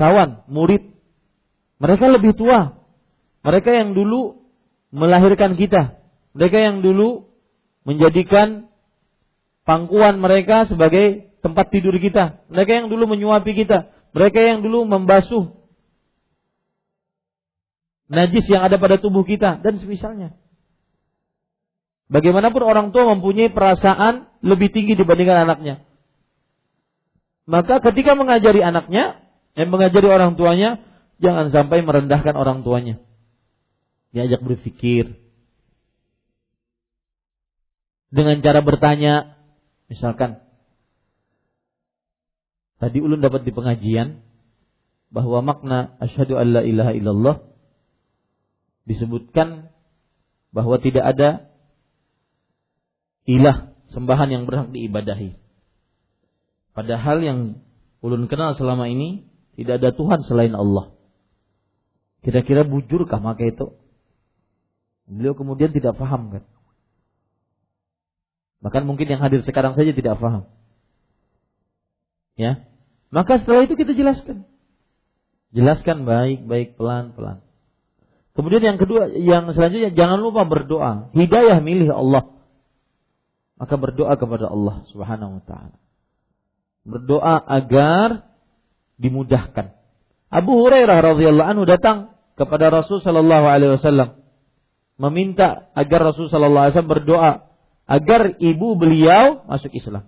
kawan, 0.00 0.40
murid. 0.48 0.88
Mereka 1.84 2.08
lebih 2.08 2.32
tua. 2.32 2.80
Mereka 3.44 3.76
yang 3.76 3.92
dulu 3.92 4.39
melahirkan 4.90 5.54
kita. 5.54 5.98
Mereka 6.34 6.58
yang 6.58 6.82
dulu 6.82 7.30
menjadikan 7.82 8.70
pangkuan 9.66 10.18
mereka 10.22 10.66
sebagai 10.66 11.30
tempat 11.42 11.70
tidur 11.72 11.96
kita. 11.98 12.44
Mereka 12.52 12.84
yang 12.84 12.86
dulu 12.92 13.10
menyuapi 13.10 13.52
kita. 13.54 13.90
Mereka 14.14 14.38
yang 14.38 14.58
dulu 14.62 14.86
membasuh 14.86 15.54
najis 18.10 18.42
yang 18.50 18.66
ada 18.66 18.76
pada 18.76 18.98
tubuh 18.98 19.22
kita 19.22 19.62
dan 19.62 19.78
semisalnya. 19.78 20.34
Bagaimanapun 22.10 22.62
orang 22.66 22.90
tua 22.90 23.06
mempunyai 23.14 23.54
perasaan 23.54 24.26
lebih 24.42 24.74
tinggi 24.74 24.98
dibandingkan 24.98 25.46
anaknya. 25.46 25.86
Maka 27.46 27.78
ketika 27.78 28.18
mengajari 28.18 28.66
anaknya 28.66 29.22
dan 29.54 29.70
mengajari 29.70 30.10
orang 30.10 30.34
tuanya, 30.34 30.82
jangan 31.22 31.54
sampai 31.54 31.86
merendahkan 31.86 32.34
orang 32.34 32.66
tuanya. 32.66 32.98
Diajak 34.10 34.42
berpikir, 34.42 35.14
dengan 38.10 38.42
cara 38.42 38.60
bertanya, 38.60 39.38
misalkan 39.86 40.42
tadi 42.82 42.98
ulun 42.98 43.22
dapat 43.22 43.46
di 43.46 43.54
pengajian 43.54 44.26
bahwa 45.14 45.46
makna 45.46 45.94
asyhadu 46.02 46.34
alla 46.34 46.66
ilaha 46.66 46.90
illallah 46.90 47.36
disebutkan 48.86 49.70
bahwa 50.50 50.82
tidak 50.82 51.06
ada 51.06 51.54
ilah 53.30 53.78
sembahan 53.94 54.28
yang 54.34 54.42
berhak 54.50 54.74
diibadahi. 54.74 55.38
Padahal 56.74 57.22
yang 57.22 57.38
ulun 58.02 58.26
kenal 58.26 58.58
selama 58.58 58.90
ini 58.90 59.22
tidak 59.54 59.78
ada 59.78 59.90
Tuhan 59.94 60.26
selain 60.26 60.54
Allah. 60.58 60.98
Kira-kira 62.26 62.66
bujurkah 62.66 63.22
maka 63.22 63.46
itu? 63.46 63.78
Beliau 65.10 65.34
kemudian 65.34 65.74
tidak 65.74 65.98
paham 65.98 66.30
kan? 66.30 66.44
Bahkan 68.62 68.86
mungkin 68.86 69.10
yang 69.10 69.18
hadir 69.18 69.42
sekarang 69.42 69.74
saja 69.74 69.90
tidak 69.90 70.22
paham. 70.22 70.46
Ya. 72.38 72.62
Maka 73.10 73.42
setelah 73.42 73.66
itu 73.66 73.74
kita 73.74 73.96
jelaskan. 73.98 74.46
Jelaskan 75.50 76.06
baik-baik 76.06 76.78
pelan-pelan. 76.78 77.42
Kemudian 78.38 78.62
yang 78.62 78.78
kedua, 78.78 79.10
yang 79.10 79.50
selanjutnya 79.50 79.90
jangan 79.90 80.22
lupa 80.22 80.46
berdoa. 80.46 81.10
Hidayah 81.10 81.58
milih 81.58 81.90
Allah. 81.90 82.30
Maka 83.58 83.74
berdoa 83.76 84.14
kepada 84.14 84.46
Allah 84.46 84.86
Subhanahu 84.94 85.42
wa 85.42 85.42
taala. 85.42 85.76
Berdoa 86.86 87.34
agar 87.34 88.30
dimudahkan. 89.02 89.74
Abu 90.30 90.54
Hurairah 90.62 91.02
radhiyallahu 91.02 91.50
anhu 91.50 91.64
datang 91.66 92.14
kepada 92.38 92.70
Rasul 92.70 93.02
sallallahu 93.02 93.46
alaihi 93.50 93.74
wasallam 93.74 94.19
meminta 95.00 95.72
agar 95.72 96.12
Rasul 96.12 96.28
sallallahu 96.28 96.68
alaihi 96.68 96.74
wasallam 96.76 96.94
berdoa 97.00 97.32
agar 97.88 98.36
ibu 98.36 98.76
beliau 98.76 99.42
masuk 99.48 99.72
Islam. 99.72 100.06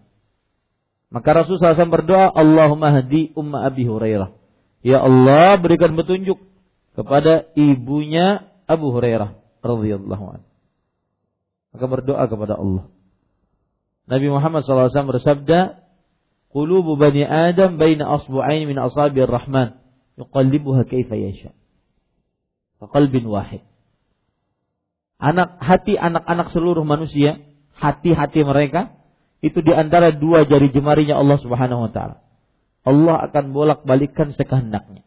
Maka 1.13 1.45
Rasulullah 1.45 1.77
SAW 1.77 1.93
berdoa, 1.93 2.33
Allahumma 2.33 2.89
hadi 2.89 3.37
umma 3.37 3.69
Abi 3.69 3.85
Hurairah. 3.85 4.33
Ya 4.81 5.05
Allah 5.05 5.61
berikan 5.61 5.93
petunjuk 5.93 6.41
kepada 6.97 7.53
ibunya 7.53 8.49
Abu 8.65 8.97
Hurairah 8.97 9.37
radhiyallahu 9.61 10.25
anhu. 10.25 10.49
Maka 11.77 11.85
berdoa 11.85 12.25
kepada 12.33 12.57
Allah. 12.57 12.89
Nabi 14.09 14.27
Muhammad 14.33 14.65
SAW 14.65 14.89
bersabda, 14.89 15.85
Qulubu 16.53 17.01
bani 17.01 17.25
Adam 17.25 17.81
baina 17.81 18.09
asbu'ain 18.21 18.69
min 18.69 18.77
asabir 18.77 19.29
rahman 19.29 19.81
yuqallibuha 20.21 20.85
kaifa 20.89 21.17
yasha. 21.17 21.53
Qalbin 22.83 23.25
wahid. 23.29 23.65
Anak 25.23 25.63
hati 25.63 25.95
anak-anak 25.95 26.51
seluruh 26.51 26.83
manusia 26.83 27.39
hati-hati 27.79 28.43
mereka 28.43 28.99
itu 29.39 29.63
di 29.63 29.71
antara 29.71 30.11
dua 30.11 30.43
jari 30.51 30.75
jemarinya 30.75 31.15
Allah 31.15 31.39
Subhanahu 31.39 31.87
wa 31.87 31.91
taala. 31.95 32.27
Allah 32.83 33.31
akan 33.31 33.55
bolak-balikan 33.55 34.35
sekehendaknya. 34.35 35.07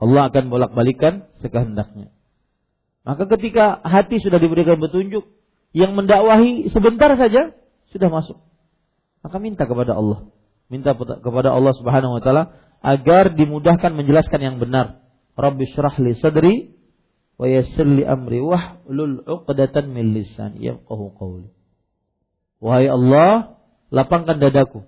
Allah 0.00 0.32
akan 0.32 0.48
bolak-balikan 0.48 1.28
sekehendaknya. 1.44 2.08
Maka 3.04 3.28
ketika 3.36 3.84
hati 3.84 4.24
sudah 4.24 4.40
diberikan 4.40 4.80
petunjuk, 4.80 5.28
yang 5.72 5.96
mendakwahi 5.96 6.68
sebentar 6.68 7.12
saja 7.16 7.56
sudah 7.92 8.08
masuk. 8.12 8.40
Maka 9.24 9.36
minta 9.40 9.64
kepada 9.64 9.96
Allah. 9.96 10.28
Minta 10.68 10.96
kepada 10.96 11.52
Allah 11.52 11.72
Subhanahu 11.76 12.16
wa 12.16 12.22
taala 12.24 12.56
agar 12.80 13.32
dimudahkan 13.32 13.92
menjelaskan 13.92 14.40
yang 14.40 14.56
benar. 14.60 15.04
Rabbi 15.36 15.64
syrah 15.72 15.96
li 16.00 16.12
sadri 16.16 16.71
wa 17.42 17.50
yassir 17.50 17.82
li 17.82 18.06
amri 18.06 18.38
wahlul 18.38 19.26
'uqdatan 19.26 19.90
min 19.90 20.14
lisan 20.14 20.62
yafqahu 20.62 21.10
qawli. 21.18 21.50
Wahai 22.62 22.86
Allah, 22.86 23.58
lapangkan 23.90 24.38
dadaku 24.38 24.86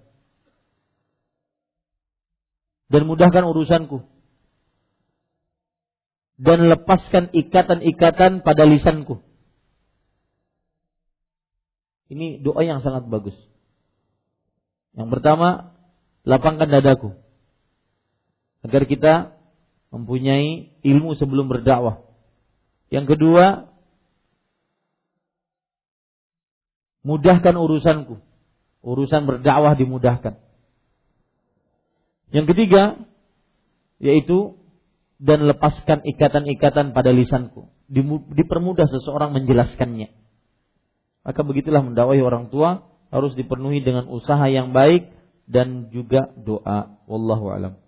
dan 2.95 3.11
mudahkan 3.11 3.43
urusanku 3.43 4.07
dan 6.39 6.71
lepaskan 6.71 7.35
ikatan-ikatan 7.35 8.47
pada 8.47 8.63
lisanku. 8.63 9.19
Ini 12.07 12.39
doa 12.39 12.63
yang 12.63 12.87
sangat 12.87 13.11
bagus. 13.11 13.35
Yang 14.95 15.11
pertama, 15.11 15.75
lapangkan 16.23 16.71
dadaku 16.71 17.19
agar 18.63 18.87
kita 18.87 19.15
mempunyai 19.91 20.79
ilmu 20.87 21.19
sebelum 21.19 21.51
berdakwah. 21.51 22.14
Yang 22.95 23.19
kedua, 23.19 23.75
mudahkan 27.03 27.59
urusanku. 27.59 28.23
Urusan 28.87 29.27
berdakwah 29.27 29.75
dimudahkan. 29.75 30.39
Yang 32.31 32.47
ketiga, 32.55 33.03
yaitu 33.99 34.55
dan 35.19 35.43
lepaskan 35.43 36.07
ikatan-ikatan 36.07 36.95
pada 36.95 37.11
lisanku. 37.11 37.67
Dipermudah 38.31 38.87
seseorang 38.87 39.35
menjelaskannya. 39.35 40.15
Maka 41.27 41.41
begitulah 41.43 41.83
mendakwahi 41.83 42.23
orang 42.23 42.53
tua 42.53 42.87
harus 43.11 43.35
dipenuhi 43.35 43.83
dengan 43.83 44.07
usaha 44.07 44.45
yang 44.47 44.71
baik 44.71 45.11
dan 45.51 45.91
juga 45.91 46.31
doa. 46.39 46.95
Wallahu 47.11 47.51
alam. 47.51 47.84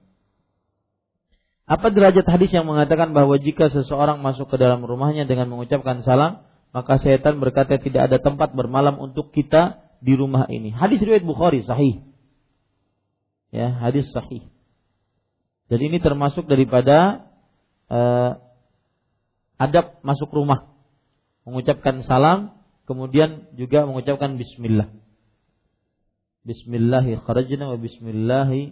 Apa 1.66 1.90
derajat 1.90 2.22
hadis 2.30 2.54
yang 2.54 2.62
mengatakan 2.70 3.10
bahwa 3.10 3.42
jika 3.42 3.66
seseorang 3.74 4.22
masuk 4.22 4.46
ke 4.46 4.56
dalam 4.56 4.86
rumahnya 4.86 5.26
dengan 5.26 5.50
mengucapkan 5.50 6.06
salam, 6.06 6.46
maka 6.70 7.02
setan 7.02 7.42
berkata 7.42 7.82
tidak 7.82 8.06
ada 8.06 8.22
tempat 8.22 8.54
bermalam 8.54 8.94
untuk 9.02 9.34
kita 9.34 9.82
di 9.98 10.14
rumah 10.14 10.46
ini. 10.46 10.70
Hadis 10.70 11.02
riwayat 11.02 11.26
Bukhari 11.26 11.66
sahih. 11.66 12.06
Ya, 13.50 13.74
hadis 13.82 14.06
sahih. 14.14 14.46
Jadi 15.66 15.90
ini 15.90 15.98
termasuk 15.98 16.46
daripada 16.46 17.26
uh, 17.90 18.38
adab 19.58 19.98
masuk 20.06 20.30
rumah. 20.30 20.70
Mengucapkan 21.42 22.06
salam, 22.06 22.54
kemudian 22.86 23.50
juga 23.58 23.82
mengucapkan 23.90 24.38
bismillah. 24.38 24.86
Bismillahi 26.46 27.18
kharajna 27.26 27.74
wa 27.74 27.78
bismillahi 27.82 28.70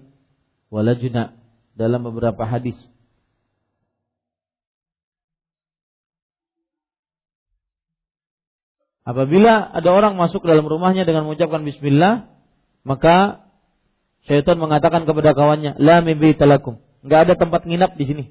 dalam 1.74 2.06
beberapa 2.06 2.46
hadis. 2.46 2.78
Apabila 9.04 9.60
ada 9.60 9.90
orang 9.92 10.16
masuk 10.16 10.40
ke 10.40 10.48
dalam 10.48 10.64
rumahnya 10.64 11.04
dengan 11.04 11.28
mengucapkan 11.28 11.60
bismillah, 11.60 12.32
maka 12.88 13.44
syaitan 14.24 14.56
mengatakan 14.56 15.04
kepada 15.04 15.36
kawannya, 15.36 15.76
"La 15.76 16.00
talakum." 16.40 16.80
Enggak 17.04 17.28
ada 17.28 17.34
tempat 17.36 17.68
nginap 17.68 18.00
di 18.00 18.04
sini. 18.08 18.24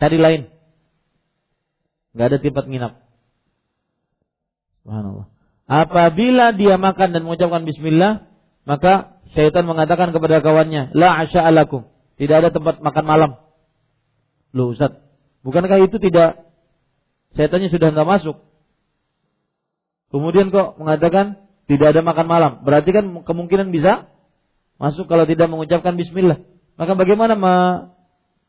Cari 0.00 0.16
lain. 0.16 0.42
Enggak 2.16 2.26
ada 2.32 2.38
tempat 2.40 2.64
nginap. 2.64 2.92
Subhanallah. 4.80 5.28
Apabila 5.68 6.56
dia 6.56 6.80
makan 6.80 7.12
dan 7.12 7.28
mengucapkan 7.28 7.68
bismillah, 7.68 8.24
maka 8.64 9.17
syaitan 9.32 9.64
mengatakan 9.68 10.12
kepada 10.14 10.40
kawannya, 10.40 10.94
"La 10.96 11.18
asya'alakum." 11.24 11.88
Tidak 12.18 12.34
ada 12.34 12.50
tempat 12.50 12.82
makan 12.82 13.04
malam. 13.06 13.30
Loh 14.50 14.74
Ustaz, 14.74 14.98
bukankah 15.46 15.78
itu 15.86 16.02
tidak 16.02 16.50
syaitannya 17.38 17.70
sudah 17.70 17.94
tidak 17.94 18.08
masuk? 18.08 18.36
Kemudian 20.08 20.50
kok 20.50 20.80
mengatakan 20.80 21.46
tidak 21.68 21.94
ada 21.94 22.00
makan 22.00 22.26
malam. 22.26 22.52
Berarti 22.64 22.90
kan 22.90 23.04
kemungkinan 23.22 23.70
bisa 23.70 24.08
masuk 24.80 25.06
kalau 25.06 25.28
tidak 25.28 25.46
mengucapkan 25.52 25.94
bismillah. 25.94 26.42
Maka 26.80 26.96
bagaimana 26.96 27.36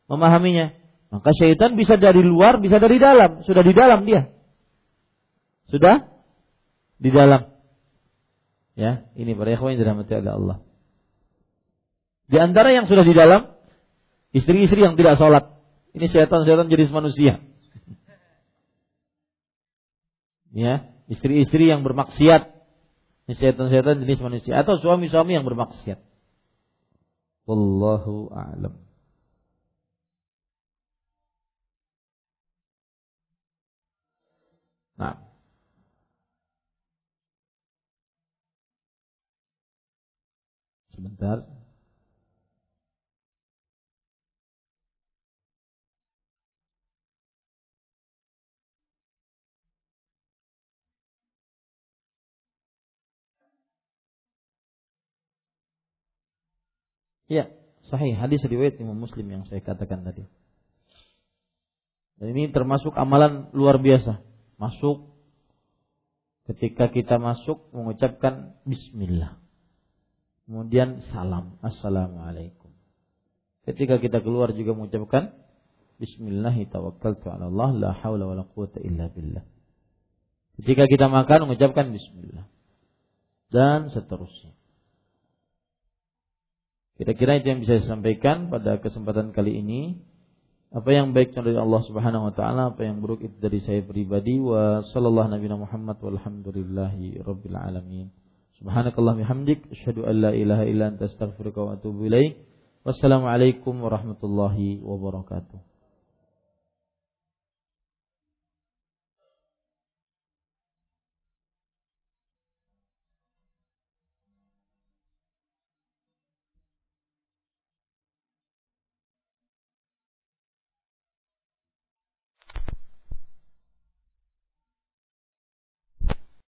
memahaminya? 0.08 0.72
Maka 1.10 1.30
syaitan 1.36 1.74
bisa 1.74 1.98
dari 1.98 2.22
luar, 2.22 2.62
bisa 2.62 2.78
dari 2.80 2.96
dalam. 2.96 3.42
Sudah 3.44 3.62
di 3.66 3.74
dalam 3.76 4.06
dia. 4.08 4.30
Sudah 5.68 6.06
di 6.96 7.10
dalam. 7.12 7.50
Ya, 8.78 9.04
ini 9.18 9.36
para 9.36 9.52
ikhwan 9.52 9.76
yang 9.76 9.84
dirahmati 9.84 10.14
oleh 10.16 10.32
Allah. 10.32 10.56
Di 12.30 12.38
antara 12.38 12.70
yang 12.70 12.86
sudah 12.86 13.02
di 13.02 13.10
dalam, 13.10 13.58
istri-istri 14.30 14.86
yang 14.86 14.94
tidak 14.94 15.18
sholat. 15.18 15.50
Ini 15.98 16.06
syaitan-syaitan 16.06 16.70
jenis 16.70 16.90
manusia. 16.94 17.42
Ya, 20.50 20.90
istri-istri 21.06 21.70
yang 21.70 21.86
bermaksiat. 21.86 22.50
Ini 23.30 23.38
setan-setan 23.38 24.02
jenis 24.02 24.18
manusia 24.18 24.58
atau 24.58 24.82
suami-suami 24.82 25.38
yang 25.38 25.46
bermaksiat. 25.46 26.02
Wallahu 27.46 28.34
a'lam. 28.34 28.74
Nah. 34.98 35.22
Sebentar. 40.90 41.59
Ya, 57.30 57.46
sahih 57.86 58.18
hadis 58.18 58.42
riwayat 58.42 58.82
Imam 58.82 58.98
Muslim 58.98 59.30
yang 59.30 59.46
saya 59.46 59.62
katakan 59.62 60.02
tadi. 60.02 60.26
Dan 62.18 62.34
ini 62.34 62.50
termasuk 62.50 62.90
amalan 62.98 63.48
luar 63.54 63.78
biasa. 63.78 64.18
Masuk 64.58 65.14
ketika 66.50 66.90
kita 66.90 67.22
masuk 67.22 67.70
mengucapkan 67.70 68.58
bismillah. 68.66 69.38
Kemudian 70.44 71.06
salam, 71.14 71.56
assalamualaikum. 71.62 72.74
Ketika 73.62 74.02
kita 74.02 74.18
keluar 74.20 74.50
juga 74.50 74.74
mengucapkan 74.74 75.30
bismillah 76.02 76.52
tawakkaltu 76.66 77.30
ala 77.30 77.46
Allah 77.46 77.70
la 77.78 77.90
haula 78.02 78.26
wala 78.26 78.42
quwata 78.42 78.82
illa 78.82 79.06
billah. 79.06 79.46
Ketika 80.58 80.90
kita 80.90 81.06
makan 81.06 81.46
mengucapkan 81.46 81.94
bismillah. 81.94 82.50
Dan 83.54 83.94
seterusnya. 83.94 84.59
Kira-kira 87.00 87.40
itu 87.40 87.48
yang 87.48 87.64
bisa 87.64 87.80
saya 87.80 87.96
sampaikan 87.96 88.52
pada 88.52 88.76
kesempatan 88.76 89.32
kali 89.32 89.56
ini. 89.56 89.96
Apa 90.68 90.92
yang 90.92 91.16
baik 91.16 91.32
dari 91.32 91.56
Allah 91.56 91.80
Subhanahu 91.88 92.28
wa 92.28 92.34
taala, 92.36 92.76
apa 92.76 92.84
yang 92.84 93.00
buruk 93.00 93.24
itu 93.24 93.40
dari 93.40 93.64
saya 93.64 93.80
pribadi 93.80 94.36
wa 94.36 94.84
sallallahu 94.84 95.32
Muhammad 95.64 95.96
walhamdulillahi 95.96 97.24
rabbil 97.24 97.56
alamin. 97.56 98.12
Asyhadu 98.60 100.04
an 100.04 100.14
la 100.20 100.36
ilaha 100.36 100.68
illa 100.68 100.92
anta 100.92 101.08
astaghfiruka 101.08 101.64
wa 101.64 101.80
atubu 101.80 102.04
ilaik. 102.04 102.36
Wassalamualaikum 102.84 103.80
warahmatullahi 103.80 104.84
wabarakatuh. 104.84 105.69